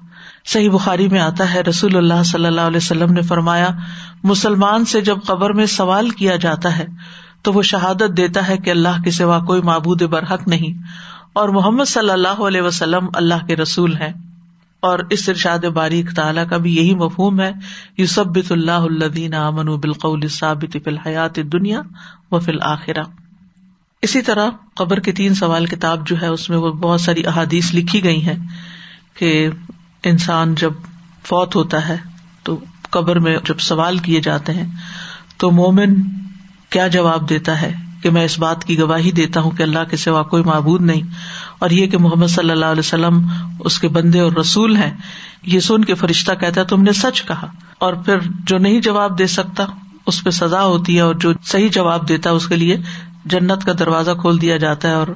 صحیح 0.46 0.70
بخاری 0.70 1.08
میں 1.08 1.20
آتا 1.20 1.54
ہے، 1.54 1.60
رسول 1.60 1.96
اللہ 1.96 2.22
صلی 2.22 2.46
اللہ 2.46 2.60
علیہ 2.60 2.76
وسلم 2.76 3.12
نے 3.12 3.22
فرمایا، 3.22 3.68
مسلمان 4.22 4.84
سے 4.84 5.00
جب 5.00 5.18
قبر 5.26 5.52
میں 5.52 5.66
سوال 5.66 6.10
کیا 6.10 6.36
جاتا 6.36 6.78
ہے 6.78 6.86
تو 7.46 7.52
وہ 7.52 7.62
شہادت 7.62 8.16
دیتا 8.16 8.48
ہے 8.48 8.56
کہ 8.56 8.70
اللہ 8.70 9.02
کے 9.04 9.10
سوا 9.10 9.38
کوئی 9.38 9.62
معبود 9.62 10.02
برحق 10.02 10.48
نہیں۔ 10.48 10.82
اور 11.32 11.48
محمد 11.48 11.84
صلی 11.84 12.10
اللہ 12.10 12.28
علیہ 12.28 12.62
وسلم 12.62 13.06
اللہ 13.14 13.46
کے 13.46 13.56
رسول 13.56 13.96
ہیں۔ 13.96 14.12
اور 14.80 14.98
اس 15.10 15.28
ارشاد 15.28 15.58
باریک 15.58 16.10
تعالیٰ 16.16 16.48
کا 16.48 16.56
بھی 16.56 16.76
یہی 16.76 16.94
مفہوم 16.94 17.40
ہے۔ 17.40 17.52
یوسبت 17.98 18.52
اللہ 18.52 18.70
الدین 18.70 19.34
امن 19.34 19.66
بالقول 19.66 20.28
ثابت 20.28 20.72
فی 20.72 20.90
الحیات 20.90 21.36
دنیا 21.36 21.82
و 22.30 22.38
فی 22.38 22.52
الآخرہ 22.52 23.02
اسی 24.02 24.22
طرح 24.22 24.48
قبر 24.74 25.00
کے 25.00 25.12
تین 25.12 25.34
سوال 25.34 25.66
کتاب 25.66 26.08
جو 26.08 26.20
ہے 26.22 26.26
اس 26.26 26.50
میں 26.50 26.58
وہ 26.58 26.72
بہت 26.72 27.00
ساری 27.00 27.26
احادیث 27.26 27.74
لکھی 27.74 28.04
گئی 28.04 28.26
ہیں 28.26 28.46
کہ 29.14 29.48
انسان 30.04 30.54
جب 30.54 30.72
فوت 31.22 31.56
ہوتا 31.56 31.88
ہے 31.88 31.96
تو 32.42 32.64
قبر 32.90 33.18
میں 33.18 33.38
جب 33.44 33.58
سوال 33.58 33.98
کیے 33.98 34.20
جاتے 34.20 34.52
ہیں 34.52 34.70
تو 35.36 35.50
مومن 35.50 35.94
کیا 36.70 36.88
جواب 36.88 37.28
دیتا 37.28 37.62
ہے 37.62 37.74
کہ 38.02 38.10
میں 38.10 38.24
اس 38.24 38.38
بات 38.38 38.64
کی 38.64 38.78
گواہی 38.78 39.10
دیتا 39.10 39.40
ہوں 39.40 39.50
کہ 39.50 39.62
اللہ 39.62 39.84
کے 39.90 39.96
سوا 39.96 40.22
کوئی 40.22 40.42
معبود 40.42 40.82
نہیں 40.82 41.02
اور 41.58 41.70
یہ 41.70 41.86
کہ 41.86 41.98
محمد 41.98 42.26
صلی 42.26 42.50
اللہ 42.50 42.64
علیہ 42.64 42.78
وسلم 42.78 43.26
اس 43.60 43.78
کے 43.78 43.88
بندے 43.88 44.20
اور 44.20 44.32
رسول 44.32 44.76
ہیں، 44.76 44.96
یہ 45.42 45.60
سن 45.60 45.84
کے 45.84 45.94
فرشتہ 45.94 46.32
کہتا 46.32 46.60
ہے، 46.60 46.66
تم 46.66 46.82
نے 46.82 46.92
سچ 46.92 47.22
کہا۔ 47.22 47.46
اور 47.78 47.94
پھر 47.94 48.18
جو 48.22 48.58
نہیں 48.58 48.80
جواب 48.80 49.18
دے 49.18 49.26
سکتا، 49.26 49.66
اس 50.06 50.24
پہ 50.24 50.30
سزا 50.30 50.64
ہوتی 50.64 50.96
ہے 50.96 51.00
اور 51.00 51.14
جو 51.14 51.32
صحیح 51.44 51.68
جواب 51.68 52.08
دیتا 52.08 52.30
ہے، 52.30 52.34
اس 52.34 52.46
کے 52.46 52.56
لیے 52.56 52.76
جنت 53.24 53.64
کا 53.64 53.72
دروازہ 53.78 54.10
کھول 54.20 54.40
دیا 54.40 54.56
جاتا 54.56 54.88
ہے 54.88 54.94
اور 54.94 55.06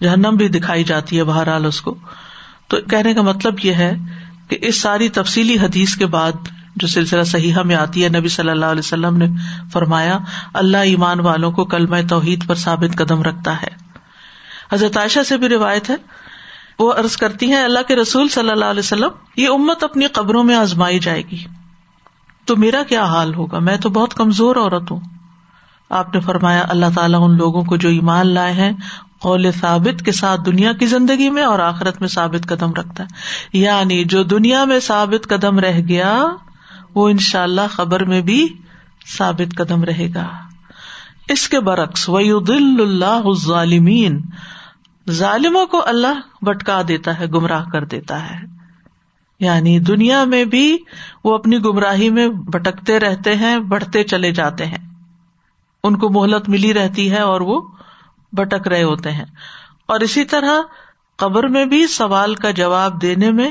جہنم 0.00 0.34
بھی 0.36 0.48
دکھائی 0.48 0.84
جاتی 0.84 1.18
ہے 1.18 1.24
بہرحال 1.24 1.66
اس 1.66 1.80
کو۔ 1.80 1.94
تو 2.68 2.76
کہنے 2.90 3.14
کا 3.14 3.22
مطلب 3.22 3.54
یہ 3.62 3.72
ہے 3.72 3.96
کہ 4.48 4.58
اس 4.60 4.80
ساری 4.80 5.08
تفصیلی 5.08 5.58
حدیث 5.58 5.96
کے 5.96 6.06
بعد 6.06 6.32
جو 6.80 6.88
سلسلہ 6.88 7.22
صحیح 7.22 7.56
میں 7.64 7.76
آتی 7.76 8.04
ہے، 8.04 8.08
نبی 8.08 8.28
صلی 8.28 8.50
اللہ 8.50 8.66
علیہ 8.66 8.78
وسلم 8.78 9.16
نے 9.16 9.26
فرمایا، 9.72 10.18
اللہ 10.54 10.76
ایمان 10.76 11.20
والوں 11.20 11.52
کو 11.52 11.64
کلم 11.64 12.06
توحید 12.06 12.46
پر 12.46 12.54
ثابت 12.54 12.96
قدم 12.96 13.22
رکھتا 13.22 13.62
ہے۔ 13.62 13.88
حضرت 14.72 14.96
عائشہ 14.96 15.20
سے 15.26 15.36
بھی 15.36 15.48
روایت 15.48 15.90
ہے۔ 15.90 15.96
وہ 16.78 16.92
عرض 16.92 17.16
کرتی 17.16 17.46
ہیں، 17.46 17.64
اللہ 17.64 17.78
کے 17.88 17.96
رسول 17.96 18.28
صلی 18.28 18.50
اللہ 18.50 18.64
علیہ 18.64 18.78
وسلم، 18.78 19.08
یہ 19.36 19.48
امت 19.48 19.84
اپنی 19.84 20.06
قبروں 20.06 20.44
میں 20.44 20.54
آزمائی 20.54 20.98
جائے 20.98 21.22
گی۔ 21.22 21.44
تو 22.44 22.56
میرا 22.56 22.82
کیا 22.88 23.04
حال 23.04 23.34
ہوگا؟ 23.34 23.58
میں 23.58 23.76
تو 23.76 23.90
بہت 23.90 24.14
کمزور 24.14 24.56
عورت 24.56 24.90
ہوں۔ 24.90 25.00
آپ 25.90 26.14
نے 26.14 26.20
فرمایا، 26.20 26.64
اللہ 26.68 26.86
تعالیٰ 26.94 27.20
ان 27.22 27.36
لوگوں 27.36 27.64
کو 27.64 27.76
جو 27.76 27.88
ایمان 27.88 28.26
لائے 28.26 28.52
ہیں، 28.52 28.72
قول 29.20 29.50
ثابت 29.60 30.02
کے 30.04 30.12
ساتھ 30.12 30.40
دنیا 30.46 30.72
کی 30.72 30.86
زندگی 30.86 31.30
میں 31.30 31.42
اور 31.42 31.58
آخرت 31.58 32.00
میں 32.00 32.08
ثابت 32.08 32.48
قدم 32.48 32.72
رکھتا 32.72 33.02
ہے۔ 33.02 33.08
یعنی 33.52 34.04
جو 34.04 34.22
دنیا 34.22 34.64
میں 34.64 34.80
ثابت 34.80 35.28
قدم 35.28 35.58
رہ 35.58 35.78
گیا 35.88 36.24
وہ 36.94 37.08
ان 37.08 37.18
شاء 37.18 37.42
اللہ 37.42 37.60
خبر 37.70 38.04
میں 38.04 38.20
بھی 38.20 38.48
ثابت 39.18 39.56
قدم 39.56 39.84
رہے 39.84 40.08
گا۔ 40.14 40.28
اس 41.28 41.48
کے 41.48 41.60
برعکس 41.60 42.08
ویدل 42.08 42.80
اللہ 42.80 43.32
ظالمین 43.32 44.22
ظالموں 45.10 45.66
کو 45.66 45.82
اللہ 45.86 46.44
بٹکا 46.44 46.82
دیتا 46.88 47.18
ہے، 47.18 47.26
گمراہ 47.26 47.64
کر 47.70 47.84
دیتا 47.84 48.30
ہے۔ 48.30 48.46
یعنی 49.40 49.78
دنیا 49.78 50.24
میں 50.24 50.44
بھی 50.44 50.78
وہ 51.24 51.34
اپنی 51.34 51.58
گمراہی 51.58 52.10
میں 52.10 52.28
بھٹکتے 52.28 53.00
رہتے 53.00 53.34
ہیں، 53.34 53.58
بڑھتے 53.58 54.04
چلے 54.04 54.32
جاتے 54.32 54.66
ہیں۔ 54.66 54.94
ان 55.84 55.96
کو 55.96 56.10
مہلت 56.10 56.48
ملی 56.48 56.74
رہتی 56.74 57.10
ہے 57.10 57.18
اور 57.18 57.40
وہ 57.40 57.60
بھٹک 58.32 58.68
رہے 58.68 58.82
ہوتے 58.82 59.12
ہیں۔ 59.12 59.24
اور 59.86 60.00
اسی 60.00 60.24
طرح 60.24 60.52
قبر 61.16 61.48
میں 61.48 61.64
بھی 61.64 61.86
سوال 61.86 62.34
کا 62.34 62.50
جواب 62.50 63.02
دینے 63.02 63.30
میں 63.30 63.50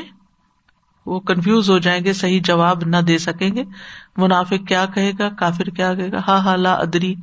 وہ 1.07 1.19
کنفیوز 1.19 1.69
ہو 1.69 1.77
جائیں 1.77 2.03
گے، 2.03 2.13
صحیح 2.13 2.41
جواب 2.43 2.83
نہ 2.85 2.97
دے 2.97 3.17
سکیں 3.17 3.55
گے۔ 3.55 3.63
منافق 4.17 4.67
کیا 4.67 4.85
کہے 4.85 5.11
گا؟ 5.19 5.29
کافر 5.29 5.63
کیا 5.63 5.95
کہے 5.95 6.11
گا؟ 6.11 6.17
ہا 6.27 6.45
ہا 6.45 6.55
لا 6.55 6.73
ادری۔ 6.73 7.15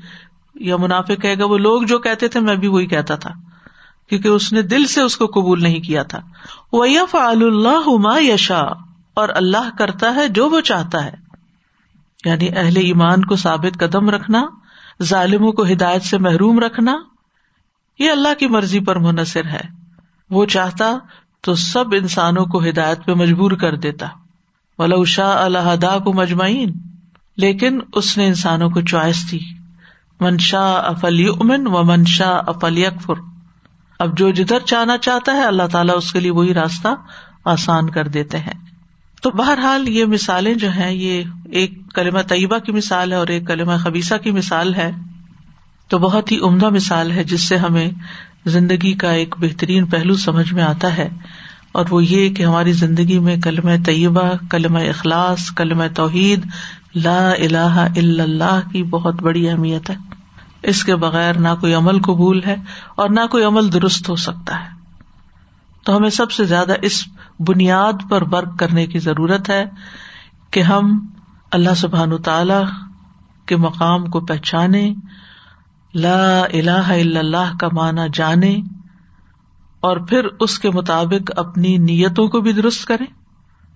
یا 0.55 0.76
منافق 0.76 1.22
کہے 1.22 1.39
گا، 1.39 1.45
وہ 1.45 1.59
لوگ 1.59 1.82
جو 1.82 1.99
کہتے 1.99 2.28
تھے، 2.28 2.41
میں 2.41 2.57
بھی 2.57 2.68
وہی 2.68 2.87
کہتا 2.87 3.14
تھا۔ 3.14 3.30
کیونکہ 4.09 4.28
اس 4.28 4.53
نے 4.53 4.62
دل 4.62 4.87
سے 4.87 5.01
اس 5.01 5.16
کو 5.16 5.26
قبول 5.26 5.62
نہیں 5.62 5.80
کیا 5.80 6.03
تھا۔ 6.03 6.20
وہ 6.72 6.91
یف 6.91 7.14
اللہ 7.14 7.89
ما 7.89 8.18
یشا 8.20 8.61
اور 9.14 9.28
اللہ 9.28 9.70
کرتا 9.78 10.14
ہے 10.14 10.28
جو 10.28 10.51
وہ 10.51 10.61
چاہتا 10.61 11.05
ہے۔ 11.05 11.14
یعنی 12.24 12.49
اہل 12.57 12.76
ایمان 12.76 13.24
کو 13.24 13.37
ثابت 13.37 13.78
قدم 13.78 14.11
رکھنا، 14.11 14.47
ظالموں 15.03 15.53
کو 15.53 15.64
ہدایت 15.64 16.03
سے 16.03 16.18
محروم 16.18 16.59
رکھنا، 16.59 16.97
یہ 17.99 18.11
اللہ 18.11 18.35
کی 18.39 18.47
مرضی 18.47 18.80
پر 18.80 18.97
منحصر 18.97 19.45
ہے۔ 19.45 19.85
وہ 20.30 20.47
چاہتا 20.47 20.99
تو 21.45 21.55
سب 21.55 21.84
انسانوں 21.92 22.45
کو 22.45 22.64
ہدایت 22.68 23.05
پہ 23.05 23.12
مجبور 23.12 23.51
کر 23.51 23.76
دیتا۔ 23.76 24.07
ولا 24.78 24.97
شاہ 25.07 25.36
اللہ 25.36 25.99
کو 25.99 26.12
مجمعین 26.12 26.72
لیکن 27.36 27.80
اس 27.92 28.18
نے 28.18 28.26
انسانوں 28.26 28.70
کو 28.70 28.80
چوائس 28.80 29.32
دی۔ 29.32 29.38
منشا 30.20 30.72
افلی 30.72 31.28
امن 31.28 31.66
و 31.66 31.84
منشا 31.84 32.40
افلی 32.47 32.86
اکفر 32.86 33.14
اب 33.99 34.18
جو 34.18 34.30
جدھر 34.30 34.59
چاہنا 34.61 34.99
چاہتا 34.99 35.32
ہے، 35.32 35.45
اللہ 35.45 35.62
تعالیٰ 35.72 35.97
اس 35.97 36.12
کے 36.12 36.20
لیے 36.20 36.30
وہی 36.30 36.55
راستہ 36.55 36.88
آسان 37.45 37.90
کر 37.90 38.09
دیتے 38.09 38.38
ہیں۔ 38.38 38.64
تو 39.22 39.30
بہرحال 39.30 39.88
یہ 39.88 40.05
مثالیں 40.05 40.55
جو 40.55 40.70
ہیں، 40.70 40.92
یہ 40.92 41.22
ایک 41.45 41.74
کلمہ 41.95 42.20
طیبہ 42.20 42.59
کی 42.59 42.72
مثال 42.72 43.12
ہے 43.12 43.16
اور 43.16 43.26
ایک 43.26 43.47
کلمہ 43.47 43.72
خبیصہ 43.78 44.14
کی 44.14 44.30
مثال 44.30 44.74
ہے۔ 44.74 44.90
تو 45.88 45.99
بہت 45.99 46.32
ہی 46.32 46.38
عمدہ 46.38 46.68
مثال 46.68 47.11
ہے، 47.11 47.24
جس 47.24 47.49
سے 47.49 47.57
ہمیں 47.57 47.90
زندگی 48.47 48.92
کا 48.92 49.11
ایک 49.11 49.34
بہترین 49.38 49.86
پہلو 49.86 50.14
سمجھ 50.14 50.55
میں 50.55 50.62
آتا 50.62 50.97
ہے 50.97 51.09
اور 51.72 51.86
وہ 51.90 52.05
یہ 52.05 52.34
کہ 52.34 52.42
ہماری 52.42 52.72
زندگی 52.72 53.18
میں 53.18 53.36
کلم 53.36 53.82
طیبہ 53.84 54.30
کلم 54.51 54.76
اخلاص 54.76 55.51
کلم 55.51 55.82
توحید، 55.95 56.47
لا 56.95 57.30
الہ 57.30 57.88
الا 57.97 58.22
اللہ 58.22 58.61
کی 58.72 58.82
بہت 58.82 59.22
بڑی 59.22 59.51
اہمیت 59.51 59.90
ہے۔ 59.90 59.95
اس 60.62 60.84
کے 60.84 60.97
بغیر 60.97 61.38
نہ 61.38 61.49
کوئی 61.61 61.74
عمل 61.74 62.03
قبول 62.03 62.40
ہے 62.47 62.57
اور 62.97 63.11
نہ 63.11 63.20
کوئی 63.30 63.45
عمل 63.45 63.72
درست 63.72 64.09
ہو 64.09 64.16
سکتا 64.16 64.61
ہے۔ 64.61 64.68
تو 65.84 65.97
ہمیں 65.97 66.11
سب 66.11 66.30
سے 66.30 66.45
زیادہ 66.45 66.74
اس 66.82 67.05
بنیاد 67.38 67.92
پر 68.11 68.22
ورک 68.32 68.59
کرنے 68.59 68.86
کی 68.86 68.99
ضرورت 68.99 69.51
ہے 69.51 69.64
کہ 70.51 70.62
ہم 70.62 71.07
اللہ 71.51 71.74
سبحان 71.76 72.22
تعالی 72.22 72.62
کے 73.47 73.57
مقام 73.57 74.07
کو 74.07 74.20
پہچانے 74.20 74.95
لا 75.95 76.40
الہ 76.40 76.86
الا 76.86 77.20
اللہ 77.20 77.57
کا 77.61 77.68
معنی 77.72 78.01
جانے 78.12 78.57
اور 79.80 79.97
پھر 79.97 80.24
اس 80.40 80.59
کے 80.59 80.70
مطابق 80.70 81.30
اپنی 81.36 81.76
نیتوں 81.78 82.28
کو 82.28 82.40
بھی 82.40 82.53
درست 82.53 82.84
کریں 82.84 83.07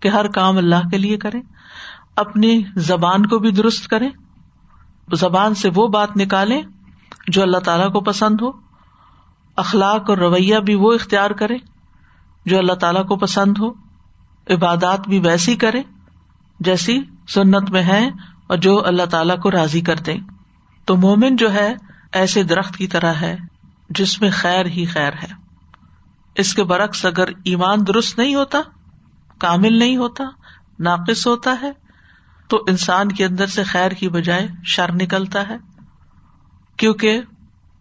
کہ 0.00 0.08
ہر 0.08 0.28
کام 0.28 0.56
اللہ 0.56 0.88
کے 0.90 0.98
لیے 0.98 1.16
کریں، 1.16 1.42
اپنی 2.16 2.62
زبان 2.76 3.26
کو 3.26 3.38
بھی 3.38 3.50
درست 3.50 3.88
کریں، 3.88 4.10
زبان 5.14 5.54
سے 5.54 5.68
وہ 5.74 5.88
بات 5.88 6.16
نکالیں 6.16 6.62
جو 7.28 7.42
اللہ 7.42 7.58
تعالیٰ 7.58 7.92
کو 7.92 8.00
پسند 8.00 8.40
ہو۔ 8.40 8.50
اخلاق 9.56 10.10
اور 10.10 10.18
رویہ 10.18 10.58
بھی 10.58 10.74
وہ 10.74 10.92
اختیار 10.92 11.30
کرے 11.30 11.56
جو 12.44 12.58
اللہ 12.58 12.72
تعالیٰ 12.72 13.06
کو 13.06 13.16
پسند 13.16 13.58
ہو۔ 13.58 13.70
عبادات 14.50 15.08
بھی 15.08 15.18
ویسی 15.18 15.56
کرے 15.56 15.82
جیسی 16.60 17.00
سنت 17.28 17.70
میں 17.70 17.82
ہے 17.82 18.08
اور 18.46 18.56
جو 18.56 18.86
اللہ 18.86 19.02
تعالیٰ 19.02 19.38
کو 19.38 19.50
راضی 19.50 19.80
کر 19.80 19.96
دے 19.96 20.14
تو 20.84 20.96
مومن 20.96 21.36
جو 21.36 21.52
ہے 21.52 21.74
ایسے 22.12 22.42
درخت 22.42 22.76
کی 22.76 22.86
طرح 22.86 23.12
ہے 23.12 23.36
جس 23.90 24.20
میں 24.20 24.30
خیر 24.32 24.66
ہی 24.66 24.84
خیر 24.84 25.12
ہے۔ 25.12 25.28
اس 26.34 26.54
کے 26.54 26.64
برعکس 26.64 27.04
اگر 27.04 27.28
ایمان 27.44 27.86
درست 27.86 28.18
نہیں 28.18 28.34
ہوتا، 28.34 28.58
کامل 29.38 29.78
نہیں 29.78 29.96
ہوتا، 29.96 30.24
ناقص 30.78 31.26
ہوتا 31.26 31.56
ہے، 31.62 31.72
تو 32.48 32.64
انسان 32.68 33.12
کے 33.12 33.24
اندر 33.24 33.46
سے 33.46 33.62
خیر 33.62 33.90
کی 33.90 34.08
بجائے 34.08 34.48
شر 34.64 34.92
نکلتا 34.92 35.48
ہے۔ 35.48 35.56
کیونکہ 36.76 37.20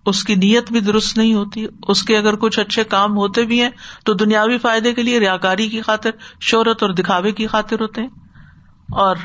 اس 0.05 0.23
کی 0.23 0.35
نیت 0.35 0.71
بھی 0.71 0.79
درست 0.79 1.17
نہیں 1.17 1.33
ہوتی، 1.33 1.65
اس 1.87 2.03
کے 2.03 2.17
اگر 2.17 2.35
کچھ 2.35 2.59
اچھے 2.59 2.83
کام 2.83 3.17
ہوتے 3.17 3.45
بھی 3.45 3.61
ہیں، 3.61 3.69
تو 4.05 4.13
دنیاوی 4.13 4.57
فائدے 4.57 4.93
کے 4.93 5.03
لیے 5.03 5.19
ریاکاری 5.19 5.69
کی 5.69 5.81
خاطر، 5.81 6.09
شہرت 6.41 6.83
اور 6.83 6.91
دکھاوے 6.91 7.31
کی 7.31 7.47
خاطر 7.47 7.79
ہوتے 7.79 8.01
ہیں۔ 8.01 8.09
اور 8.91 9.15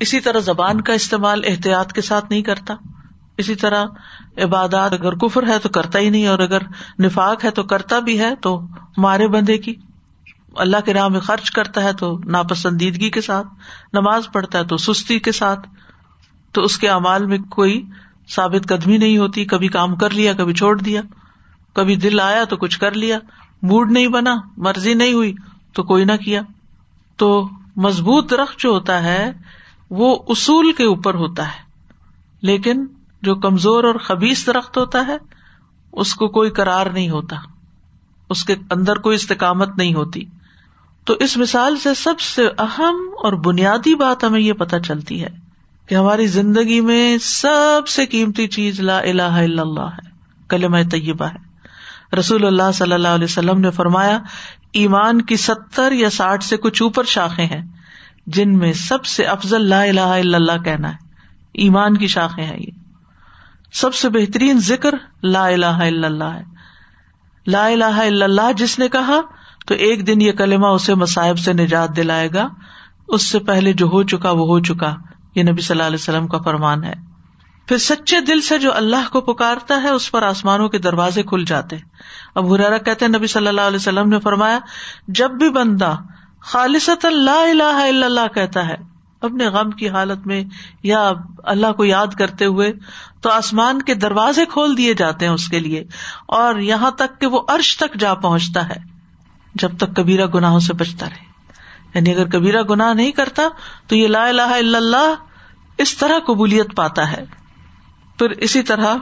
اسی 0.00 0.20
طرح 0.20 0.38
زبان 0.38 0.80
کا 0.80 0.92
استعمال 0.92 1.40
احتیاط 1.44 1.92
کے 1.92 2.00
ساتھ 2.00 2.24
نہیں 2.30 2.42
کرتا۔ 2.42 2.74
اسی 3.40 3.54
طرح 3.54 3.84
عبادات 4.36 4.92
اگر 4.92 5.14
کفر 5.14 5.46
ہے 5.46 5.58
تو 5.58 5.68
کرتا 5.68 5.98
ہی 5.98 6.10
نہیں، 6.10 6.26
اور 6.26 6.38
اگر 6.38 6.62
نفاق 6.98 7.44
ہے 7.44 7.50
تو 7.50 7.62
کرتا 7.62 7.98
بھی 7.98 8.20
ہے، 8.20 8.36
تو 8.36 8.60
مارے 8.96 9.28
بندے 9.28 9.58
کی۔ 9.58 9.74
اللہ 10.56 10.76
کے 10.84 10.94
راہ 10.94 11.08
میں 11.08 11.20
خرچ 11.20 11.50
کرتا 11.50 11.82
ہے 11.82 11.92
تو 11.92 12.18
ناپسندیدگی 12.24 13.10
کے 13.10 13.20
ساتھ، 13.20 13.46
نماز 13.92 14.22
پڑھتا 14.32 14.58
ہے 14.58 14.64
تو 14.64 14.76
سستی 14.76 15.18
کے 15.18 15.32
ساتھ۔ 15.32 15.68
تو 16.52 16.62
اس 16.62 16.78
کے 16.78 16.88
امال 16.88 17.26
میں 17.26 17.38
کوئی 17.38 17.86
ثابت 18.28 18.68
قدمی 18.68 18.98
نہیں 18.98 19.18
ہوتی، 19.18 19.44
کبھی 19.44 19.68
کام 19.68 19.96
کر 19.96 20.10
لیا، 20.10 20.32
کبھی 20.32 20.54
چھوڑ 20.54 20.78
دیا، 20.78 21.02
کبھی 21.72 21.96
دل 21.96 22.20
آیا 22.20 22.44
تو 22.44 22.56
کچھ 22.56 22.78
کر 22.80 22.92
لیا۔ 22.92 23.18
موڈ 23.62 23.92
نہیں 23.92 24.08
بنا، 24.08 24.34
مرضی 24.56 24.94
نہیں 24.94 25.12
ہوئی 25.12 25.34
تو 25.72 25.82
کوئی 25.82 26.04
نہ 26.04 26.16
کیا۔ 26.24 26.42
تو 27.16 27.48
مضبوط 27.76 28.30
درخت 28.30 28.58
جو 28.58 28.70
ہوتا 28.70 29.02
ہے، 29.02 29.32
وہ 29.90 30.18
اصول 30.28 30.72
کے 30.72 30.84
اوپر 30.84 31.14
ہوتا 31.14 31.46
ہے۔ 31.46 31.70
لیکن 32.42 32.86
جو 33.22 33.34
کمزور 33.34 33.84
اور 33.84 33.94
خبیص 33.94 34.46
درخت 34.46 34.78
ہوتا 34.78 35.06
ہے، 35.06 35.16
اس 35.92 36.14
کو 36.14 36.28
کوئی 36.28 36.50
کرار 36.50 36.86
نہیں 36.86 37.10
ہوتا۔ 37.10 37.36
اس 38.30 38.44
کے 38.44 38.54
اندر 38.70 38.96
کوئی 38.96 39.14
استقامت 39.14 39.76
نہیں 39.76 39.94
ہوتی۔ 39.94 40.24
تو 41.04 41.14
اس 41.14 41.36
مثال 41.36 41.76
سے 41.76 41.94
سب 41.94 42.20
سے 42.20 42.48
اہم 42.58 42.96
اور 43.22 43.32
بنیادی 43.32 43.94
بات 43.94 44.24
ہمیں 44.24 44.40
یہ 44.40 44.52
پتہ 44.52 44.76
چلتی 44.76 45.22
ہے 45.22 45.28
کہ 45.88 45.94
ہماری 45.94 46.26
زندگی 46.26 46.80
میں 46.80 47.18
سب 47.18 47.88
سے 47.88 48.06
قیمتی 48.06 48.46
چیز 48.46 48.80
لا 48.80 48.98
الہ 48.98 49.22
الا 49.22 49.62
اللہ 49.62 49.80
ہے 49.80 50.10
کلم 50.48 50.82
طیبہ 50.82 51.26
ہے۔ 51.26 51.50
رسول 52.16 52.46
اللہ 52.46 52.72
صلی 52.74 52.92
اللہ 52.92 53.08
علیہ 53.08 53.24
وسلم 53.24 53.60
نے 53.60 53.70
فرمایا، 53.70 54.18
ایمان 54.72 55.22
کی 55.22 55.36
ستر 55.36 55.92
یا 55.92 56.10
ساٹھ 56.10 56.44
سے 56.44 56.56
کچھ 56.56 56.82
اوپر 56.82 57.04
شاخیں 57.04 57.46
ہیں، 57.46 57.66
جن 58.26 58.58
میں 58.58 58.72
سب 58.72 59.04
سے 59.04 59.24
افضل 59.24 59.68
لا 59.68 59.82
الہ 59.82 60.00
الا 60.00 60.36
اللہ 60.36 60.62
کہنا 60.64 60.88
ہے۔ 60.88 60.96
ایمان 61.52 61.96
کی 61.96 62.06
شاخیں 62.06 62.44
ہیں 62.44 62.58
یہ۔ 62.58 62.79
سب 63.72 63.94
سے 63.94 64.08
بہترین 64.08 64.60
ذکر 64.60 64.94
لا 65.22 65.46
الہ 65.46 65.66
الا 65.66 66.06
اللہ 66.06 66.24
ہے۔ 66.24 66.42
لا 67.46 67.66
الہ 67.66 67.84
الا 67.84 68.24
اللہ 68.24 68.52
جس 68.56 68.78
نے 68.78 68.88
کہا، 68.88 69.20
تو 69.66 69.74
ایک 69.74 70.06
دن 70.06 70.22
یہ 70.22 70.32
کلمہ 70.32 70.66
اسے 70.66 70.94
مصائب 70.94 71.38
سے 71.38 71.52
نجات 71.52 71.96
دلائے 71.96 72.28
گا۔ 72.34 72.48
اس 73.08 73.30
سے 73.30 73.38
پہلے 73.38 73.72
جو 73.72 73.86
ہو 73.86 74.02
چکا 74.02 74.30
وہ 74.30 74.46
ہو 74.46 74.60
چکا۔ 74.60 74.96
یہ 75.34 75.42
نبی 75.42 75.60
صلی 75.62 75.74
اللہ 75.74 75.86
علیہ 75.86 75.98
وسلم 76.00 76.26
کا 76.26 76.38
فرمان 76.38 76.84
ہے۔ 76.84 76.92
پھر 77.66 77.76
سچے 77.76 78.20
دل 78.20 78.40
سے 78.40 78.58
جو 78.58 78.74
اللہ 78.74 79.12
کو 79.12 79.20
پکارتا 79.20 79.82
ہے، 79.82 79.88
اس 79.88 80.10
پر 80.10 80.22
آسمانوں 80.22 80.68
کے 80.68 80.78
دروازے 80.78 81.22
کھل 81.22 81.44
جاتے۔ 81.44 81.76
اب 82.34 82.54
ہرارا 82.54 82.78
کہتے 82.78 83.08
نبی 83.08 83.26
صلی 83.26 83.48
اللہ 83.48 83.60
علیہ 83.60 83.76
وسلم 83.76 84.08
نے 84.08 84.20
فرمایا، 84.20 84.58
جب 85.08 85.30
بھی 85.30 85.50
بندہ 85.50 85.96
خالص 86.40 86.90
اللہ 87.02 87.30
الہ 87.30 87.62
الا 87.62 88.06
اللہ 88.06 88.34
کہتا 88.34 88.68
ہے 88.68 88.89
اپنے 89.20 89.46
غم 89.46 89.70
کی 89.70 89.88
حالت 89.88 90.26
میں 90.26 90.44
یا 90.82 91.12
اللہ 91.42 91.72
کو 91.72 91.84
یاد 91.84 92.06
کرتے 92.18 92.44
ہوئے 92.44 92.72
تو 93.20 93.30
آسمان 93.30 93.82
کے 93.82 93.94
دروازے 93.94 94.44
کھول 94.46 94.76
دیے 94.76 94.94
جاتے 94.94 95.26
ہیں 95.26 95.32
اس 95.32 95.48
کے 95.48 95.58
لیے 95.58 95.84
اور 96.26 96.54
یہاں 96.54 96.90
تک 96.90 97.20
کہ 97.20 97.26
وہ 97.26 97.40
عرش 97.48 97.76
تک 97.76 97.94
جا 97.94 98.14
پہنچتا 98.14 98.68
ہے 98.68 98.76
جب 99.54 99.76
تک 99.76 99.96
کبیرا 99.96 100.26
گناہوں 100.34 100.60
سے 100.60 100.72
بچتا 100.72 101.06
رہے۔ 101.06 101.30
یعنی 101.94 102.10
اگر 102.10 102.28
کبیرا 102.28 102.62
گناہ 102.70 102.94
نہیں 102.94 103.10
کرتا 103.10 103.42
تو 103.86 103.96
یہ 103.96 104.08
لا 104.08 104.24
الا 104.24 104.44
اللہ 104.54 105.14
اس 105.78 105.96
طرح 105.96 106.18
قبولیت 106.26 106.76
پاتا 106.76 107.12
ہے۔ 107.12 107.24
پھر 108.18 108.30
اسی 108.30 108.62
طرح 108.62 108.94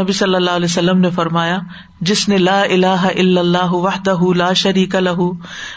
نبی 0.00 0.12
صلی 0.12 0.34
اللہ 0.34 0.50
علیہ 0.50 0.64
وسلم 0.64 0.98
نے 0.98 1.10
فرمایا، 1.10 1.58
جس 2.00 2.28
نے 2.28 2.38
لا 2.38 2.62
الہ 2.62 2.86
الا 2.86 3.40
اللہ 3.40 3.70
وحدہ 3.70 4.34
لا 4.36 4.52
شریک 4.52 4.94
لہ 4.94 5.30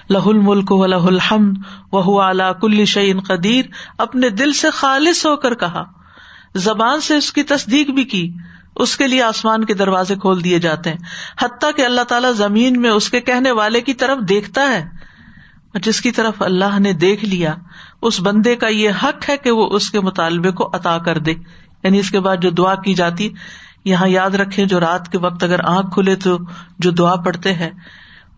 لہ 0.10 0.18
الملک 0.18 0.72
و 0.72 0.86
لہ 0.86 0.96
الحمد 0.96 1.58
وہ 1.92 2.22
اعلی 2.22 2.44
کل 2.62 2.86
شعین 2.86 3.20
قدیر، 3.20 3.66
اپنے 3.98 4.30
دل 4.30 4.54
سے 4.54 4.70
خالص 4.70 5.26
ہو 5.26 5.36
کر 5.36 5.56
کہا۔ 5.56 5.84
زبان 6.56 7.02
سے 7.02 7.16
اس 7.16 7.34
کی 7.34 7.44
تصدیق 7.44 7.90
بھی 7.90 8.04
کی، 8.04 8.34
اس 8.76 8.98
کے 8.98 9.08
لیے 9.08 9.24
آسمان 9.24 9.66
کے 9.66 9.74
دروازے 9.74 10.16
کھول 10.16 10.44
دیے 10.44 10.60
جاتے 10.60 10.90
ہیں۔ 10.90 10.98
حتیٰ 11.42 11.72
کہ 11.76 11.86
اللہ 11.86 12.02
تعالیٰ 12.02 12.34
زمین 12.34 12.82
میں 12.82 12.90
اس 12.90 13.10
کے 13.10 13.22
کہنے 13.22 13.52
والے 13.52 13.82
کی 13.82 13.94
طرف 13.94 14.18
دیکھتا 14.30 14.62
ہے۔ 14.62 14.86
جس 15.74 16.02
کی 16.02 16.12
طرف 16.12 16.42
اللہ 16.42 16.80
نے 16.80 16.94
دیکھ 16.94 17.26
لیا، 17.26 17.56
اس 18.02 18.22
بندے 18.22 18.56
کا 18.56 18.68
یہ 18.68 18.90
حق 19.04 19.30
ہے 19.30 19.38
کہ 19.38 19.52
وہ 19.52 19.70
اس 19.72 19.92
کے 19.92 20.00
مطالبے 20.00 20.52
کو 20.52 20.70
عطا 20.74 20.98
کر 20.98 21.18
دے۔ 21.18 21.34
یعنی 21.84 22.00
اس 22.00 22.12
کے 22.12 22.20
بعد 22.20 22.38
جو 22.38 22.50
دعا 22.50 22.76
کی 22.76 22.94
جاتی 22.94 23.30
یہاں 23.86 24.08
یاد 24.08 24.30
رکھے 24.30 24.66
جو 24.66 24.80
رات 24.80 25.12
کے 25.12 25.18
وقت 25.18 25.44
اگر 25.44 25.60
آنکھ 25.64 25.94
کھلے 25.94 26.16
تو 26.16 26.38
جو 26.80 26.92
دعا 26.92 27.16
پڑھتے 27.16 27.54
ہیں 27.54 27.70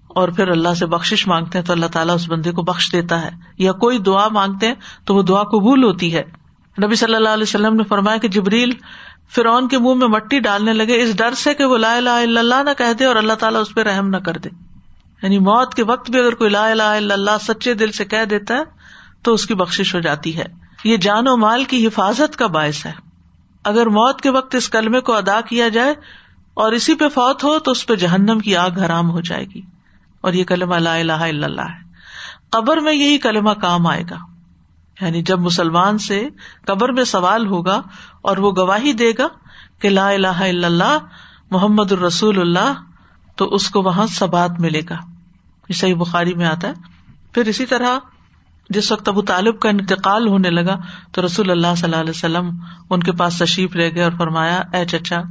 اور 0.07 0.29
پھر 0.29 0.47
اللہ 0.47 0.73
سے 0.73 0.85
بخش 0.85 1.27
مانگتے 1.27 1.57
ہیں 1.57 1.65
تو 1.65 1.73
اللہ 1.73 1.85
تعالیٰ 1.85 2.15
اس 2.15 2.29
بندے 2.29 2.51
کو 2.51 2.61
بخش 2.61 2.91
دیتا 2.91 3.21
ہے 3.21 3.29
یا 3.57 3.71
کوئی 3.71 3.97
دعا 3.97 4.27
مانگتے 4.27 4.67
ہیں 4.67 4.75
تو 5.05 5.15
وہ 5.15 5.23
دعا 5.23 5.43
قبول 5.43 5.83
ہوتی 5.83 6.15
ہے۔ 6.15 6.23
نبی 6.83 6.95
صلی 6.95 7.15
اللہ 7.15 7.29
علیہ 7.29 7.43
وسلم 7.43 7.75
نے 7.75 7.83
فرمایا 7.83 8.17
کہ 8.17 8.27
جبریل 8.27 8.71
فرعون 9.35 9.67
کے 9.67 9.77
منہ 9.77 9.93
میں 9.93 10.07
مٹی 10.07 10.39
ڈالنے 10.39 10.73
لگے، 10.73 11.03
اس 11.03 11.17
ڈر 11.17 11.33
سے 11.33 11.53
کہ 11.53 11.65
وہ 11.65 11.77
لا 11.77 11.95
الہ 11.95 12.09
الا 12.09 12.39
اللہ 12.39 12.63
نہ 12.65 12.69
کہہ 12.77 12.93
دے 12.99 13.05
اور 13.05 13.15
اللہ 13.15 13.33
تعالیٰ 13.33 13.61
اس 13.61 13.73
پہ 13.73 13.81
رحم 13.81 14.07
نہ 14.07 14.17
کر 14.17 14.37
دے۔ 14.37 14.49
یعنی 15.23 15.39
موت 15.39 15.73
کے 15.73 15.83
وقت 15.83 16.11
بھی 16.11 16.19
اگر 16.19 16.35
کوئی 16.35 16.49
لا 16.49 16.67
الہ 16.67 16.83
الا 16.83 17.13
اللہ 17.13 17.37
سچے 17.41 17.73
دل 17.73 17.91
سے 17.91 18.05
کہہ 18.05 18.25
دیتا 18.25 18.53
ہے 18.55 18.63
تو 19.23 19.33
اس 19.33 19.45
کی 19.45 19.53
بخش 19.53 19.95
ہو 19.95 19.99
جاتی 19.99 20.37
ہے۔ 20.37 20.45
یہ 20.83 20.97
جان 20.97 21.27
و 21.27 21.37
مال 21.37 21.63
کی 21.63 21.87
حفاظت 21.87 22.35
کا 22.35 22.47
باعث 22.47 22.85
ہے۔ 22.85 23.10
اگر 23.63 23.85
موت 23.85 24.21
کے 24.21 24.29
وقت 24.29 24.55
اس 24.55 24.69
کلمے 24.69 25.01
کو 25.01 25.13
ادا 25.15 25.41
کیا 25.41 25.69
جائے 25.69 25.93
اور 26.53 26.71
اسی 26.71 26.95
پہ 26.95 27.09
فوت 27.09 27.43
ہو 27.43 27.59
تو 27.59 27.71
اس 27.71 27.87
پہ 27.87 27.95
جہنم 27.95 28.39
کی 28.39 28.55
آگ 28.55 28.71
حرام 28.71 29.09
ہو 29.09 29.21
جائے 29.21 29.45
گی۔ 29.45 29.61
اور 30.21 30.33
یہ 30.33 30.43
کلمہ 30.43 30.75
لا 30.75 30.95
الہ 30.95 31.11
الا 31.11 31.45
اللہ 31.45 31.61
ہے۔ 31.61 31.91
قبر 32.49 32.77
میں 32.77 32.93
یہی 32.93 33.17
کلمہ 33.17 33.51
کام 33.51 33.87
آئے 33.87 34.03
گا۔ 34.09 34.17
یعنی 35.01 35.21
جب 35.21 35.39
مسلمان 35.39 35.97
سے 35.97 36.27
قبر 36.65 36.91
میں 36.91 37.03
سوال 37.03 37.47
ہوگا 37.47 37.81
اور 38.21 38.37
وہ 38.37 38.51
گواہی 38.57 38.93
دے 38.93 39.11
گا 39.17 39.27
کہ 39.79 39.89
لا 39.89 40.09
الہ 40.09 40.27
الا 40.27 40.67
اللہ، 40.67 40.97
محمد 41.51 41.91
الرسول 41.91 42.39
اللہ، 42.39 42.73
تو 43.35 43.45
اس 43.45 43.69
کو 43.69 43.81
وہاں 43.81 44.07
سبات 44.07 44.51
ملے 44.59 44.81
گا۔ 44.89 44.97
صحیح 45.73 45.95
بخاری 45.95 46.33
میں 46.33 46.45
آتا 46.45 46.67
ہے۔ 46.67 46.73
پھر 47.31 47.45
اسی 47.45 47.65
طرح 47.65 47.99
جس 48.69 48.91
وقت 48.91 49.07
ابو 49.07 49.21
طالب 49.21 49.59
کا 49.59 49.69
انتقال 49.69 50.27
ہونے 50.27 50.49
لگا 50.49 50.79
تو 51.11 51.25
رسول 51.25 51.51
اللہ 51.51 51.67
صلی 51.77 51.83
اللہ 51.83 51.95
علیہ 51.95 52.09
وسلم 52.09 52.49
ان 52.89 53.03
کے 53.03 53.11
پاس 53.11 53.39
تشریف 53.39 53.75
لے 53.75 53.95
گئے 53.95 54.03
اور 54.03 54.11
فرمایا، 54.17 54.61
اے 54.73 54.85
چچا، 54.85 55.21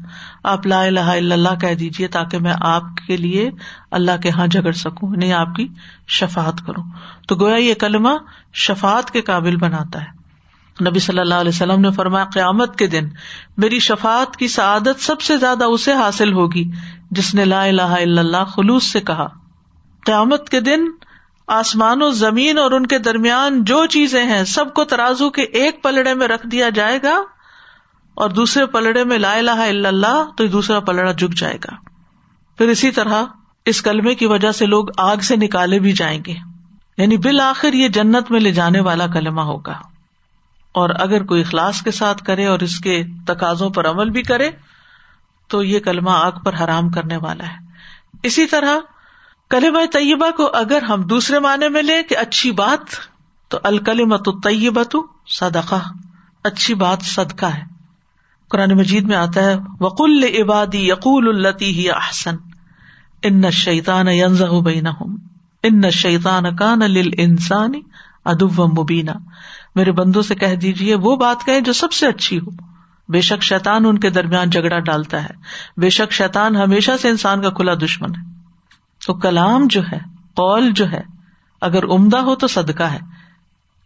آپ 0.44 0.66
لا 0.66 0.82
الہ 0.82 1.00
الا 1.00 1.34
اللہ 1.34 1.58
کہہ 1.60 1.74
دیجیے 1.74 2.08
تاکہ 2.08 2.38
میں 2.38 2.54
آپ 2.60 2.82
کے 3.06 3.16
لیے 3.16 3.50
اللہ 3.90 4.10
کے 4.22 4.30
ہاں 4.30 4.46
جھگڑ 4.46 4.72
سکوں 4.72 5.10
نہیں 5.10 5.32
آپ 5.32 5.54
کی 5.54 5.68
شفات 6.08 6.66
کروں۔ 6.66 6.82
تو 7.28 7.36
گویا 7.36 7.56
یہ 7.56 7.74
کلمہ 7.74 8.08
شفات 8.54 9.10
کے 9.10 9.20
قابل 9.20 9.56
بناتا 9.56 10.00
ہے۔ 10.00 10.20
نبی 10.90 10.98
صلی 10.98 11.18
اللہ 11.18 11.34
علیہ 11.34 11.48
وسلم 11.48 11.80
نے 11.80 11.90
فرمایا، 11.90 12.24
قیامت 12.24 12.78
کے 12.78 12.86
دن 12.86 13.08
میری 13.56 13.78
شفات 13.78 14.36
کی 14.36 14.48
سعادت 14.48 15.02
سب 15.02 15.20
سے 15.20 15.36
زیادہ 15.36 15.64
اسے 15.64 15.92
حاصل 15.92 16.32
ہوگی 16.32 16.70
جس 17.10 17.34
نے 17.34 17.44
لا 17.44 17.64
الہ 17.64 17.82
الا 17.82 18.20
اللہ 18.20 18.44
خلوص 18.44 18.84
سے 18.84 19.00
کہا۔ 19.00 19.26
قیامت 20.06 20.48
کے 20.48 20.60
دن 20.60 20.80
آسمان 21.50 22.02
و 22.02 22.10
زمین 22.10 22.58
اور 22.58 22.70
ان 22.70 22.86
کے 22.86 22.98
درمیان 22.98 23.64
جو 23.64 23.86
چیزیں 23.86 24.24
ہیں، 24.24 24.44
سب 24.44 24.74
کو 24.74 24.84
ترازو 24.84 25.30
کے 25.30 25.42
ایک 25.42 25.82
پلڑے 25.82 26.14
میں 26.14 26.28
رکھ 26.28 26.46
دیا 26.46 26.68
جائے 26.68 26.98
گا 27.02 27.18
اور 28.14 28.30
دوسرے 28.30 28.66
پلڑے 28.66 29.04
میں 29.04 29.18
لا 29.18 29.32
الہ 29.32 29.50
الا 29.50 29.88
اللہ 29.88 30.24
تو 30.36 30.46
دوسرا 30.46 30.80
پلڑا 30.80 31.12
جھک 31.12 31.38
جائے 31.38 31.56
گا۔ 31.56 31.74
پھر 32.58 32.68
اسی 32.68 32.90
طرح 32.90 33.24
اس 33.64 33.82
کلمے 33.82 34.14
کی 34.14 34.26
وجہ 34.26 34.52
سے 34.52 34.66
لوگ 34.66 34.86
آگ 34.96 35.16
سے 35.16 35.36
نکالے 35.36 35.78
بھی 35.78 35.92
جائیں 35.92 36.22
گے۔ 36.26 36.34
یعنی 36.96 37.16
بالآخر 37.16 37.72
یہ 37.72 37.88
جنت 37.88 38.30
میں 38.30 38.40
لے 38.40 38.52
جانے 38.52 38.80
والا 38.80 39.06
کلمہ 39.06 39.40
ہوگا۔ 39.40 39.78
اور 40.72 40.90
اگر 40.98 41.24
کوئی 41.24 41.40
اخلاص 41.40 41.82
کے 41.82 41.90
ساتھ 41.90 42.24
کرے 42.24 42.46
اور 42.46 42.60
اس 42.60 42.78
کے 42.78 43.02
تقاضوں 43.26 43.70
پر 43.70 43.90
عمل 43.90 44.10
بھی 44.10 44.22
کرے، 44.22 44.50
تو 45.48 45.62
یہ 45.62 45.80
کلمہ 45.80 46.10
آگ 46.10 46.32
پر 46.44 46.54
حرام 46.54 46.90
کرنے 46.90 47.16
والا 47.16 47.44
ہے۔ 47.44 47.56
اسی 48.22 48.46
طرح 48.46 48.78
کلم 49.50 49.78
طیبہ 49.92 50.30
کو 50.30 50.50
اگر 50.54 50.82
ہم 50.82 51.02
دوسرے 51.02 51.38
معنی 51.38 51.68
میں 51.68 51.82
لیں 51.82 52.02
کہ 52.02 52.16
اچھی 52.16 52.50
بات، 52.50 52.78
تو 53.48 53.58
الکلمت 53.62 54.28
طیبہ 54.44 54.82
تو 54.82 55.06
صدقہ، 55.26 55.82
اچھی 56.44 56.74
بات 56.74 56.98
صدقہ 57.02 57.46
ہے۔ 57.46 57.62
قرآن 58.48 58.70
مجید 58.70 59.04
میں 59.04 59.16
آتا 59.16 59.44
ہے، 59.44 59.56
وقل 59.80 60.24
عبادی 60.24 60.88
یقول 60.88 61.46
التی 61.46 61.66
ہی 61.66 61.90
احسن 61.90 62.36
ان 63.22 63.50
شیطان 63.50 64.06
بین 64.64 64.86
ان 65.62 65.90
شیطان 65.90 66.56
کان 66.56 66.78
لل 66.78 67.10
انسانی 67.18 67.80
ادب 68.24 68.80
مبینہ 68.80 69.10
میرے 69.74 69.92
بندوں 69.92 70.22
سے 70.22 70.34
کہہ 70.34 70.54
دیجیے 70.54 70.94
وہ 70.94 71.16
بات 71.16 71.46
کہیں 71.46 71.60
جو 71.60 71.72
سب 71.72 71.92
سے 71.92 72.06
اچھی 72.06 72.38
ہو۔ 72.38 72.50
بے 73.08 73.20
شک 73.20 73.42
شیتان 73.42 73.86
ان 73.86 73.98
کے 73.98 74.10
درمیان 74.10 74.50
جھگڑا 74.50 74.78
ڈالتا 74.78 75.24
ہے۔ 75.24 75.34
بے 75.76 75.90
شک 75.90 76.12
شیتان 76.12 76.56
ہمیشہ 76.56 76.90
سے 77.02 77.08
انسان 77.08 77.42
کا 77.42 77.50
کھلا 77.50 77.74
دشمن 77.74 78.10
ہے۔ 78.10 78.39
تو 79.06 79.14
کلام 79.14 79.66
جو 79.66 79.82
ہے، 79.92 79.98
قول 80.34 80.70
جو 80.70 80.90
ہے، 80.90 81.02
اگر 81.60 81.84
عمدہ 81.84 82.16
ہو 82.16 82.34
تو 82.34 82.46
صدقہ 82.46 82.82
ہے۔ 82.82 82.98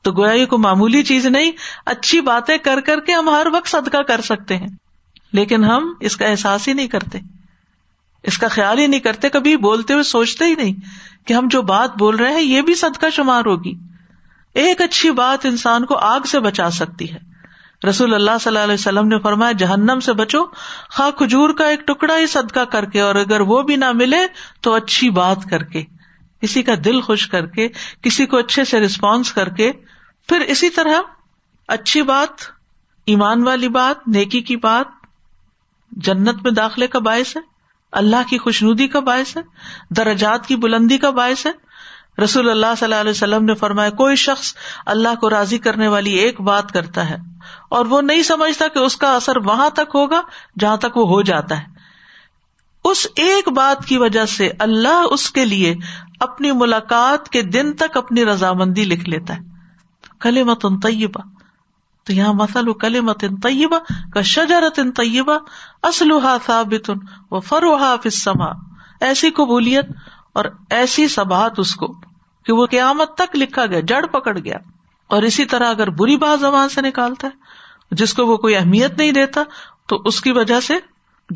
تو 0.02 0.12
گویا 0.12 0.32
یہ 0.32 0.46
کوئی 0.46 0.60
معمولی 0.60 1.02
چیز 1.02 1.26
نہیں، 1.26 1.52
اچھی 1.86 2.20
باتیں 2.20 2.58
کر 2.58 2.80
کر 2.80 3.00
کے 3.00 3.12
ہم 3.12 3.28
ہر 3.28 3.46
وقت 3.52 3.68
صدقہ 3.68 4.02
کر 4.02 4.20
سکتے 4.20 4.56
ہیں۔ 4.56 4.66
لیکن 5.32 5.64
ہم 5.64 5.92
اس 6.00 6.16
کا 6.16 6.26
احساس 6.26 6.68
ہی 6.68 6.72
نہیں 6.72 6.86
کرتے۔ 6.86 7.18
اس 8.22 8.38
کا 8.38 8.48
خیال 8.48 8.78
ہی 8.78 8.86
نہیں 8.86 9.00
کرتے، 9.00 9.28
کبھی 9.28 9.56
بولتے 9.56 9.92
ہوئے 9.92 10.02
سوچتے 10.02 10.44
ہی 10.44 10.54
نہیں 10.54 10.74
کہ 11.26 11.32
ہم 11.32 11.48
جو 11.48 11.62
بات 11.62 11.96
بول 11.96 12.16
رہے 12.16 12.32
ہیں، 12.32 12.42
یہ 12.42 12.62
بھی 12.62 12.74
صدقہ 12.74 13.06
شمار 13.12 13.44
ہوگی۔ 13.46 13.72
ایک 14.54 14.80
اچھی 14.80 15.10
بات 15.10 15.46
انسان 15.46 15.84
کو 15.84 15.94
آگ 15.96 16.20
سے 16.20 16.40
بچا 16.40 16.70
سکتی 16.70 17.12
ہے۔ 17.12 17.33
رسول 17.86 18.14
اللہ 18.14 18.38
صلی 18.40 18.50
اللہ 18.50 18.64
علیہ 18.64 18.74
وسلم 18.74 19.08
نے 19.08 19.18
فرمایا، 19.18 19.52
جہنم 19.52 20.00
سے 20.00 20.12
بچو 20.12 20.44
خا 20.90 21.10
کھجور 21.10 21.50
کا 21.50 21.68
ایک 21.68 21.86
ٹکڑا 21.86 22.16
ہی 22.18 22.26
صدقہ 22.26 22.64
کر 22.70 22.84
کے، 22.84 23.00
اور 23.00 23.14
اگر 23.14 23.40
وہ 23.40 23.62
بھی 23.62 23.76
نہ 23.76 23.90
ملے 23.92 24.20
تو 24.60 24.74
اچھی 24.74 25.10
بات 25.10 25.44
کر 25.50 25.62
کے، 25.64 25.82
کسی 26.42 26.62
کا 26.62 26.74
دل 26.84 27.00
خوش 27.00 27.26
کر 27.26 27.46
کے، 27.46 27.68
کسی 28.02 28.26
کو 28.26 28.38
اچھے 28.38 28.64
سے 28.64 28.80
ریسپانس 28.80 29.32
کر 29.32 29.48
کے۔ 29.48 29.70
پھر 30.28 30.40
اسی 30.46 30.70
طرح 30.70 31.00
اچھی 31.68 32.02
بات، 32.02 32.42
ایمان 33.06 33.42
والی 33.42 33.68
بات، 33.68 34.08
نیکی 34.08 34.40
کی 34.40 34.56
بات، 34.56 34.86
جنت 35.92 36.42
میں 36.42 36.52
داخلے 36.52 36.86
کا 36.86 36.98
باعث 36.98 37.36
ہے، 37.36 37.42
اللہ 37.92 38.28
کی 38.28 38.38
خوشنودی 38.38 38.86
کا 38.88 39.00
باعث 39.00 39.36
ہے، 39.36 39.42
درجات 39.96 40.46
کی 40.46 40.56
بلندی 40.56 40.98
کا 40.98 41.10
باعث 41.10 41.46
ہے۔ 41.46 41.52
رسول 42.22 42.50
اللہ 42.50 42.66
صلی 42.78 42.84
اللہ 42.84 43.00
علیہ 43.00 43.10
وسلم 43.10 43.44
نے 43.44 43.54
فرمایا، 43.54 43.90
کوئی 43.90 44.16
شخص 44.16 44.54
اللہ 44.86 45.14
کو 45.20 45.30
راضی 45.30 45.58
کرنے 45.58 45.88
والی 45.88 46.12
ایک 46.12 46.40
بات 46.40 46.72
کرتا 46.72 47.10
ہے 47.10 47.16
اور 47.70 47.86
وہ 47.86 48.02
نہیں 48.02 48.22
سمجھتا 48.22 48.68
کہ 48.68 48.78
اس 48.78 48.96
کا 48.96 49.14
اثر 49.14 49.36
وہاں 49.36 49.70
تک 49.70 49.94
ہوگا 49.94 50.20
جہاں 50.58 50.76
تک 50.76 50.96
وہ 50.96 51.08
ہو 51.08 51.22
جاتا 51.22 51.58
ہے۔ 51.58 51.64
اس 52.84 53.06
ایک 53.16 53.48
بات 53.48 53.86
کی 53.86 53.98
وجہ 53.98 54.24
سے 54.24 54.50
اللہ 54.58 55.02
اس 55.10 55.30
کے 55.30 55.44
لیے 55.44 55.74
اپنی 56.20 56.52
ملاقات 56.52 57.28
کے 57.28 57.42
دن 57.42 57.72
تک 57.72 57.96
اپنی 57.96 58.24
رضامندی 58.24 58.84
لکھ 58.84 59.08
لیتا 59.08 59.34
ہے۔ 59.34 59.40
کل 60.20 60.42
مت 60.42 60.64
ان 60.64 60.80
طیبہ۔ 60.80 61.20
تو 62.04 62.12
یہاں 62.12 62.34
مسل 62.34 62.72
کل 62.72 63.00
مت 63.00 63.24
ان 63.24 63.36
طیبہ 63.36 63.78
کا 64.12 64.22
شجرت 64.22 64.78
ان 64.78 64.92
طیبہ 64.92 65.38
اسلحہ 65.82 66.36
ثابت 66.46 66.90
و 67.30 67.40
فروحا 67.40 67.96
فسما 67.96 68.46
ایسی 69.00 69.30
قبولیت 69.30 69.84
اور 70.34 70.44
ایسی 70.70 71.08
سبات 71.08 71.52
اس 71.58 71.74
کو 71.74 71.86
کہ 72.44 72.52
وہ 72.52 72.66
قیامت 72.66 73.14
تک 73.14 73.36
لکھا 73.36 73.66
گیا، 73.66 73.80
جڑ 73.80 74.06
پکڑ 74.06 74.38
گیا۔ 74.38 74.56
اور 75.08 75.22
اسی 75.22 75.44
طرح 75.44 75.70
اگر 75.70 75.90
بری 75.90 76.16
بات 76.16 76.40
زبان 76.40 76.68
سے 76.68 76.80
نکالتا 76.80 77.26
ہے، 77.26 77.32
جس 77.90 78.14
کو 78.14 78.26
وہ 78.26 78.36
کوئی 78.36 78.56
اہمیت 78.56 78.98
نہیں 78.98 79.12
دیتا، 79.12 79.42
تو 79.88 80.02
اس 80.04 80.20
کی 80.20 80.32
وجہ 80.32 80.60
سے 80.60 80.74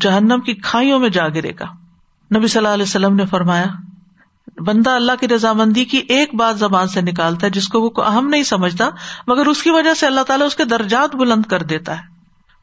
جہنم 0.01 0.39
کی 0.39 0.53
کھائیوں 0.53 0.99
میں 0.99 1.09
جا 1.09 1.27
گرے 1.27 1.51
گا۔ 1.59 1.65
نبی 2.37 2.47
صلی 2.47 2.57
اللہ 2.57 2.73
علیہ 2.73 2.83
وسلم 2.83 3.15
نے 3.15 3.25
فرمایا، 3.25 3.65
بندہ 4.65 4.89
اللہ 4.89 5.11
کی 5.19 5.27
رضامندی 5.27 5.85
کی 5.85 5.97
ایک 5.97 6.35
بات 6.35 6.59
زبان 6.59 6.87
سے 6.87 7.01
نکالتا 7.01 7.45
ہے، 7.45 7.51
جس 7.51 7.67
کو 7.67 7.81
وہ 7.81 8.03
اہم 8.03 8.27
نہیں 8.27 8.43
سمجھتا، 8.43 8.89
مگر 9.27 9.45
اس 9.45 9.63
کی 9.63 9.69
وجہ 9.69 9.93
سے 9.93 10.05
اللہ 10.05 10.21
تعالیٰ 10.21 10.45
اس 10.45 10.55
کے 10.55 10.65
درجات 10.65 11.15
بلند 11.15 11.45
کر 11.45 11.61
دیتا 11.61 11.97
ہے۔ 11.97 12.03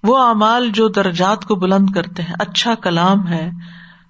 وہ 0.02 0.18
اعمال 0.18 0.70
جو 0.70 0.88
درجات 0.88 1.44
کو 1.44 1.54
بلند 1.54 1.90
کرتے 1.90 2.22
ہیں 2.22 2.34
اچھا 2.38 2.74
کلام 2.74 3.28
ہے، 3.28 3.50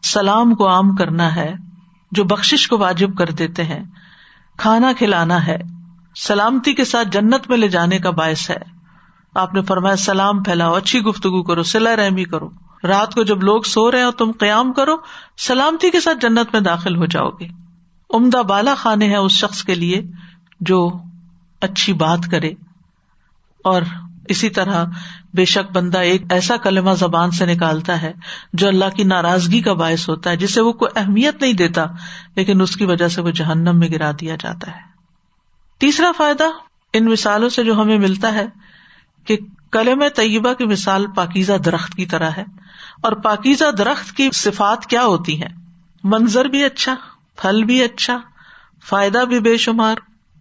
سلام 0.02 0.54
کو 0.54 0.68
عام 0.68 0.94
کرنا 0.94 1.36
ہے 1.36 1.65
جو 2.10 2.24
بخش 2.24 2.68
کو 2.68 2.78
واجب 2.78 3.16
کر 3.16 3.30
دیتے 3.30 3.64
ہیں۔ 3.64 3.84
کھانا 4.56 4.92
کھلانا 4.98 5.46
ہے۔ 5.46 5.58
سلامتی 6.16 6.74
کے 6.74 6.84
ساتھ 6.84 7.08
جنت 7.08 7.48
میں 7.48 7.56
لے 7.56 7.68
جانے 7.68 7.98
کا 7.98 8.10
باعث 8.10 8.50
ہے۔ 8.50 8.76
آپ 9.34 9.54
نے 9.54 9.62
فرمایا، 9.62 9.96
سلام 9.96 10.42
پھیلاؤ، 10.42 10.74
اچھی 10.74 11.00
گفتگو 11.00 11.42
کرو 11.42 11.62
سلا 11.62 11.96
رحمی 11.96 12.24
کرو۔ 12.24 12.50
رات 12.84 13.14
کو 13.14 13.22
جب 13.22 13.42
لوگ 13.42 13.62
سو 13.62 13.90
رہے 13.90 14.02
ہو 14.02 14.10
تم 14.10 14.32
قیام 14.38 14.72
کرو، 14.72 14.96
سلامتی 15.38 15.90
کے 15.90 16.00
ساتھ 16.00 16.18
جنت 16.18 16.48
میں 16.52 16.60
داخل 16.60 16.96
ہو 16.96 17.06
جاؤ 17.06 17.30
گے۔ 17.30 17.48
عمدہ 18.10 18.36
بالا 18.36 18.74
خانے 18.74 19.06
ہیں 19.06 19.16
اس 19.16 19.32
شخص 19.32 19.64
کے 19.64 19.74
لیے 19.74 20.02
جو 20.60 20.92
اچھی 21.60 21.92
بات 21.92 22.18
کرے 22.30 22.50
اور 23.64 23.82
اسی 24.28 24.50
طرح 24.50 24.84
بے 25.36 25.44
شک 25.44 25.72
بندہ 25.72 25.98
ایک 25.98 26.22
ایسا 26.30 26.56
کلمہ 26.56 26.90
زبان 26.90 27.30
سے 27.30 27.46
نکالتا 27.46 28.02
ہے 28.02 28.12
جو 28.52 28.68
اللہ 28.68 28.84
کی 28.96 29.04
ناراضگی 29.04 29.60
کا 29.60 29.72
باعث 29.72 30.08
ہوتا 30.08 30.30
ہے 30.30 30.36
جسے 30.36 30.60
وہ 30.60 30.72
کوئی 30.72 30.90
اہمیت 30.96 31.42
نہیں 31.42 31.52
دیتا، 31.52 31.86
لیکن 32.36 32.60
اس 32.60 32.76
کی 32.76 32.84
وجہ 32.84 33.08
سے 33.08 33.20
وہ 33.20 33.30
جہنم 33.30 33.78
میں 33.78 33.88
گرا 33.88 34.10
دیا 34.20 34.36
جاتا 34.40 34.76
ہے۔ 34.76 34.80
تیسرا 35.78 36.12
فائدہ 36.16 36.44
ان 36.92 37.04
مثالوں 37.04 37.48
سے 37.48 37.64
جو 37.64 37.80
ہمیں 37.80 37.98
ملتا 37.98 38.32
ہے 38.32 38.46
کہ 39.24 39.38
کلم 39.72 40.02
طیبہ 40.16 40.52
کی 40.52 40.64
مثال 40.64 41.06
پاکیزہ 41.16 41.52
درخت 41.52 41.94
کی 41.94 42.06
طرح 42.06 42.30
ہے۔ 42.36 42.44
اور 43.02 43.12
پاکیزہ 43.12 43.70
درخت 43.70 44.16
کی 44.16 44.28
صفات 44.34 44.86
کیا 44.86 45.04
ہوتی 45.04 45.42
ہے 45.42 45.48
منظر 46.04 46.44
بھی 46.44 46.64
اچھا 46.64 46.94
پھل 47.36 47.64
بھی 47.64 47.82
اچھا 47.82 48.18
فائدہ 48.84 49.24
بھی 49.28 49.40
بے 49.40 49.56
شمار۔ 49.56 49.96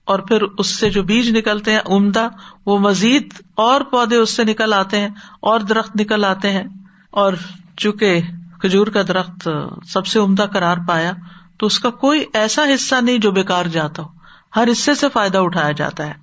اور 0.06 0.20
پھر 0.20 0.42
اس 0.42 0.68
سے 0.68 0.90
جو 0.90 1.04
بیج 1.04 1.38
نکلتے 1.38 1.72
ہیں 1.72 1.80
عمدہ، 1.86 2.28
وہ 2.66 2.80
مزید 2.80 3.34
اور 3.56 3.82
پودے 3.82 4.16
اس 4.16 4.30
سے 4.36 4.44
نکل 4.44 4.74
آتے 4.74 5.00
ہیں 5.00 5.10
اور 5.40 5.60
درخت 5.60 5.92
نکل 6.00 6.26
آتے 6.26 6.52
ہیں۔ 6.52 6.64
اور 7.12 7.34
چونکہ 7.78 8.20
کھجور 8.62 8.88
کا 8.88 9.02
درخت 9.08 9.50
سب 9.86 10.08
سے 10.08 10.20
عمدہ 10.20 10.46
قرار 10.54 10.78
پایا، 10.88 11.12
تو 11.58 11.66
اس 11.66 11.80
کا 11.80 11.90
کوئی 11.90 12.24
ایسا 12.34 12.64
حصہ 12.76 12.96
نہیں 13.02 13.18
جو 13.18 13.32
بےکار 13.32 13.66
جاتا 13.66 14.04
ہو۔ 14.04 14.08
ہر 14.56 14.68
حصے 14.72 14.96
سے 14.96 15.10
فائدہ 15.10 15.38
اٹھایا 15.38 15.72
جاتا 15.72 16.08
ہے۔ 16.08 16.14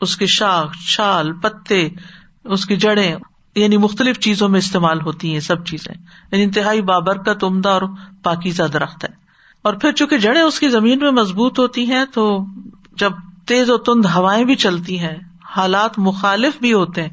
اس 0.00 0.16
کی 0.16 0.26
شاخ 0.26 0.72
چھال 0.94 1.32
پتے، 1.32 1.88
اس 2.44 2.66
کی 2.66 2.76
جڑیں 2.76 3.16
یعنی 3.54 3.76
مختلف 3.76 4.18
چیزوں 4.18 4.48
میں 4.48 4.58
استعمال 4.58 5.00
ہوتی 5.00 5.32
ہیں، 5.32 5.40
سب 5.40 5.66
چیزیں۔ 5.66 5.94
یعنی 6.32 6.42
انتہائی 6.42 6.82
بابرکت، 6.82 7.44
عمدہ 7.44 7.68
اور 7.68 7.82
پاکیزہ 8.22 8.62
درخت 8.62 9.04
ہے۔ 9.04 9.14
اور 9.62 9.74
پھر 9.74 9.92
چونکہ 9.92 10.18
جڑیں 10.18 10.42
اس 10.42 10.60
کی 10.60 10.68
زمین 10.68 10.98
میں 10.98 11.10
مضبوط 11.10 11.58
ہوتی 11.58 11.90
ہیں، 11.90 12.04
تو 12.14 12.44
جب 13.00 13.12
تیز 13.46 13.70
و 13.70 13.78
تند 13.78 14.04
ہوائیں 14.04 14.44
بھی 14.44 14.54
چلتی 14.54 14.98
ہیں، 14.98 15.16
حالات 15.44 15.98
مخالف 15.98 16.58
بھی 16.60 16.72
ہوتے 16.72 17.02
ہیں، 17.02 17.08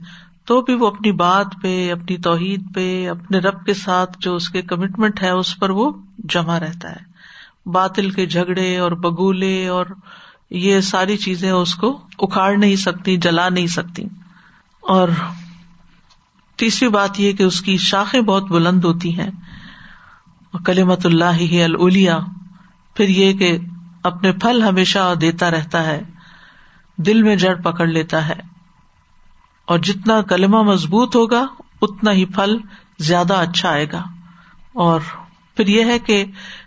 تو 0.46 0.62
بھی 0.62 0.74
وہ 0.74 0.88
اپنی 0.88 1.12
بات 1.12 1.46
پہ، 1.62 1.92
اپنی 1.92 2.18
توحید 2.18 2.76
پہ، 2.76 3.10
اپنے 3.10 3.40
رب 3.40 3.66
کے 3.66 3.74
ساتھ 3.74 4.18
جو 4.20 4.36
اس 4.36 4.50
کے 4.50 4.62
کمٹمنٹ 4.62 5.24
ہے، 5.24 5.30
اس 5.30 5.60
پر 5.60 5.70
وہ 5.70 5.92
جمع 6.18 6.60
رہتا 6.60 6.92
ہے۔ 6.92 7.18
باطل 7.66 8.10
کے 8.10 8.26
جھگڑے 8.26 8.78
اور 8.78 8.92
بگولے 8.92 9.68
اور 9.68 9.86
یہ 10.50 10.82
ساری 10.82 11.18
چیزیں 11.18 11.52
اس 11.52 11.76
کو 11.76 12.02
اکھاڑ 12.20 12.58
نہیں 12.58 12.76
سکتی، 12.76 13.18
جلا 13.18 13.50
نہیں 13.50 13.68
سکتی۔ 13.68 14.04
اور 14.82 15.08
تیسری 16.56 16.90
بات 16.90 17.20
یہ 17.20 17.32
کہ 17.32 17.44
اس 17.44 17.62
کی 17.62 17.78
شاخیں 17.78 18.22
بہت 18.22 18.44
بلند 18.44 18.84
ہوتی 18.84 19.20
ہیں۔ 19.20 19.32
کلیمت 20.66 21.06
اللہ 21.06 21.38
ہی 21.40 21.66
پھر 22.94 23.10
یہ 23.10 23.34
کہ 23.34 23.58
اپنے 24.08 24.32
پھل 24.32 24.64
ہمیشہ 24.64 25.16
دیتا 25.22 25.52
رہتا 25.52 25.84
ہے، 25.84 26.02
دل 26.98 27.24
میں 27.24 27.36
جڑ 27.36 27.56
پکڑ 27.56 27.88
لیتا 27.88 28.30
ہے۔ 28.30 28.40
اور 29.66 29.80
جتنا 29.80 30.22
کلمہ 30.22 30.62
مضبوط 30.62 31.16
ہوگا، 31.16 31.46
اتنا 31.82 32.12
ہی 32.12 32.26
پھل 32.26 32.58
زیادہ 33.00 33.34
اچھا 33.34 33.70
آئے 33.70 33.92
گا۔ 33.92 34.04
اور 34.74 35.02
پھر 35.56 35.68
یہ 35.68 35.86
ہے 35.86 36.00
کہ 36.00 36.26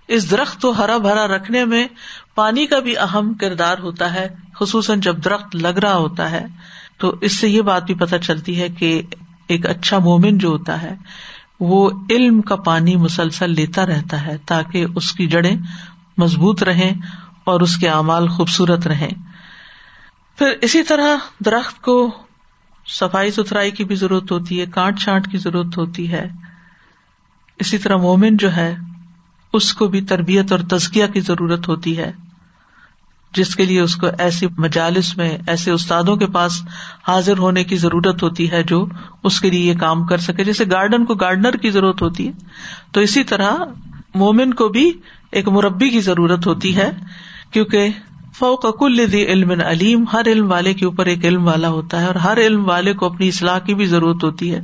اس 0.08 0.30
درخت 0.30 0.62
کو 0.62 0.70
ہرا 0.70 0.98
بھرا 0.98 1.26
رکھنے 1.26 1.64
میں 1.64 1.88
پانی 2.34 2.66
کا 2.66 2.78
بھی 2.78 2.96
اہم 2.96 3.34
کردار 3.34 3.78
ہوتا 3.78 4.14
ہے، 4.14 4.28
خصوصاً 4.60 5.00
جب 5.00 5.24
درخت 5.24 5.56
لگ 5.56 5.68
رہا 5.68 5.96
ہوتا 5.96 6.30
ہے۔ 6.30 6.46
تو 6.98 7.14
اس 7.20 7.36
سے 7.36 7.48
یہ 7.48 7.62
بات 7.62 7.84
بھی 7.84 7.94
پتہ 7.94 8.16
چلتی 8.16 8.60
ہے 8.60 8.68
کہ 8.68 9.02
ایک 9.48 9.66
اچھا 9.66 9.98
مومن 9.98 10.38
جو 10.38 10.48
ہوتا 10.48 10.82
ہے، 10.82 10.94
وہ 11.60 11.90
علم 12.10 12.40
کا 12.40 12.56
پانی 12.56 12.96
مسلسل 12.96 13.50
لیتا 13.50 13.86
رہتا 13.86 14.26
ہے 14.26 14.36
تاکہ 14.46 14.86
اس 14.96 15.12
کی 15.12 15.26
جڑیں 15.26 15.56
مضبوط 16.18 16.62
رہیں 16.62 16.94
اور 17.44 17.60
اس 17.60 17.76
کے 17.76 17.88
اعمال 17.88 18.28
خوبصورت 18.28 18.86
رہیں۔ 18.86 19.10
پھر 20.38 20.48
اسی 20.62 20.82
طرح 20.82 21.16
درخت 21.44 21.82
کو 21.82 22.10
صفائی 22.86 23.30
ستھرائی 23.30 23.70
کی 23.70 23.84
بھی 23.84 23.94
ضرورت 23.94 24.32
ہوتی 24.32 24.60
ہے، 24.60 24.66
کانٹ 24.66 25.00
چھانٹ 25.00 25.30
کی 25.30 25.38
ضرورت 25.38 25.78
ہوتی 25.78 26.12
ہے۔ 26.12 26.28
اسی 27.58 27.78
طرح 27.78 27.96
مومن 27.96 28.36
جو 28.36 28.56
ہے، 28.56 28.76
اس 29.52 29.74
کو 29.74 29.88
بھی 29.88 30.00
تربیت 30.00 30.52
اور 30.52 30.60
تزکیہ 30.60 31.06
کی 31.06 31.20
ضرورت 31.20 31.68
ہوتی 31.68 31.98
ہے۔ 31.98 32.12
جس 33.32 33.56
کے 33.56 33.64
لیے 33.64 33.80
اس 33.80 33.96
کو 33.96 34.06
ایسی 34.18 34.46
مجالس 34.58 35.16
میں، 35.16 35.38
ایسے 35.46 35.70
استادوں 35.70 36.16
کے 36.16 36.26
پاس 36.26 36.62
حاضر 37.08 37.38
ہونے 37.38 37.64
کی 37.64 37.76
ضرورت 37.76 38.22
ہوتی 38.22 38.50
ہے 38.50 38.62
جو 38.62 38.86
اس 39.22 39.40
کے 39.40 39.50
لیے 39.50 39.72
یہ 39.72 39.78
کام 39.78 40.06
کر 40.06 40.18
سکے۔ 40.18 40.44
جیسے 40.44 40.64
گارڈن 40.70 41.04
کو 41.04 41.14
گارڈنر 41.14 41.56
کی 41.56 41.70
ضرورت 41.70 42.02
ہوتی 42.02 42.26
ہے، 42.26 42.32
تو 42.92 43.00
اسی 43.00 43.24
طرح 43.24 43.56
مومن 44.14 44.54
کو 44.54 44.68
بھی 44.68 44.92
ایک 45.32 45.48
مربی 45.48 45.90
کی 45.90 46.00
ضرورت 46.00 46.46
ہوتی 46.46 46.76
ہے۔ 46.76 46.90
کیونکہ 47.50 47.88
فوق 48.38 48.78
کل 48.78 49.00
علم 49.14 49.60
علیم، 49.60 50.04
ہر 50.12 50.22
علم 50.26 50.50
والے 50.50 50.74
کے 50.74 50.84
اوپر 50.84 51.06
ایک 51.06 51.24
علم 51.24 51.46
والا 51.46 51.68
ہوتا 51.68 52.00
ہے 52.00 52.06
اور 52.06 52.14
ہر 52.14 52.36
علم 52.36 52.68
والے 52.68 52.92
کو 52.92 53.06
اپنی 53.06 53.28
اصلاح 53.28 53.58
کی 53.58 53.74
بھی 53.74 53.86
ضرورت 53.86 54.24
ہوتی 54.24 54.54
ہے۔ 54.54 54.60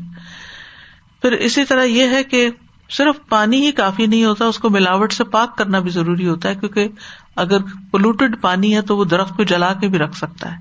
پھر 1.22 1.32
اسی 1.32 1.64
طرح 1.64 1.84
یہ 1.84 2.08
ہے 2.08 2.24
کہ 2.24 2.50
صرف 2.90 3.28
پانی 3.28 3.66
ہی 3.66 3.72
کافی 3.72 4.06
نہیں 4.06 4.24
ہوتا، 4.24 4.44
اس 4.44 4.58
کو 4.58 4.70
ملاوٹ 4.70 5.12
سے 5.12 5.24
پاک 5.24 5.58
کرنا 5.58 5.78
بھی 5.78 5.90
ضروری 5.90 6.28
ہوتا 6.28 6.48
ہے، 6.48 6.54
کیونکہ 6.54 6.88
اگر 7.36 7.58
پولوٹیڈ 7.90 8.40
پانی 8.40 8.76
ہے 8.76 8.82
تو 8.82 8.96
وہ 8.96 9.04
درخت 9.04 9.36
کو 9.36 9.42
جلا 9.42 9.72
کے 9.72 9.88
بھی 9.88 9.98
رکھ 9.98 10.16
سکتا 10.16 10.52
ہے۔ 10.52 10.56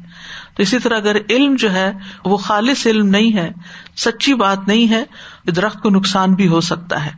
تو 0.55 0.63
اسی 0.63 0.79
طرح 0.79 0.97
اگر 0.97 1.17
علم 1.29 1.55
جو 1.55 1.73
ہے 1.73 1.93
وہ 2.25 2.37
خالص 2.37 2.87
علم 2.87 3.07
نہیں 3.07 3.37
ہے، 3.37 3.51
سچی 3.95 4.33
بات 4.33 4.67
نہیں 4.67 4.89
ہے 4.89 5.03
درخت 5.51 5.81
کو 5.81 5.89
نقصان 5.89 6.33
بھی 6.33 6.47
ہو 6.47 6.61
سکتا 6.61 7.05
ہے۔ 7.05 7.11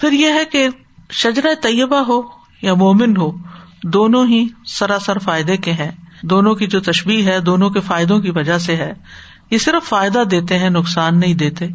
پھر 0.00 0.12
یہ 0.12 0.28
ہے 0.28 0.44
کہ 0.44 0.68
شجرا 1.10 1.50
طیبہ 1.62 1.96
ہو 1.96 2.22
یا 2.62 2.74
مومن 2.74 3.16
ہو 3.16 3.55
دونوں 3.84 4.26
ہی 4.26 4.48
سراسر 4.66 5.18
فائدے 5.18 5.56
کے 5.56 5.72
ہیں۔ 5.72 5.92
دونوں 6.22 6.54
کی 6.54 6.66
جو 6.66 6.80
تشبیح 6.80 7.24
ہے، 7.24 7.40
دونوں 7.40 7.70
کے 7.70 7.80
فائدوں 7.80 8.20
کی 8.20 8.30
وجہ 8.30 8.58
سے 8.58 8.76
ہے۔ 8.76 8.92
یہ 9.50 9.58
صرف 9.58 9.88
فائدہ 9.88 10.22
دیتے 10.30 10.58
ہیں، 10.58 10.70
نقصان 10.70 11.20
نہیں 11.20 11.34
دیتے۔ 11.34 11.66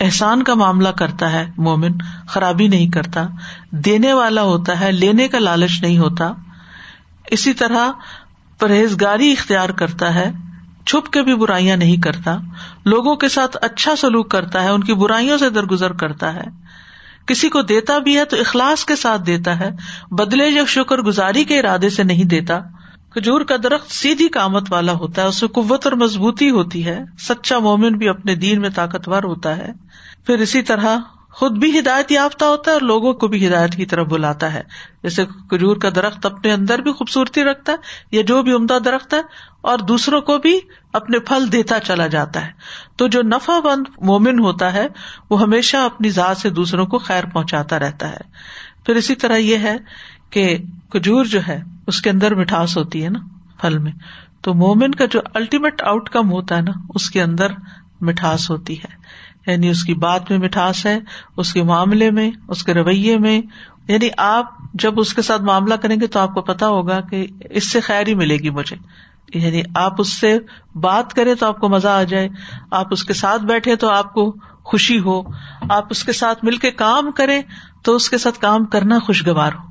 احسان 0.00 0.42
کا 0.42 0.54
معاملہ 0.54 0.88
کرتا 0.88 1.32
ہے 1.32 1.50
مومن، 1.58 1.92
خرابی 2.28 2.68
نہیں 2.68 2.88
کرتا۔ 2.88 3.26
دینے 3.70 4.12
والا 4.12 4.42
ہوتا 4.42 4.80
ہے، 4.80 4.92
لینے 4.92 5.28
کا 5.28 5.38
لالچ 5.38 5.82
نہیں 5.82 5.98
ہوتا۔ 5.98 6.32
اسی 7.26 7.52
طرح 7.52 7.90
پرہیزگاری 8.58 9.32
اختیار 9.32 9.68
کرتا 9.68 10.14
ہے، 10.14 10.32
چھپ 10.86 11.12
کے 11.12 11.22
بھی 11.22 11.34
برائیاں 11.34 11.76
نہیں 11.76 11.96
کرتا۔ 11.96 12.38
لوگوں 12.84 13.16
کے 13.16 13.28
ساتھ 13.28 13.56
اچھا 13.62 13.96
سلوک 13.96 14.30
کرتا 14.30 14.62
ہے، 14.62 14.68
ان 14.68 14.84
کی 14.84 14.94
برائیوں 14.94 15.38
سے 15.38 15.50
درگزر 15.50 15.92
کرتا 15.92 16.34
ہے۔ 16.34 16.44
کسی 17.26 17.48
کو 17.48 17.62
دیتا 17.62 17.98
بھی 17.98 18.18
ہے 18.18 18.24
تو 18.24 18.40
اخلاص 18.40 18.84
کے 18.84 18.96
ساتھ 18.96 19.22
دیتا 19.26 19.60
ہے، 19.60 19.70
بدلے 20.10 20.48
یا 20.48 20.62
شکر 20.68 20.98
گزاری 20.98 21.44
کے 21.44 21.58
ارادے 21.58 21.90
سے 21.90 22.02
نہیں 22.02 22.24
دیتا۔ 22.24 22.60
کھجور 23.10 23.40
کا 23.40 23.56
درخت 23.62 23.90
سیدھی 23.90 24.28
کامت 24.28 24.72
والا 24.72 24.92
ہوتا 24.92 25.22
ہے، 25.22 25.26
اس 25.26 25.42
میں 25.42 25.48
قوت 25.48 25.86
اور 25.86 25.92
مضبوطی 25.92 26.50
ہوتی 26.50 26.86
ہے۔ 26.86 27.00
سچا 27.18 27.58
مومن 27.58 27.92
بھی 27.92 28.08
اپنے 28.08 28.34
دین 28.34 28.60
میں 28.60 28.70
طاقتور 28.70 29.22
ہوتا 29.22 29.56
ہے۔ 29.56 29.72
پھر 30.26 30.38
اسی 30.38 30.62
طرح 30.62 30.96
خود 31.32 31.58
بھی 31.58 31.78
ہدایت 31.78 32.12
یافتہ 32.12 32.44
ہوتا 32.44 32.70
ہے 32.70 32.72
اور 32.72 32.80
لوگوں 32.80 33.12
کو 33.12 33.28
بھی 33.28 33.48
ہدایت 33.48 33.74
کی 33.74 33.86
طرف 33.86 34.06
بلاتا 34.06 34.54
ہے۔ 34.54 34.62
جیسے 35.02 35.24
کھجور 35.26 35.76
کا 35.76 35.88
درخت 35.94 36.26
اپنے 36.26 36.52
اندر 36.52 36.78
بھی 36.78 36.92
خوبصورتی 36.92 37.44
رکھتا 37.44 37.72
ہے 37.72 37.76
یا 38.10 38.22
جو 38.22 38.42
بھی 38.42 38.52
عمدہ 38.52 38.78
درخت 38.84 39.14
ہے 39.14 39.20
اور 39.60 39.78
دوسروں 39.78 40.20
کو 40.20 40.38
بھی 40.38 40.60
اپنے 40.92 41.18
پھل 41.18 41.52
دیتا 41.52 41.80
چلا 41.80 42.06
جاتا 42.06 42.46
ہے۔ 42.46 42.50
تو 42.96 43.08
جو 43.08 43.22
نفع 43.22 43.58
بند 43.60 43.84
مومن 44.00 44.38
ہوتا 44.38 44.72
ہے، 44.72 44.86
وہ 45.30 45.42
ہمیشہ 45.42 45.76
اپنی 45.76 46.10
ذات 46.10 46.36
سے 46.36 46.50
دوسروں 46.50 46.86
کو 46.86 46.98
خیر 46.98 47.24
پہنچاتا 47.24 47.78
رہتا 47.78 48.10
ہے۔ 48.10 48.20
پھر 48.86 48.96
اسی 48.96 49.14
طرح 49.14 49.36
یہ 49.36 49.56
ہے 49.56 49.76
کہ 50.30 50.58
کھجور 50.90 51.24
جو 51.24 51.40
ہے، 51.48 51.62
اس 51.86 52.00
کے 52.00 52.10
اندر 52.10 52.34
مٹھاس 52.34 52.76
ہوتی 52.76 53.04
ہے 53.04 53.08
نا 53.08 53.18
پھل 53.60 53.78
میں۔ 53.78 53.92
تو 54.40 54.54
مومن 54.54 54.90
کا 54.90 55.04
جو 55.06 55.20
الٹیمیٹ 55.34 55.82
آؤٹ 55.82 56.08
کم 56.08 56.32
ہوتا 56.32 56.56
ہے 56.56 56.60
نا، 56.60 56.72
اس 56.94 57.10
کے 57.10 57.22
اندر 57.22 57.46
مٹھاس 58.00 58.50
ہوتی 58.50 58.78
ہے۔ 58.78 59.01
یعنی 59.46 59.68
اس 59.68 59.84
کی 59.84 59.94
بات 59.94 60.30
میں 60.30 60.38
مٹھاس 60.38 60.86
ہے، 60.86 60.98
اس 61.36 61.52
کے 61.52 61.62
معاملے 61.62 62.10
میں، 62.10 62.30
اس 62.48 62.62
کے 62.62 62.74
رویے 62.74 63.18
میں۔ 63.18 63.42
یعنی 63.88 64.08
آپ 64.16 64.44
جب 64.74 65.00
اس 65.00 65.14
کے 65.14 65.22
ساتھ 65.22 65.42
معاملہ 65.42 65.74
کریں 65.74 65.96
گے 66.00 66.06
تو 66.06 66.20
آپ 66.20 66.34
کو 66.34 66.42
پتا 66.42 66.68
ہوگا 66.68 67.00
کہ 67.00 67.26
اس 67.50 67.70
سے 67.70 67.80
خیر 67.80 68.06
ہی 68.06 68.14
ملے 68.14 68.36
گی 68.36 68.50
مجھے۔ 68.50 68.76
یعنی 69.34 69.62
آپ 69.74 69.92
اس 69.98 70.20
سے 70.20 70.38
بات 70.74 71.14
کریں 71.14 71.34
تو 71.34 71.46
آپ 71.46 71.60
کو 71.60 71.68
مزہ 71.68 71.88
آ 71.88 72.02
جائے۔ 72.02 72.28
آپ 72.70 72.86
اس 72.90 73.04
کے 73.04 73.12
ساتھ 73.12 73.42
بیٹھے 73.42 73.76
تو 73.76 73.88
آپ 73.88 74.14
کو 74.14 74.36
خوشی 74.64 75.00
ہو۔ 75.00 75.22
آپ 75.70 75.84
اس 75.90 76.04
کے 76.04 76.12
ساتھ 76.12 76.44
مل 76.44 76.56
کے 76.56 76.70
کام 76.70 77.10
کریں 77.10 77.42
تو 77.84 77.96
اس 77.96 78.10
کے 78.10 78.18
ساتھ 78.18 78.38
کام 78.38 78.64
کرنا 78.64 78.98
خوشگوار 78.98 79.52
ہو۔ 79.52 79.68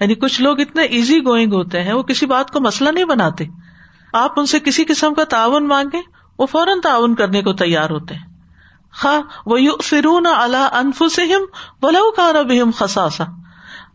یعنی 0.00 0.14
کچھ 0.14 0.42
لوگ 0.42 0.60
اتنے 0.60 0.82
ایزی 0.82 1.18
گوئنگ 1.18 1.52
ہوتے 1.52 1.82
ہیں، 1.82 1.92
وہ 1.92 2.02
کسی 2.02 2.26
بات 2.26 2.50
کو 2.50 2.60
مسئلہ 2.60 2.88
نہیں 2.88 3.04
بناتے۔ 3.04 3.44
آپ 4.12 4.40
ان 4.40 4.46
سے 4.46 4.60
کسی 4.60 4.84
قسم 4.84 5.14
کا 5.14 5.24
تعاون 5.24 5.68
مانگے 5.68 5.98
وہ 6.38 6.46
فوراً 6.46 6.80
تعاون 6.80 7.14
کرنے 7.14 7.42
کو 7.42 7.52
تیار 7.52 7.90
ہوتے 7.90 8.14
ہیں۔ 8.14 8.33
خا 8.94 9.20
وہ 9.46 9.58
فرون 9.84 10.26
اللہ 10.26 10.68
انف 10.72 11.02
سم 11.10 11.44
بلو 11.82 12.10
کا 12.10 12.32
خساسا 12.76 13.24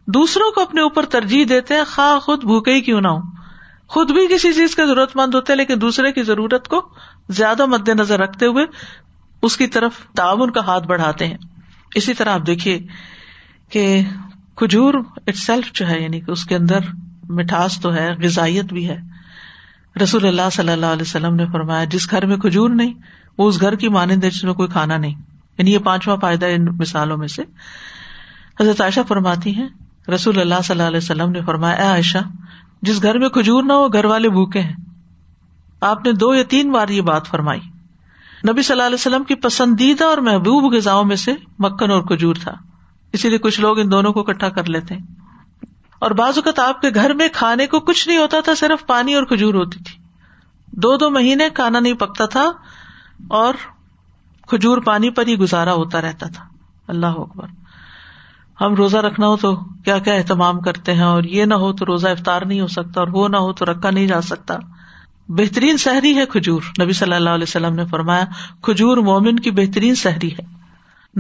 دوسروں 0.08 0.52
کو 0.52 0.62
اپنے 0.62 0.82
اوپر 0.82 1.06
ترجیح 1.06 1.46
دیتے 1.50 1.74
ہیں 1.74 1.84
خا 1.88 2.20
خود 2.22 2.44
بھوکے 2.44 2.74
ہی 2.74 2.82
کیوں 2.82 3.02
نہ 3.02 3.08
ہو 3.08 3.40
خود 3.88 4.12
بھی 4.12 4.28
کسی 4.28 4.54
چیز 4.54 4.76
کے 4.76 4.86
ضرورت 4.86 5.16
مند 5.16 5.36
ہوتے 5.36 5.56
لیکن 5.56 5.82
دوسرے 5.82 6.12
کی 6.12 6.24
ضرورت 6.24 6.68
کو 6.68 6.90
زیادہ 7.30 7.66
مد 7.66 7.90
نظر 7.90 8.20
رکھتے 8.20 8.46
ہوئے 8.46 8.66
اس 9.42 9.58
کی 9.58 9.68
طرف 9.68 9.92
تعاون 10.16 10.52
کا 10.52 10.62
ہاتھ 10.66 10.88
بڑھاتے 10.88 11.28
ہیں۔ 11.28 11.38
اسی 11.96 12.14
طرح 12.14 12.34
آپ 12.34 12.48
دیکھیے 12.48 12.80
کہ 13.70 14.02
کھجور 14.56 14.94
اٹ 15.28 15.36
سیلف 15.36 15.72
جو 15.74 15.88
ہے 15.88 16.02
یعنی 16.02 16.22
کہ 16.22 16.32
اس 16.32 16.46
کے 16.46 16.56
اندر 16.56 16.80
مٹھاس 17.30 17.80
تو 17.82 17.94
ہے، 17.94 18.14
غذائیت 18.24 18.66
بھی 18.66 18.90
ہے۔ 18.90 18.98
رسول 20.04 20.28
اللہ 20.28 20.50
صلی 20.52 20.72
اللہ 20.72 20.86
علیہ 20.86 21.02
وسلم 21.02 21.36
نے 21.36 21.46
فرمایا، 21.46 21.84
جس 21.84 22.12
گھر 22.12 22.26
میں 22.26 22.38
کھجور 22.38 22.70
نہیں 22.70 22.94
وہ 23.38 23.48
اس 23.48 23.62
گھر 23.62 23.76
کی 23.76 23.90
مانند 23.90 24.24
ہے 24.24 24.30
جس 24.30 24.44
میں 24.44 24.54
کوئی 24.54 24.70
کھانا 24.70 24.98
نہیں۔ 24.98 25.16
یعنی 25.58 25.74
یہ 25.74 25.80
پانچواں 25.80 26.18
فائدہ 26.18 26.46
ان 26.46 26.66
مثالوں 26.66 27.18
میں 27.18 27.28
سے۔ 27.28 27.44
حضرت 28.60 28.82
عائشہ 28.82 29.00
فرماتی 29.08 29.56
ہیں، 29.56 29.68
رسول 30.16 30.40
اللہ 30.40 30.56
صلی 30.64 30.74
اللہ 30.74 30.88
علیہ 30.88 30.98
وسلم 30.98 31.32
نے 31.32 31.42
فرمایا، 31.42 31.76
اے 31.76 31.88
عائشہ، 31.88 32.18
جس 32.82 33.04
گھر 33.04 33.18
میں 33.18 33.30
کھجور 33.30 33.64
نہ 33.64 33.74
ہو، 33.74 33.88
گھر 33.88 34.06
والے 34.06 34.30
بھوکے 34.30 34.62
ہیں۔ 34.62 34.76
آپ 35.82 36.06
نے 36.06 36.12
دو 36.12 36.36
یا 36.36 36.44
تین 36.50 36.72
بار 36.72 36.90
یہ 36.90 37.02
بات 37.02 37.28
فرمائی۔ 37.28 37.60
نبی 38.50 38.62
صلی 38.62 38.74
اللہ 38.74 38.84
علیہ 38.84 38.96
وسلم 38.96 39.24
کی 39.24 39.36
پسندیدہ 39.36 40.04
اور 40.04 40.18
محبوب 40.18 40.74
غذاؤں 40.74 41.04
میں 41.04 41.16
سے 41.16 41.34
مکھن 41.60 41.92
اور 41.92 42.02
کھجور 42.02 42.36
تھا۔ 42.36 42.54
اسی 43.14 43.30
لیے 43.30 43.38
کچھ 43.38 43.60
لوگ 43.62 43.80
ان 43.80 43.92
دونوں 43.92 44.14
کو 44.14 44.20
اکٹھا 44.20 44.50
کر 44.50 44.64
لیتے 44.64 44.96
ہیں۔ 44.96 45.06
اور 46.00 46.12
بعض 46.12 46.38
اوقات 46.38 46.60
آپ 46.60 46.82
کے 46.82 46.88
گھر 46.96 47.14
میں 47.14 47.28
کھانے 47.34 47.68
کو 47.68 47.80
کچھ 47.80 48.08
نہیں 48.08 48.18
ہوتا 48.18 48.40
تھا، 48.40 48.56
صرف 48.56 48.88
پانی 48.88 49.16
اور 49.16 49.24
کھجور 49.24 49.54
ہوتی 49.54 49.80
تھی۔ 49.84 50.04
دو 50.68 50.98
دو 50.98 51.10
مہینے 51.10 51.50
کھانا 51.50 51.80
نہیں 51.80 51.94
پکتا 51.94 52.26
تھا 52.26 52.52
اور 53.28 53.54
کھجور 54.48 54.78
پانی 54.78 55.10
پر 55.10 55.28
ہی 55.28 55.36
گزارا 55.36 55.74
ہوتا 55.74 56.02
رہتا 56.02 56.28
تھا۔ 56.28 56.46
اللہ 56.88 57.06
اکبر۔ 57.06 57.48
ہم 58.62 58.76
روزہ 58.76 58.98
رکھنا 58.98 59.28
ہو 59.28 59.38
تو 59.38 59.56
کیا 59.56 59.98
کیا 59.98 60.14
اہتمام 60.14 60.60
کرتے 60.60 60.94
ہیں 60.94 61.02
اور 61.02 61.24
یہ 61.24 61.46
نہ 61.46 61.54
ہو 61.54 61.74
تو 61.74 61.86
روزہ 61.86 62.08
افطار 62.08 62.42
نہیں 62.42 62.62
ہو 62.62 62.68
سکتا 62.68 63.00
اور 63.00 63.08
وہ 63.08 63.28
نہ 63.28 63.38
ہو 63.38 63.54
تو 63.54 63.66
رکھا 63.66 63.90
نہیں 63.90 64.08
جا 64.08 64.22
سکتا۔ 64.22 64.56
بہترین 65.28 65.78
سحری 65.78 66.18
ہے 66.18 66.26
کھجور۔ 66.26 66.62
نبی 66.82 66.94
صلی 66.94 67.14
اللہ 67.14 67.30
علیہ 67.30 67.46
وسلم 67.48 67.76
نے 67.76 67.86
فرمایا، 67.86 68.24
کھجور 68.62 68.98
مومن 68.98 69.40
کی 69.40 69.52
بہترین 69.52 69.96
سحری 69.96 70.32
ہے۔ 70.32 70.60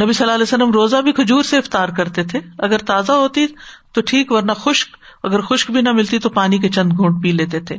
نبی 0.03 0.13
صلی 0.13 0.23
اللہ 0.23 0.35
علیہ 0.35 0.43
وسلم 0.43 0.71
روزہ 0.71 0.97
بھی 0.97 1.11
کھجور 1.11 1.43
سے 1.43 1.57
افطار 1.57 1.89
کرتے 1.89 2.23
تھے۔ 2.23 2.39
اگر 2.57 2.77
تازہ 2.77 3.11
ہوتی 3.11 3.47
تو 3.91 4.01
ٹھیک، 4.01 4.31
ورنہ 4.31 4.51
خشک، 4.51 4.97
اگر 5.23 5.41
خشک 5.41 5.71
بھی 5.71 5.81
نہ 5.81 5.91
ملتی 5.91 6.19
تو 6.19 6.29
پانی 6.29 6.57
کے 6.57 6.69
چند 6.69 6.93
گھونٹ 6.97 7.23
پی 7.23 7.31
لیتے 7.31 7.59
تھے۔ 7.59 7.77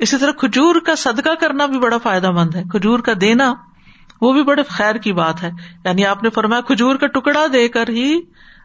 اسی 0.00 0.16
طرح 0.18 0.30
کھجور 0.30 0.74
کا 0.86 0.94
صدقہ 0.94 1.34
کرنا 1.40 1.66
بھی 1.66 1.78
بڑا 1.78 1.98
فائدہ 1.98 2.30
مند 2.30 2.54
ہے۔ 2.54 2.62
کھجور 2.70 2.98
کا 2.98 3.12
دینا 3.20 3.54
وہ 4.20 4.32
بھی 4.32 4.42
بڑے 4.42 4.62
خیر 4.68 4.94
کی 4.94 5.12
بات 5.12 5.42
ہے۔ 5.42 5.50
یعنی 5.84 6.06
آپ 6.06 6.22
نے 6.22 6.30
فرمایا 6.30 6.60
کھجور 6.60 6.96
کا 6.96 7.06
ٹکڑا 7.06 7.46
دے 7.52 7.68
کر 7.68 7.88
ہی 7.88 8.20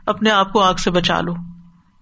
اپنے 0.06 0.30
آپ 0.30 0.54
کو 0.54 0.62
آگ 0.62 0.74
سے 0.74 0.92
بچا 0.92 1.22
لو۔ 1.22 1.34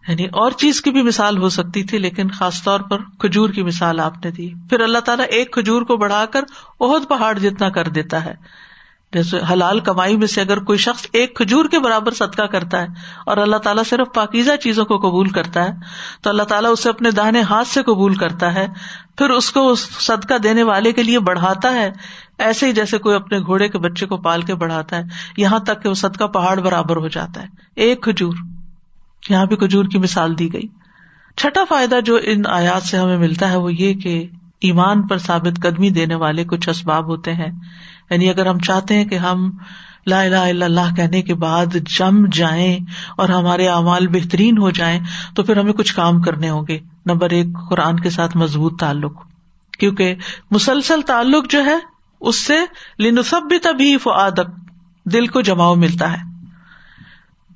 یعنی 0.07 0.25
اور 0.25 0.51
چیز 0.51 0.81
کی 0.81 0.91
بھی 0.91 1.01
مثال 1.01 1.37
ہو 1.37 1.49
سکتی 1.49 1.83
تھی، 1.83 1.97
لیکن 1.97 2.29
خاص 2.29 2.63
طور 2.63 2.79
پر 2.79 2.97
کھجور 3.19 3.49
کی 3.49 3.63
مثال 3.63 3.99
آپ 3.99 4.25
نے 4.25 4.31
دی۔ 4.31 4.49
پھر 4.69 4.79
اللہ 4.79 4.99
تعالیٰ 4.99 5.25
ایک 5.29 5.53
کھجور 5.53 5.81
کو 5.81 5.97
بڑھا 5.97 6.25
کر 6.25 6.43
بہت 6.79 7.09
پہاڑ 7.09 7.39
جتنا 7.39 7.69
کر 7.69 7.87
دیتا 7.87 8.25
ہے۔ 8.25 8.33
جیسے 9.13 9.37
حلال 9.51 9.79
کمائی 9.79 10.17
میں 10.17 10.27
سے 10.27 10.41
اگر 10.41 10.59
کوئی 10.59 10.77
شخص 10.77 11.07
ایک 11.11 11.35
کھجور 11.35 11.65
کے 11.65 11.79
برابر 11.79 12.11
صدقہ 12.11 12.41
کرتا 12.41 12.81
ہے 12.81 12.87
اور 13.25 13.37
اللہ 13.37 13.57
تعالیٰ 13.57 13.83
صرف 13.83 14.07
پاکیزہ 14.13 14.55
چیزوں 14.55 14.85
کو 14.85 14.97
قبول 14.97 15.29
کرتا 15.29 15.63
ہے، 15.63 15.71
تو 16.21 16.29
اللہ 16.29 16.43
تعالیٰ 16.43 16.71
اسے 16.71 16.89
اپنے 16.89 17.11
داہنے 17.11 17.41
ہاتھ 17.41 17.67
سے 17.67 17.83
قبول 17.83 18.15
کرتا 18.15 18.53
ہے، 18.53 18.67
پھر 19.17 19.29
اس 19.29 19.51
کو 19.51 19.75
صدقہ 19.75 20.37
دینے 20.37 20.63
والے 20.63 20.91
کے 20.91 21.03
لیے 21.03 21.19
بڑھاتا 21.19 21.73
ہے، 21.73 21.91
ایسے 22.37 22.65
ہی 22.65 22.73
جیسے 22.73 22.97
کوئی 22.97 23.15
اپنے 23.15 23.39
گھوڑے 23.39 23.67
کے 23.69 23.77
بچے 23.77 24.05
کو 24.05 24.17
پال 24.17 24.41
کے 24.41 24.55
بڑھاتا 24.55 24.97
ہے، 24.97 25.03
یہاں 25.37 25.59
تک 25.59 25.83
کہ 25.83 25.89
وہ 25.89 25.93
صدقہ 25.93 26.23
پہاڑ 26.23 26.59
برابر 26.59 26.95
ہو 26.95 27.07
جاتا 27.07 27.41
ہے۔ 27.41 27.47
ایک 27.75 28.03
کھجور، 28.03 28.33
یہاں 29.29 29.45
بھی 29.45 29.55
کھجور 29.55 29.85
کی 29.85 29.97
مثال 29.97 30.39
دی 30.39 30.53
گئی۔ 30.53 30.67
چھٹا 31.37 31.63
فائدہ 31.69 31.99
جو 32.05 32.17
ان 32.23 32.45
آیات 32.45 32.83
سے 32.83 32.97
ہمیں 32.97 33.17
ملتا 33.17 33.51
ہے 33.51 33.57
وہ 33.57 33.73
یہ 33.73 33.93
کہ 33.93 34.27
ایمان 34.63 35.07
پر 35.07 35.17
ثابت 35.17 35.61
قدمی 35.61 35.89
دینے 35.89 36.15
والے 36.15 36.43
کچھ 36.43 36.69
اسباب 36.69 37.05
ہوتے 37.05 37.33
ہیں۔ 37.33 37.51
یعنی 38.09 38.29
اگر 38.29 38.45
ہم 38.45 38.59
چاہتے 38.59 38.95
ہیں 38.95 39.05
کہ 39.05 39.15
ہم 39.15 39.51
لا 40.07 40.21
الہ 40.21 40.35
الا 40.35 40.65
اللہ 40.65 40.95
کہنے 40.95 41.21
کے 41.21 41.33
بعد 41.33 41.65
جم 41.99 42.25
جائیں 42.25 42.79
اور 43.17 43.29
ہمارے 43.29 43.67
اعمال 43.67 44.07
بہترین 44.07 44.57
ہو 44.57 44.69
جائیں، 44.69 44.99
تو 45.35 45.43
پھر 45.43 45.57
ہمیں 45.57 45.73
کچھ 45.73 45.95
کام 45.95 46.21
کرنے 46.21 46.49
ہوں 46.49 46.63
گے۔ 46.67 46.79
نمبر 47.05 47.29
ایک، 47.29 47.47
قرآن 47.69 47.99
کے 47.99 48.09
ساتھ 48.09 48.37
مضبوط 48.37 48.79
تعلق۔ 48.79 49.23
کیونکہ 49.79 50.15
مسلسل 50.51 51.01
تعلق 51.01 51.49
جو 51.49 51.65
ہے، 51.65 51.77
اس 52.19 52.35
سے 52.35 52.57
لنسب 52.99 53.41
بھی 53.49 53.59
تبھی 53.59 53.97
دل 55.05 55.27
کو 55.27 55.41
جماؤ 55.41 55.75
ملتا 55.75 56.11
ہے۔ 56.11 56.45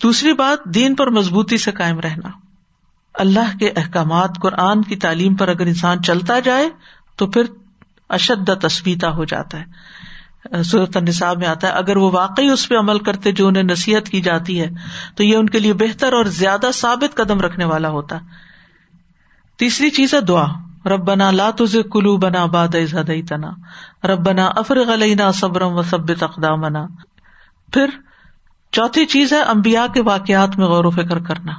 دوسری 0.03 0.33
بات، 0.33 0.65
دین 0.65 0.95
پر 0.95 1.07
مضبوطی 1.07 1.57
سے 1.57 1.71
قائم 1.71 1.99
رہنا۔ 1.99 2.29
اللہ 3.13 3.57
کے 3.59 3.69
احکامات 3.69 4.29
قرآن 4.41 4.81
کی 4.81 4.95
تعلیم 4.95 5.35
پر 5.35 5.47
اگر 5.47 5.65
انسان 5.65 6.03
چلتا 6.03 6.39
جائے 6.39 6.69
تو 7.17 7.27
پھر 7.27 7.41
اشد 8.09 8.49
تصویتا 8.61 9.09
ہو 9.09 9.25
جاتا 9.25 9.59
ہے۔ 9.59 9.65
صورت 10.63 10.97
النصاب 10.97 11.37
میں 11.37 11.47
آتا 11.47 11.67
ہے، 11.67 11.71
اگر 11.71 11.97
وہ 11.97 12.11
واقعی 12.11 12.49
اس 12.49 12.69
پہ 12.69 12.75
عمل 12.75 12.99
کرتے 12.99 13.31
جو 13.31 13.47
انہیں 13.47 13.63
نصیحت 13.63 14.09
کی 14.09 14.21
جاتی 14.21 14.61
ہے، 14.61 14.69
تو 15.15 15.23
یہ 15.23 15.35
ان 15.35 15.49
کے 15.49 15.59
لیے 15.59 15.73
بہتر 15.73 16.13
اور 16.13 16.25
زیادہ 16.25 16.69
ثابت 16.73 17.15
قدم 17.15 17.39
رکھنے 17.39 17.65
والا 17.65 17.89
ہوتا۔ 17.89 18.17
تیسری 19.57 19.89
چیز 19.89 20.13
ہے 20.13 20.21
دعا۔ 20.21 20.45
ربنا 20.85 21.31
لا 21.31 21.49
تزغ 21.57 21.81
قلوبنا 21.91 22.45
بعد 22.45 22.67
إذ 22.67 22.97
هديتنا 22.99 23.51
ربنا 24.07 24.45
افرغ 24.45 24.93
علينا 24.93 25.31
صبرا 25.31 25.65
وثبت 25.65 26.23
اقدامنا۔ 26.23 26.87
پھر 27.73 27.89
چوتھی 28.71 29.05
چیز 29.05 29.33
ہے 29.33 29.41
امبیا 29.41 29.87
کے 29.93 30.01
واقعات 30.01 30.57
میں 30.57 30.67
غور 30.67 30.85
و 30.85 30.89
فکر 30.89 31.19
کرنا۔ 31.19 31.51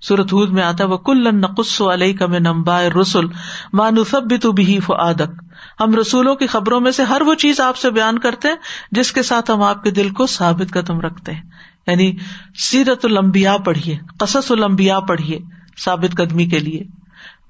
سورت 0.00 0.32
ہود 0.32 0.50
میں 0.50 0.62
آتا 0.62 0.84
ہے 0.84 0.88
وہ 0.88 0.96
کل 0.96 1.40
نقص 1.40 1.80
علیہ 1.80 2.16
کا 2.16 2.26
میں 2.26 2.40
نمبا 2.40 2.82
رسول 3.00 3.32
مانو 3.72 4.04
سب 4.04 4.20
تو 4.42 4.52
بھی 4.52 4.80
فعادک 4.80 5.42
ہم 5.80 5.94
رسولوں 5.94 6.34
کی 6.34 6.46
خبروں 6.46 6.80
میں 6.80 6.92
سے 6.92 7.02
ہر 7.02 7.22
وہ 7.22 7.34
چیز 7.34 7.60
آپ 7.60 7.76
سے 7.76 7.90
بیان 7.90 8.18
کرتے 8.18 8.48
ہیں، 8.48 8.54
جس 8.92 9.12
کے 9.12 9.22
ساتھ 9.22 9.50
ہم 9.50 9.62
آپ 9.62 9.82
کے 9.82 9.90
دل 9.90 10.10
کو 10.10 10.26
ثابت 10.26 10.72
قدم 10.72 11.00
رکھتے 11.00 11.32
ہیں۔ 11.32 11.42
یعنی 11.86 12.16
سیرت 12.58 13.04
المبیا 13.04 13.56
پڑھیے، 13.56 13.98
قصص 14.18 14.50
المبیا 14.50 15.00
پڑھیے، 15.00 15.38
ثابت 15.84 16.16
قدمی 16.16 16.46
کے 16.46 16.58
لیے۔ 16.58 16.84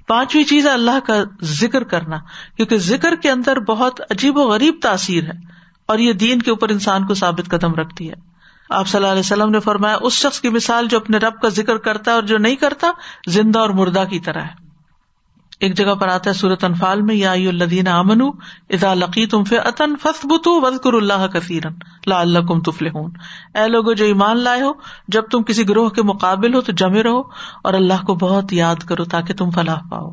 پانچویں 0.08 0.44
چیز 0.44 0.66
ہے 0.66 0.72
اللہ 0.72 1.06
کا 1.06 1.14
ذکر 1.42 1.84
کرنا، 1.84 2.16
کیونکہ 2.56 2.78
ذکر 2.78 3.14
کے 3.22 3.30
اندر 3.30 3.60
بہت 3.60 4.00
عجیب 4.00 4.36
و 4.36 4.48
غریب 4.48 4.74
تاثیر 4.82 5.24
ہے، 5.24 5.38
اور 5.86 5.98
یہ 5.98 6.12
دین 6.12 6.42
کے 6.42 6.50
اوپر 6.50 6.68
انسان 6.68 7.06
کو 7.06 7.14
ثابت 7.14 7.50
قدم 7.50 7.74
رکھتی 7.74 8.10
ہے۔ 8.10 8.27
آپ 8.68 8.88
صلی 8.88 8.98
اللہ 8.98 9.10
علیہ 9.10 9.20
وسلم 9.20 9.50
نے 9.50 9.60
فرمایا، 9.60 9.96
اس 10.00 10.12
شخص 10.12 10.40
کی 10.40 10.48
مثال 10.48 10.86
جو 10.86 10.96
اپنے 10.96 11.18
رب 11.18 11.40
کا 11.40 11.48
ذکر 11.48 11.76
کرتا 11.76 12.10
ہے 12.10 12.14
اور 12.14 12.22
جو 12.22 12.38
نہیں 12.38 12.56
کرتا، 12.56 12.90
زندہ 13.26 13.58
اور 13.58 13.70
مردہ 13.70 14.04
کی 14.10 14.20
طرح 14.20 14.40
ہے۔ 14.40 14.68
ایک 15.60 15.76
جگہ 15.76 15.94
پر 15.94 16.08
آتا 16.08 16.30
ہے 16.30 16.34
سورت 16.34 16.64
انفال 16.64 17.02
میں، 17.02 17.14
یا 17.14 17.32
الدین 17.32 17.88
امن 17.88 18.20
ادا 18.70 18.94
لقی 18.94 19.26
تم 19.26 19.44
فی 19.44 19.56
عطن 19.56 19.94
وزقر 20.04 20.92
اللہ 20.92 21.26
کثیرن 21.26 21.72
لا 22.06 22.20
اللہ 22.20 22.38
کم 22.38 22.60
تفل 22.60 22.86
اے 23.54 23.68
لوگ 23.68 23.92
جو 23.92 24.04
ایمان 24.04 24.38
لائے 24.38 24.62
ہو، 24.62 24.72
جب 25.08 25.22
تم 25.30 25.42
کسی 25.42 25.68
گروہ 25.68 25.88
کے 25.88 26.02
مقابل 26.02 26.54
ہو 26.54 26.60
تو 26.60 26.72
جمے 26.72 27.02
رہو 27.02 27.20
اور 27.64 27.74
اللہ 27.74 28.04
کو 28.06 28.14
بہت 28.14 28.52
یاد 28.52 28.76
کرو 28.76 29.04
تاکہ 29.04 29.34
تم 29.34 29.50
فلاح 29.50 29.80
پاؤ۔ 29.90 30.10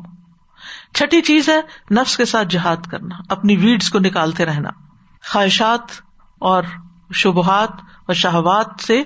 چھٹی 0.94 1.20
چیز 1.20 1.48
ہے 1.48 1.60
نفس 1.94 2.16
کے 2.16 2.24
ساتھ 2.24 2.48
جہاد 2.48 2.86
کرنا، 2.90 3.16
اپنی 3.28 3.56
ویڈس 3.56 3.90
کو 3.90 3.98
نکالتے 3.98 4.44
رہنا۔ 4.44 4.70
خواہشات 5.32 5.92
اور 6.38 6.62
شبہات 7.14 7.68
اور 8.06 8.14
شہوات 8.14 8.66
سے 8.86 9.02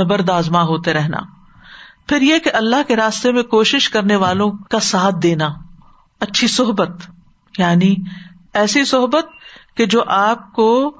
نبرد 0.00 0.30
آزما 0.30 0.62
ہوتے 0.62 0.92
رہنا۔ 0.92 1.18
پھر 2.06 2.22
یہ 2.22 2.38
کہ 2.38 2.50
اللہ 2.54 2.76
کے 2.88 2.96
راستے 2.96 3.32
میں 3.32 3.42
کوشش 3.42 3.90
کرنے 3.90 4.16
والوں 4.16 4.50
کا 4.50 4.80
ساتھ 4.80 5.14
دینا۔ 5.22 5.48
اچھی 6.20 6.48
صحبت۔ 6.48 7.10
یعنی 7.58 7.94
ایسی 8.54 8.84
صحبت 8.84 9.26
کہ 9.76 9.86
جو 9.86 10.02
آپ 10.06 10.52
کو 10.52 10.96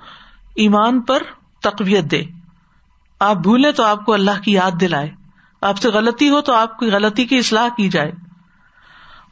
ایمان 0.55 1.00
پر 1.00 1.22
تقویت 1.61 2.05
دے۔ 2.11 2.22
آپ 3.20 3.36
بھولے 3.36 3.72
تو 3.72 3.84
آپ 3.84 4.05
کو 4.05 4.12
اللہ 4.12 4.40
کی 4.44 4.53
یاد 4.53 4.70
دلائے۔ 4.80 5.11
آپ 5.61 5.78
سے 5.78 5.88
غلطی 5.88 6.30
ہو 6.30 6.40
تو 6.40 6.55
آپ 6.55 6.78
کی 6.78 6.86
غلطی 6.86 7.24
کی 7.24 7.38
اصلاح 7.38 7.68
کی 7.76 7.88
جائے۔ 7.88 8.12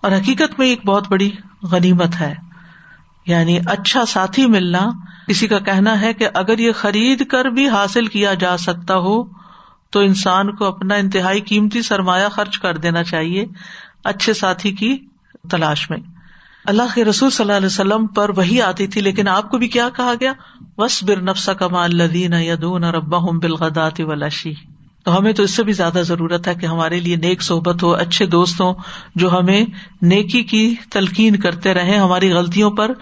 اور 0.03 0.12
حقیقت 0.12 0.59
میں 0.59 0.66
ایک 0.66 0.87
بہت 0.87 1.09
بڑی 1.09 1.31
غنیمت 1.62 2.21
ہے۔ 2.21 2.35
یعنی 3.27 3.59
اچھا 3.66 4.05
ساتھی 4.05 4.47
ملنا 4.47 4.89
کسی 5.31 5.47
کا 5.47 5.59
کہنا 5.59 6.01
ہے 6.01 6.12
کہ 6.14 6.28
اگر 6.35 6.59
یہ 6.59 6.72
خرید 6.72 7.26
کر 7.26 7.45
بھی 7.45 7.68
حاصل 7.68 8.07
کیا 8.07 8.35
جا 8.35 8.57
سکتا 8.57 8.97
ہو، 8.97 9.22
تو 9.91 10.01
انسان 10.01 10.57
کو 10.57 10.64
اپنا 10.64 10.95
انتہائی 10.95 11.41
قیمتی 11.41 11.83
سرمایہ 11.83 12.28
خرچ 12.28 12.59
کر 12.59 12.76
دینا 12.76 13.03
چاہیے 13.03 13.45
اچھے 14.05 14.33
ساتھی 14.35 14.72
کی 14.72 14.97
تلاش 15.51 15.91
میں۔ 15.91 15.99
اللہ 16.64 16.95
کے 16.95 17.05
رسول 17.05 17.31
صلی 17.31 17.45
اللہ 17.45 17.57
علیہ 17.57 17.66
وسلم 17.66 18.07
پر 18.07 18.31
وہی 18.37 18.61
آتی 18.62 18.87
تھی، 18.87 19.01
لیکن 19.01 19.28
آپ 19.28 19.51
کو 19.51 19.59
بھی 19.59 19.68
کیا 19.68 19.89
کہا 19.97 20.14
گیا؟ 20.20 20.33
بس 20.78 21.03
بر 21.03 21.22
نفسا 21.22 21.53
کما 21.53 21.85
الدین 21.85 22.35
یدون 22.35 22.85
ربا 22.85 23.18
ہوں 23.18 23.41
بالغدات 23.41 24.01
ولاشی 24.01 24.53
تو 25.05 25.16
ہمیں 25.18 25.33
تو 25.33 25.43
اس 25.43 25.51
سے 25.51 25.62
بھی 25.62 25.72
زیادہ 25.72 26.03
ضرورت 26.05 26.49
ہے 26.49 26.55
کہ 26.55 26.66
ہمارے 26.66 27.01
لیے 27.01 27.16
نیک 27.16 27.43
صحبت 27.43 27.83
ہو، 27.83 27.93
اچھے 27.93 28.26
دوست 28.26 28.61
ہوں 28.61 28.74
جو 29.14 29.39
ہمیں 29.39 29.64
نیکی 30.03 30.43
کی 30.43 30.74
تلقین 30.91 31.37
کرتے 31.37 31.74
رہے 31.74 31.97
ہماری 31.97 32.33
غلطیوں 32.33 32.70
پر 32.70 32.93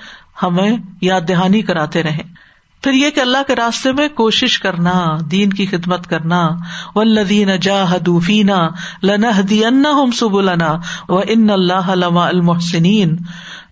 ہمیں 0.42 0.76
یاد 1.00 1.20
دہانی 1.28 1.62
کراتے 1.62 2.02
رہے 2.02 2.38
پھر 2.82 2.92
یہ 2.92 3.10
کہ 3.10 3.20
اللہ 3.20 3.38
کے 3.46 3.56
راستے 3.56 3.92
میں 3.92 4.08
کوشش 4.08 4.58
کرنا، 4.58 5.16
دین 5.30 5.50
کی 5.50 5.66
خدمت 5.66 6.06
کرنا 6.06 6.48
و 6.94 7.02
لدین 7.02 7.48
جا 7.62 7.82
حدوفینا 7.82 8.68
لنحدی 9.02 9.64
ہم 9.66 10.10
سب 10.10 10.40
لنا 10.40 10.74
و 11.08 11.18
ان 11.18 11.50
اللہ 11.50 11.90
المحسنین 12.16 13.16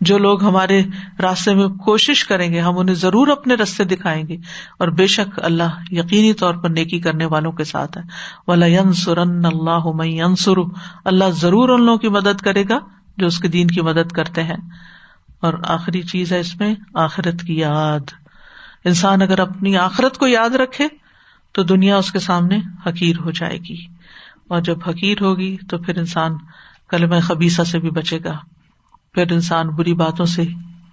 جو 0.01 0.19
لوگ 0.19 0.45
ہمارے 0.45 0.83
راستے 1.23 1.55
میں 1.55 1.69
کوشش 1.69 2.25
کریں 2.25 2.53
گے، 2.53 2.61
ہم 2.61 2.79
انہیں 2.79 2.95
ضرور 2.95 3.29
اپنے 3.29 3.55
رستے 3.55 3.85
دکھائیں 3.85 4.29
گے۔ 4.29 4.37
اور 4.79 4.89
بے 4.89 5.07
شک 5.07 5.41
اللہ 5.45 5.93
یقینی 5.93 6.33
طور 6.33 6.55
پر 6.55 6.69
نیکی 6.69 6.99
کرنے 6.99 7.25
والوں 7.25 7.53
کے 7.53 7.65
ساتھ 7.65 7.99
ہے۔ 7.99 8.03
ولاسرن 8.47 9.45
اللہ 9.45 10.25
انسر 10.25 10.57
اللہ 11.05 11.31
ضرور 11.31 11.69
ان 11.69 11.85
لوگوں 11.85 11.99
کی 11.99 12.09
مدد 12.09 12.41
کرے 12.41 12.65
گا 12.69 12.79
جو 13.17 13.27
اس 13.27 13.39
کے 13.39 13.49
دین 13.49 13.67
کی 13.67 13.81
مدد 13.81 14.13
کرتے 14.13 14.43
ہیں۔ 14.43 14.57
اور 15.41 15.55
آخری 15.63 16.03
چیز 16.03 16.33
ہے 16.33 16.41
اس 16.41 16.61
میں 16.61 16.75
آخرت 16.95 17.43
کی 17.43 17.59
یاد۔ 17.59 18.01
انسان 18.85 19.23
اگر 19.23 19.41
اپنی 19.41 19.77
آخرت 19.77 20.19
کو 20.19 20.27
یاد 20.27 20.51
رکھے 20.51 20.89
تو 21.53 21.63
دنیا 21.63 21.97
اس 21.97 22.13
کے 22.13 22.19
سامنے 22.19 22.59
حقیر 22.87 23.19
ہو 23.19 23.31
جائے 23.31 23.59
گی۔ 23.59 23.87
اور 24.49 24.61
جب 24.61 24.77
حقیر 24.89 25.17
ہوگی 25.21 25.57
تو 25.71 25.79
پھر 25.79 25.99
انسان 25.99 26.33
کلم 26.89 27.15
خبیصہ 27.23 27.63
سے 27.63 27.79
بھی 27.79 27.91
بچے 27.91 28.19
گا۔ 28.25 28.39
پھر 29.13 29.33
انسان 29.33 29.69
بری 29.69 29.95
باتوں 29.95 30.27
سے 30.27 30.45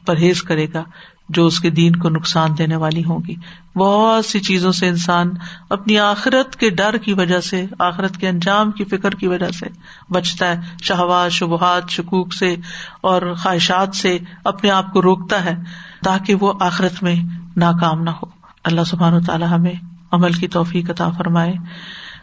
پرہیز 0.06 0.43
کرے 0.43 0.68
گا 0.74 0.84
جو 1.30 1.45
اس 1.45 1.60
کے 1.60 1.70
دین 1.70 1.95
کو 1.95 2.10
نقصان 2.10 2.49
دینے 2.58 2.76
والی 2.76 3.04
ہوں 3.04 3.20
گی۔ 3.28 3.36
بہت 3.76 4.26
سی 4.26 4.39
چیزوں 4.39 4.72
سے 4.72 4.88
انسان 4.88 5.32
اپنی 5.70 5.99
آخرت 5.99 6.56
کے 6.56 6.70
ڈر 6.70 6.97
کی 6.97 7.14
وجہ 7.14 7.39
سے، 7.39 7.66
آخرت 7.80 8.18
کے 8.18 8.30
انجام 8.30 8.72
کی 8.72 8.84
فکر 8.84 9.12
کی 9.12 9.28
وجہ 9.28 9.51
سے 9.51 9.66
بچتا 10.10 10.47
ہے، 10.47 10.60
شہوات، 10.84 11.32
شبہات، 11.32 11.89
شکوک 11.89 12.34
سے 12.34 12.56
اور 13.01 13.34
خواہشات 13.34 13.95
سے 13.95 14.18
اپنے 14.45 14.70
آپ 14.70 14.93
کو 14.93 15.01
روکتا 15.01 15.45
ہے 15.45 15.56
تاکہ 16.04 16.36
وہ 16.36 16.54
آخرت 16.60 17.04
میں 17.04 17.16
ناکام 17.58 18.04
نہ 18.04 18.10
ہو۔ 18.10 18.43
اللہ 18.64 18.84
سبحان 18.84 19.14
و 19.14 19.22
تعالیٰ 19.22 19.49
ہمیں 19.49 19.74
عمل 20.12 20.32
کی 20.32 20.47
توفیق 20.47 20.89
عطا 20.89 21.10
فرمائے۔ 21.10 21.54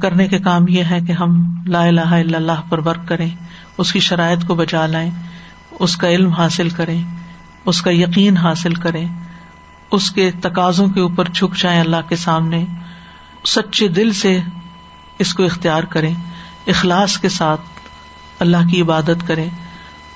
کرنے 0.03 0.28
کے 0.28 0.39
کام 0.39 0.68
یہ 0.68 0.85
ہے 0.85 1.01
کہ 1.01 1.12
ہم 1.12 1.62
لا 1.66 1.85
الہ 1.85 2.01
الا 2.01 2.39
اللہ 2.39 2.61
پر 2.68 2.78
ورک 2.78 3.09
کریں، 3.09 3.31
اس 3.78 3.93
کی 3.93 4.01
شرائط 4.01 4.47
کو 4.47 4.55
بچا 4.55 4.87
لائیں، 4.87 5.11
اس 5.70 5.97
کا 5.97 6.09
علم 6.09 6.31
حاصل 6.31 6.68
کریں۔ 6.68 7.03
اس 7.65 7.83
کا 7.83 7.91
یقین 7.91 8.37
حاصل 8.37 8.75
کریں، 8.75 9.09
اس 9.91 10.11
کے 10.11 10.31
تقاضوں 10.31 10.89
کے 10.89 11.01
اوپر 11.01 11.25
جھک 11.25 11.57
جائیں 11.57 11.81
اللہ 11.81 12.09
کے 12.09 12.17
سامنے، 12.17 12.65
سچے 13.47 13.89
دل 13.89 14.13
سے 14.13 14.41
اس 15.19 15.35
کو 15.35 15.45
اختیار 15.45 15.83
کریں، 15.83 16.15
اخلاص 16.67 17.19
کے 17.19 17.29
ساتھ 17.29 17.61
اللہ 18.39 18.69
کی 18.71 18.81
عبادت 18.81 19.27
کریں۔ 19.27 19.49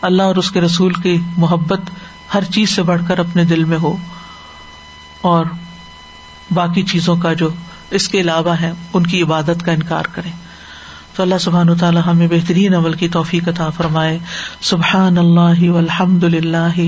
اللہ 0.02 0.22
اور 0.22 0.36
اس 0.36 0.50
کے 0.50 0.60
رسول 0.60 0.92
کی 0.92 1.18
محبت 1.36 1.80
ہر 2.34 2.44
چیز 2.44 2.70
سے 2.70 2.82
بڑھ 2.82 3.02
کر 3.08 3.18
اپنے 3.18 3.44
دل 3.44 3.64
میں 3.64 3.78
ہو۔ 3.78 3.96
اور 5.20 5.44
باقی 6.50 6.82
چیزوں 6.82 7.16
کا 7.16 7.32
جو 7.32 7.48
اس 7.90 8.08
کے 8.08 8.20
علاوہ 8.20 8.54
ہے، 8.60 8.72
ان 8.92 9.06
کی 9.06 9.22
عبادت 9.22 9.64
کا 9.64 9.72
انکار 9.72 10.04
کریں۔ 10.12 10.32
تو 11.16 11.22
اللہ 11.22 11.38
سبحان 11.40 11.68
و 11.68 11.74
تعالیٰ 11.74 12.02
ہمیں 12.06 12.28
بہترین 12.28 12.74
عمل 12.74 12.92
کی 12.92 13.08
توفیق 13.08 13.48
عطا 13.48 13.70
فرمائے۔ 13.70 14.18
سبحان 14.60 15.18
اللہ 15.18 15.76
الحمد 15.76 16.24
للہ 16.24 16.80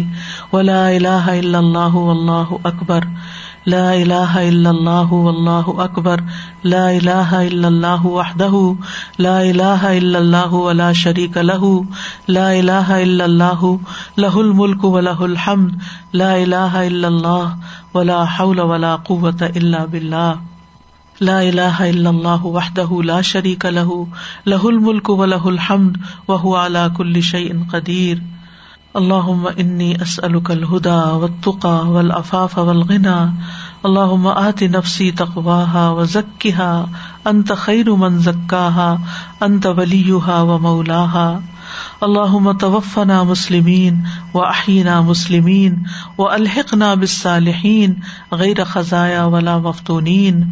ولا 0.52 0.88
الہ 0.88 1.28
الا 1.28 1.58
اللہ 1.58 1.94
واللہ 1.94 2.54
اکبر۔ 2.64 3.00
لا 3.66 3.90
الہ 3.90 4.34
الا 4.34 4.70
اللہ 4.70 5.12
واللہ 5.12 5.80
اکبر۔ 5.80 6.16
لا 6.64 6.88
الہ 6.88 7.34
الا 7.34 7.66
اللہ 7.66 8.06
وحدہ۔ 8.06 8.82
لا 9.18 9.38
الہ 9.38 9.84
الا 9.84 10.18
اللہ 10.18 10.52
ولا 10.52 10.92
شریک 10.92 11.38
له 11.38 11.80
لا 12.28 12.50
الہ 12.50 12.88
الا 12.88 13.24
اللہ 13.24 13.64
له 14.18 14.40
الملک 14.40 14.84
وله 14.84 15.24
الحمد۔ 15.24 15.72
لا 16.12 16.32
الہ 16.32 16.74
الا 16.74 17.08
اللہ 17.08 17.56
ولا 17.94 18.24
حول 18.38 18.60
ولا 18.60 18.96
قوة 18.96 19.46
الا 19.54 19.84
باللہ۔ 19.84 20.32
لا 21.20 21.38
الہ 21.38 21.76
الا 21.80 22.08
اللہ 22.08 22.44
وحدہ 22.44 22.92
لا 23.04 23.20
شریک 23.20 23.64
لہ 23.66 23.92
لہ 24.46 24.64
الملک 24.64 25.10
و 25.10 25.24
لہ 25.24 25.44
الحمد، 25.44 25.96
وهو 26.28 26.56
على 26.56 26.86
كل 26.96 27.20
شيء 27.20 27.52
قدیر 27.70 28.18
اللهم 28.94 29.46
انی 29.56 29.94
اسألك 29.94 30.50
الهدى 30.50 31.00
والتقى 31.22 31.88
والعفاف 31.88 32.58
والغنى. 32.58 33.16
اللهم 33.84 34.26
آت 34.26 34.62
نفسی 34.62 35.10
تقواها 35.10 35.88
وزکها 35.90 37.30
انت 37.32 37.52
خیر 37.64 37.90
من 38.04 38.18
زکاها 38.18 39.46
انت 39.48 39.66
ولیها 39.66 40.40
ومولاها. 40.42 41.40
اللهم 42.00 42.52
توفنا 42.52 43.22
مسلمین 43.22 44.00
واحینا 44.34 45.00
مسلمین 45.00 45.84
والحقنا 46.18 46.94
بالصالحین 46.94 47.94
غیر 48.32 48.64
خزایا 48.64 49.24
ولا 49.36 49.58
مفتونین 49.58 50.42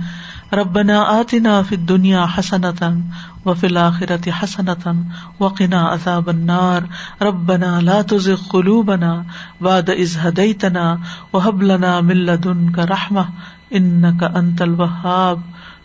ربنا 0.52 1.20
آتنا 1.20 1.62
فی 1.62 1.74
الدنیا 1.74 2.24
حسنتا 2.24 3.02
وفی 3.46 3.66
الآخرة 3.66 4.30
حسنتا 4.30 5.04
وقنا 5.40 5.88
عذاب 5.88 6.28
النار. 6.28 6.82
ربنا 7.22 7.80
لا 7.80 8.02
تزغ 8.02 8.40
قلوبنا 8.50 9.24
بعد 9.60 9.90
اذ 9.90 10.18
هديتنا 10.18 10.98
وهب 11.32 11.62
لنا 11.62 12.00
من 12.00 12.16
لدنك 12.16 12.78
رحمة 12.78 13.28
انك 13.74 14.22
انت 14.22 14.62
الوهاب 14.62 15.40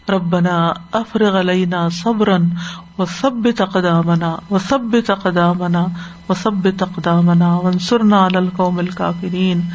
ربنا 0.10 0.78
افرغ 0.94 1.38
علينا 1.38 1.90
صبرا 1.90 2.50
وثبت 2.98 3.62
قدامنا 3.62 4.40
وثبت 4.50 5.12
قدامنا 5.12 5.92
وثبت 6.30 6.84
قدامنا 6.84 7.58
وانصرنا 7.58 8.20
على 8.20 8.40
القوم 8.40 8.80
الكافرين 8.80 9.74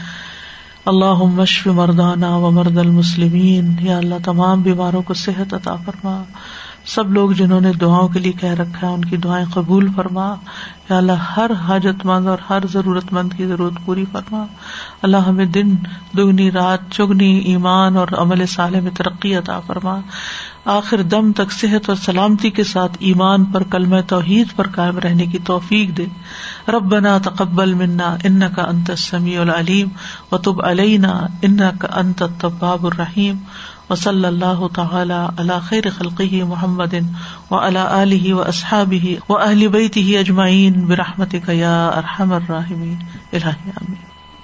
اللہ 0.85 1.15
مشف 1.15 1.67
مردانہ 1.67 2.27
و 2.27 2.51
مرد 2.51 2.79
المسلمین، 2.79 3.75
یا 3.81 3.97
اللہ 3.97 4.15
تمام 4.25 4.63
بیماروں 4.63 5.03
کو 5.03 5.15
صحت 5.15 5.55
عطا 5.55 5.77
فرما۔ 5.77 6.23
سب 6.87 7.13
لوگ 7.13 7.31
جنہوں 7.31 7.61
نے 7.61 7.73
دعاؤں 7.73 8.09
کے 8.09 8.19
لیے 8.19 8.33
کہہ 8.33 8.51
رکھا 8.51 8.89
ہے، 8.89 8.93
ان 8.93 9.05
کی 9.05 9.17
دعائیں 9.17 9.47
قبول 9.55 9.89
فرما۔ 9.97 10.35
یا 10.91 10.97
اللہ 10.97 11.13
ہر 11.13 11.51
حاجت 11.69 12.07
مند 12.07 12.27
اور 12.27 12.39
ہر 12.51 12.59
ضرورت 12.73 13.13
مند 13.13 13.33
کی 13.37 13.47
ضرورت 13.47 13.87
پوری 13.87 14.05
فرما۔ 14.13 14.47
اللہ 15.03 15.17
ہمیں 15.17 15.47
دن، 15.47 15.75
دگنی، 16.17 16.51
رات، 16.51 16.79
چگنی، 16.91 17.39
ایمان 17.39 17.97
اور 17.97 18.09
عمل 18.19 18.47
صالح 18.47 18.81
میں 18.81 18.91
ترقی 18.91 19.35
عطا 19.35 19.61
فرما۔ 19.61 20.01
آخر 20.65 21.03
دم 21.03 21.33
تک 21.33 21.53
صحت 21.53 21.89
اور 21.89 21.97
سلامتی 21.97 22.51
کے 22.51 22.65
ساتھ 22.65 22.93
ایمان 22.99 23.45
پر 23.45 23.63
کلم 23.63 24.01
توحید 24.01 24.47
پر 24.57 24.69
قائم 24.69 24.99
رہنے 24.99 25.27
کی 25.27 25.39
توفیق 25.39 25.97
دے۔ 25.97 26.05
رب 26.69 26.95
تقبل 27.25 27.75
منا 27.75 28.17
ان 28.25 28.43
کا 28.57 28.63
انت 28.63 28.91
سمیع 28.99 29.41
العلیم 29.41 29.89
و 30.33 30.39
تب 30.39 30.67
علینا 30.67 31.27
ان 31.43 31.57
کا 31.57 31.89
انت 31.93 32.23
طباب 32.41 32.87
الرحیم۔ 32.87 33.37
و 33.91 33.95
صلی 33.95 34.25
اللہ 34.25 34.67
تعالی 34.75 35.27
اللہ 35.39 35.61
خیر 35.63 35.85
خلقی 35.99 36.43
محمد 36.43 36.95
و 37.51 37.61
اللہ 37.61 37.79
علیہ 37.79 38.35
و 38.35 38.43
اصحاب 38.43 38.95
و 39.29 39.39
اہل 39.39 39.69
بیت 39.69 39.97
ہی 39.97 40.19
اجمعین 40.19 40.87
برحمت 40.87 41.35
یا 41.49 41.87
ارحم 41.87 42.33
الراحمین۔ 42.33 42.97
الہی 43.33 43.71
آمین۔ 43.77 44.14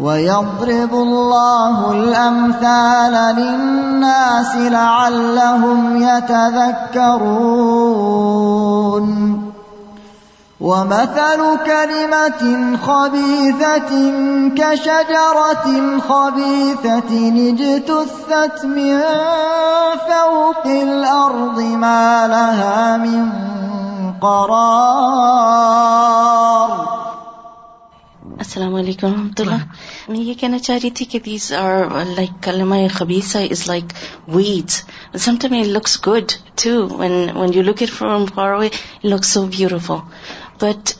ويضرب 0.00 0.94
الله 0.94 1.92
الأمثال 1.92 3.36
للناس 3.36 4.56
لعلهم 4.56 5.96
يتذكرون 5.96 7.50
ومثل 10.60 11.40
كلمة 11.66 12.76
خبيثة 12.86 13.92
كشجرة 14.56 15.66
خبيثة 16.08 17.12
اجتثت 17.48 18.64
من 18.64 19.00
فوق 20.08 20.66
الأرض 20.66 21.60
ما 21.60 22.28
لها 22.28 22.96
من 22.96 23.30
قرار 24.20 25.60
السلام 28.40 28.74
علیکم 28.74 29.06
رحمۃ 29.06 29.40
اللہ 29.40 29.64
میں 30.08 30.18
یہ 30.18 30.34
کہنا 30.34 30.58
چاہ 30.58 30.78
رہی 30.82 30.90
تھی 30.90 31.04
کہ 31.04 31.18
دیز 31.24 31.52
آر 31.52 32.04
لائک 32.06 32.42
کلمہ 32.42 32.74
خبیصہ 32.92 33.38
is 33.50 33.66
like 33.68 33.92
weeds 34.28 34.80
some 35.24 35.36
time 35.40 35.54
it 35.54 35.66
looks 35.66 35.98
good 36.06 36.32
to 36.62 36.70
when 36.96 37.12
when 37.36 37.50
you 37.54 37.62
look 37.62 37.82
it 37.82 37.90
from 37.90 38.24
far 38.34 38.52
away 38.52 38.68
looks 39.04 39.32
so 39.32 39.44
beautiful 39.48 40.00
but 40.60 40.92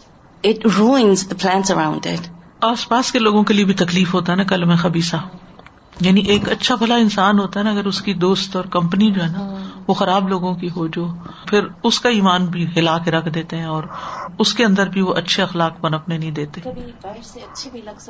it 0.44 0.66
ruins 0.78 1.26
the 1.30 1.36
plants 1.42 1.70
around 1.70 2.06
it 2.06 2.28
آس 2.64 2.88
پاس 2.88 3.12
کے 3.12 3.18
لوگوں 3.18 3.42
کے 3.42 3.54
لیے 3.54 3.64
بھی 3.64 3.74
تکلیف 3.76 4.14
ہوتا 4.14 4.32
ہے 4.32 4.36
نا 4.36 4.44
کلمہ 4.44 4.76
خبیصہ 4.82 5.16
یعنی 6.00 6.20
ایک 6.26 6.48
اچھا 6.48 6.74
بھلا 6.74 6.96
انسان 6.96 7.38
ہوتا 7.38 7.60
ہے 7.60 7.64
نا 7.64 7.70
اگر 7.70 7.86
اس 7.86 8.02
کی 8.02 8.14
دوست 8.18 8.56
اور 8.56 8.64
کمپنی 8.70 9.10
جو 9.10 9.22
ہے 9.22 9.28
نا 9.28 9.48
وہ 9.90 9.94
خراب 9.94 10.28
لوگوں 10.28 10.54
کی 10.54 10.68
ہو 10.76 10.86
جو 10.86 11.06
پھر 11.46 11.60
اس 11.82 12.00
کا 12.00 12.08
ایمان 12.08 12.46
بھی 12.46 12.66
ہلا 12.76 12.98
کے 12.98 13.10
رکھ 13.10 13.28
دیتے 13.28 13.56
ہیں 13.56 13.64
اور 13.64 13.84
اس 14.38 14.54
کے 14.54 14.64
اندر 14.64 14.88
بھی 14.88 15.00
وہ 15.00 15.14
اچھے 15.14 15.42
اخلاق 15.42 15.80
پنپنے 15.80 16.18
نہیں 16.18 16.30
دیتے۔ 16.30 16.60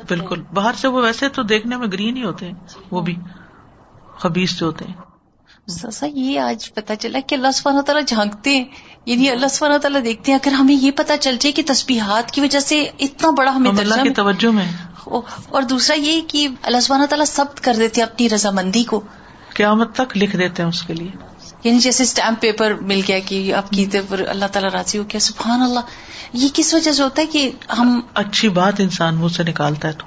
بالکل۔ 0.07 0.43
باہر 0.53 0.73
سے 0.73 0.87
وہ 0.87 1.01
ویسے 1.01 1.29
تو 1.29 1.43
دیکھنے 1.43 1.77
میں 1.77 1.87
گرین 1.87 2.17
ہی 2.17 2.23
ہوتے 2.23 2.45
ہیں 2.45 2.53
وہ 2.91 3.01
بھی 3.01 3.15
خبیص 4.17 4.59
جو 4.59 4.65
ہوتے 4.65 4.85
ہیں۔ 4.85 4.93
یہ 6.13 6.39
آج 6.39 6.73
پتا 6.73 6.95
چلا 6.95 7.19
کہ 7.27 7.35
اللہ 7.35 7.51
سبحانہ 7.53 7.81
تعالیٰ 7.81 8.05
جھانکتے 8.05 8.49
ہیں۔ 8.49 8.65
یعنی 9.05 9.29
اللہ 9.29 9.47
سبحانہ 9.47 9.77
تعالیٰ 9.77 10.03
دیکھتے 10.03 10.31
ہیں 10.31 10.39
اگر 10.43 10.53
ہمیں 10.53 10.75
یہ 10.75 10.91
پتا 10.91 11.17
چل 11.17 11.37
جائے 11.39 11.51
کہ 11.51 11.63
تسبیحات 11.65 12.31
کی 12.31 12.41
وجہ 12.41 12.59
سے 12.59 12.89
اتنا 12.99 13.29
بڑا 13.37 13.55
ہمیں 13.55 13.71
اللہ 13.71 13.95
کی 14.03 14.09
توجہ 14.13 14.51
میں 14.51 14.71
او- 15.03 15.21
اور 15.49 15.61
دوسرا 15.61 15.97
یہ 15.97 16.21
کہ 16.27 16.47
اللہ 16.61 16.79
سبحانہ 16.79 17.05
تعالیٰ 17.05 17.25
ثبت 17.25 17.61
کر 17.61 17.73
دیتے 17.77 18.03
اپنی 18.03 18.29
رضامندی 18.29 18.83
کو۔ 18.83 19.01
قیامت 19.53 19.95
تک 19.95 20.17
لکھ 20.17 20.37
دیتے 20.37 20.61
ہیں 20.61 20.69
اس 20.69 20.83
کے 20.83 20.93
لیے۔ 20.93 21.30
یعنی 21.63 21.79
جیسے 21.79 22.03
اسٹمپ 22.03 22.41
پیپر 22.41 22.73
مل 22.73 23.01
گیا 23.07 23.19
کہ 23.19 23.53
آپ 23.53 23.69
کیتے 23.69 24.01
پر 24.09 24.23
اللہ 24.27 24.45
تعالیٰ 24.45 24.71
راضی 24.71 24.97
ہو 24.97 25.03
گیا 25.03 25.19
سبحان 25.19 25.61
اللہ۔ 25.61 25.79
یہ 26.33 26.49
کس 26.53 26.73
وجہ 26.73 26.91
سے 26.91 27.03
ہوتا 27.03 27.21
ہے 27.21 27.27
کہ 27.27 27.51
ہم 27.77 28.01
اچھی 28.13 28.49
بات 28.49 28.73
انسان 28.79 29.15
منہ 29.15 29.27
سے 29.27 29.43
نکالتا 29.43 29.87
ہے 29.87 29.93
تو۔ 29.93 30.05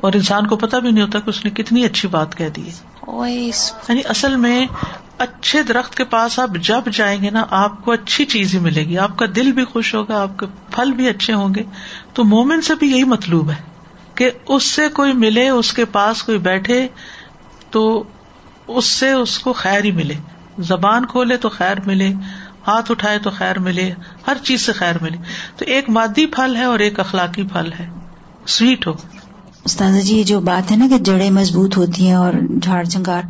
اور 0.00 0.12
انسان 0.12 0.46
کو 0.46 0.56
پتا 0.56 0.78
بھی 0.78 0.90
نہیں 0.90 1.04
ہوتا 1.04 1.20
کہ 1.20 1.30
اس 1.30 1.44
نے 1.44 1.50
کتنی 1.50 1.84
اچھی 1.84 2.08
بات 2.08 2.36
کہہ 2.36 2.48
دی 2.48 2.70
یعنی 3.88 4.00
اصل 4.08 4.36
میں 4.36 4.66
اچھے 5.18 5.62
درخت 5.62 5.94
کے 5.94 6.04
پاس 6.04 6.38
آپ 6.38 6.50
جب 6.62 6.80
جائیں 6.92 7.22
گے 7.22 7.30
نا 7.30 7.46
آپ 7.50 7.84
کو 7.84 7.92
اچھی 7.92 8.24
چیز 8.24 8.54
ہی 8.54 8.58
ملے 8.58 8.84
گی۔ 8.84 8.98
آپ 8.98 9.18
کا 9.18 9.26
دل 9.36 9.52
بھی 9.52 9.64
خوش 9.64 9.94
ہوگا 9.94 10.22
آپ 10.22 10.38
کے 10.38 10.46
پھل 10.70 10.92
بھی 10.92 11.08
اچھے 11.08 11.34
ہوں 11.34 11.54
گے۔ 11.54 11.62
تو 12.12 12.24
مومن 12.24 12.60
سے 12.60 12.74
بھی 12.74 12.90
یہی 12.90 13.04
مطلوب 13.04 13.50
ہے 13.50 13.62
کہ 14.14 14.30
اس 14.48 14.64
سے 14.64 14.88
کوئی 14.88 15.12
ملے 15.12 15.48
اس 15.48 15.72
کے 15.72 15.84
پاس 15.84 16.22
کوئی 16.22 16.38
بیٹھے 16.38 16.88
تو 17.70 18.04
اس 18.66 18.84
سے 18.84 19.12
اس 19.12 19.38
کو 19.38 19.52
خیر 19.52 19.84
ہی 19.84 19.90
ملے۔ 19.90 20.14
زبان 20.58 21.06
کھولے 21.06 21.36
تو 21.36 21.48
خیر 21.48 21.80
ملے، 21.86 22.12
ہاتھ 22.66 22.90
اٹھائے 22.90 23.18
تو 23.18 23.30
خیر 23.30 23.58
ملے، 23.58 23.92
ہر 24.26 24.36
چیز 24.44 24.60
سے 24.60 24.72
خیر 24.72 24.94
ملے۔ 25.00 25.18
تو 25.56 25.64
ایک 25.64 25.90
مادی 25.90 26.26
پھل 26.26 26.56
ہے 26.56 26.64
اور 26.64 26.78
ایک 26.78 27.00
اخلاقی 27.00 27.42
پھل 27.42 27.72
ہے۔ 27.72 27.88
سویٹ 28.46 28.86
ہو۔ 28.86 28.92
استاذہ 29.64 30.00
جی 30.00 30.18
یہ 30.18 30.24
جو 30.24 30.40
بات 30.40 30.70
ہے 30.70 30.76
نا 30.76 30.86
کہ 30.88 30.98
جڑیں 30.98 31.30
مضبوط 31.30 31.76
ہوتی 31.76 32.06
ہیں 32.06 32.14
اور 32.14 32.32
جھاڑ 32.62 32.84
جھنگار 32.84 33.22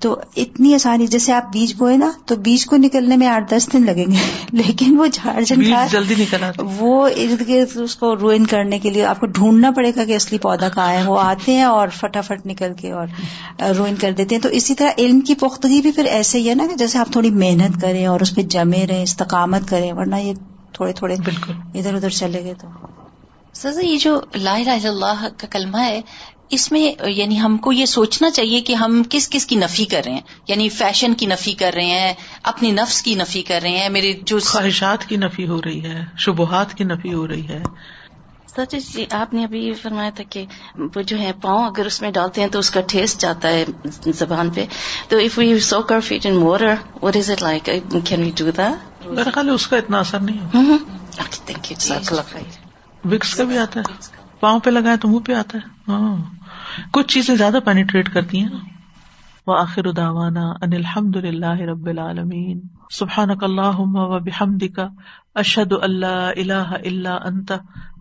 تو 0.00 0.16
اتنی 0.36 0.74
آسانی 0.74 1.06
جیسے 1.06 1.32
آپ 1.32 1.52
بیج 1.52 1.74
بوئے 1.78 1.96
نا 1.96 2.10
تو 2.26 2.36
بیج 2.36 2.66
کو 2.66 2.76
نکلنے 2.76 3.16
میں 3.16 3.26
آٹھ 3.26 3.54
دس 3.54 3.68
دن 3.72 3.86
لگیں 3.86 4.06
گے۔ 4.10 4.16
لیکن 4.52 4.98
وہ 4.98 5.06
جھاڑ 5.06 5.34
بیج 5.34 5.48
جھنگار 5.48 5.86
جلدی 5.90 6.14
نکل 6.18 6.44
آتے 6.44 6.62
وہ 6.78 7.08
ارد 7.08 7.48
گرد 7.48 7.76
اس 7.80 7.96
کو 7.96 8.16
روئن 8.16 8.46
کرنے 8.46 8.78
کے 8.78 8.90
لیے 8.90 9.04
آپ 9.04 9.20
کو 9.20 9.26
ڈھونڈنا 9.26 9.70
پڑے 9.70 9.92
گا 9.96 10.04
کہ 10.04 10.14
اصلی 10.14 10.38
پودا 10.38 10.68
کہاں 10.68 10.92
ہے۔ 10.92 11.02
وہ 11.02 11.20
آتے 11.20 11.52
ہیں 11.52 11.62
اور 11.62 11.88
فٹافٹ 11.88 12.46
نکل 12.46 12.72
کے 12.80 12.92
اور 12.92 13.06
روئن 13.76 13.94
کر 13.96 14.12
دیتے 14.12 14.34
ہیں۔ 14.34 14.42
تو 14.42 14.48
اسی 14.48 14.74
طرح 14.74 14.88
علم 14.98 15.20
کی 15.20 15.34
پختگی 15.34 15.80
بھی 15.80 15.92
پھر 15.92 16.04
ایسے 16.04 16.38
ہی 16.38 16.50
ہے 16.50 16.54
نا 16.54 16.66
کہ 16.70 16.76
جیسے 16.76 16.98
آپ 16.98 17.12
تھوڑی 17.12 17.30
محنت 17.30 17.80
کریں 17.80 18.06
اور 18.06 18.20
اس 18.20 18.34
پہ 18.34 18.42
جمے 18.42 18.86
رہیں 18.86 19.02
استقامت 19.02 19.68
کریں 19.68 19.92
ورنہ 19.92 20.16
یہ 20.16 20.32
تھوڑے 20.72 20.92
تھوڑے 20.92 21.16
بالکل۔ 21.24 21.52
ادھر 21.74 21.94
ادھر 21.94 22.08
چلے 22.08 22.44
گئے 22.44 22.54
تو۔ 22.54 22.68
سزا 23.54 23.80
یہ 23.80 23.96
جو 23.98 24.20
لا 24.34 24.54
الہ 24.54 24.70
الا 24.70 24.88
اللہ 24.88 25.28
کا 25.36 25.46
کلمہ 25.46 25.78
ہے 25.78 26.00
اس 26.50 26.72
میں 26.72 27.08
یعنی 27.08 27.40
ہم 27.40 27.56
کو 27.56 27.72
یہ 27.72 27.84
سوچنا 27.84 28.30
چاہیے 28.30 28.60
کہ 28.60 28.74
ہم 28.74 29.02
کس 29.10 29.28
کس 29.30 29.46
کی 29.46 29.56
نفی 29.56 29.84
کر 29.84 30.02
رہے 30.04 30.12
ہیں۔ 30.12 30.20
یعنی 30.48 30.68
فیشن 30.68 31.14
کی 31.14 31.26
نفی 31.26 31.52
کر 31.52 31.70
رہے 31.74 31.84
ہیں 31.84 32.14
اپنی 32.42 32.70
نفس 32.70 33.02
کی 33.02 33.14
نفی 33.14 33.42
کر 33.42 33.60
رہے 33.62 33.78
ہیں 33.78 33.88
میرے 33.88 34.12
جو 34.22 34.38
خواہشات 34.38 35.04
کی 35.04 35.16
نفی 35.16 35.48
ہو 35.48 35.62
رہی 35.62 35.84
ہے 35.84 36.04
شبہات 36.18 36.74
کی 36.74 36.84
نفی 36.84 37.14
ہو 37.14 37.28
رہی 37.28 37.48
ہے۔ 37.48 37.62
سچ 38.56 38.74
جی 38.94 39.06
آپ 39.10 39.34
نے 39.34 39.44
ابھی 39.44 39.66
یہ 39.66 39.72
فرمایا 39.82 40.10
تھا 40.14 40.24
کہ 40.30 40.46
وہ 40.78 41.02
جو 41.02 41.18
ہے 41.18 41.32
پاؤں 41.42 41.66
اگر 41.66 41.86
اس 41.86 42.02
میں 42.02 42.10
ڈالتے 42.10 42.40
ہیں 42.40 42.48
تو 42.48 42.58
اس 42.58 42.70
کا 42.70 42.80
ٹیسٹ 42.80 43.20
جاتا 43.20 43.48
ہے 43.48 43.64
زبان 44.06 44.50
پہ۔ 44.50 44.64
تو 45.08 45.18
if 45.18 45.38
we 45.38 45.60
soak 45.60 45.82
our 45.82 46.00
feet 46.00 46.26
in 46.26 46.36
water 46.36 46.74
what 47.02 47.16
is 47.16 47.30
it 47.30 47.42
like 47.42 47.70
can 48.04 48.22
we 48.22 48.30
do 48.36 48.50
that 48.50 49.06
میرا 49.06 49.30
خیال 49.30 49.48
ہے 49.48 49.54
اس 49.54 49.66
کا 49.66 49.76
اتنا 49.76 49.98
اثر 49.98 50.20
نہیں 50.20 50.38
خیر 52.32 53.06
وکس 53.12 53.34
کا 53.34 53.44
بھی 53.44 53.58
آتا 53.58 53.80
ہے۔ 53.80 53.94
پاؤں 54.40 54.60
پہ 54.60 54.70
لگائے 54.70 54.96
تو 54.96 55.08
منہ 55.08 55.18
پہ 55.18 55.32
آتا 55.32 55.58
ہے۔ 55.58 55.68
ہاں۔ 55.88 56.37
کچھ 56.90 57.06
چیزیں 57.06 57.36
زیادہ 57.36 57.58
پینیٹریٹ 57.64 58.12
کرتی 58.12 58.42
ہیں 58.42 58.60
وہ 59.46 59.56
آخر 59.56 59.92
داوانا 59.92 60.50
ان 60.62 60.72
الحمد 60.72 61.16
للہ 61.16 61.60
رب 61.60 61.86
العالمین۔ 61.86 62.60
سبحان 62.90 63.30
اللہ 63.42 63.78
و 63.78 64.18
بحمدک 64.18 64.80
اشد 65.34 65.72
اللہ 65.82 66.30
اللہ 66.36 66.76
اللہ 66.84 67.08
انت 67.08 67.52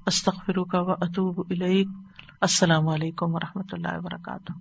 استخر 0.05 0.63
کا 0.63 0.81
و 0.81 0.91
اطوب 0.91 1.43
السلام 2.41 2.87
علیکم 2.87 3.35
و 3.35 3.39
رحمۃ 3.39 3.71
اللہ 3.71 3.97
وبرکاتہ۔ 3.97 4.51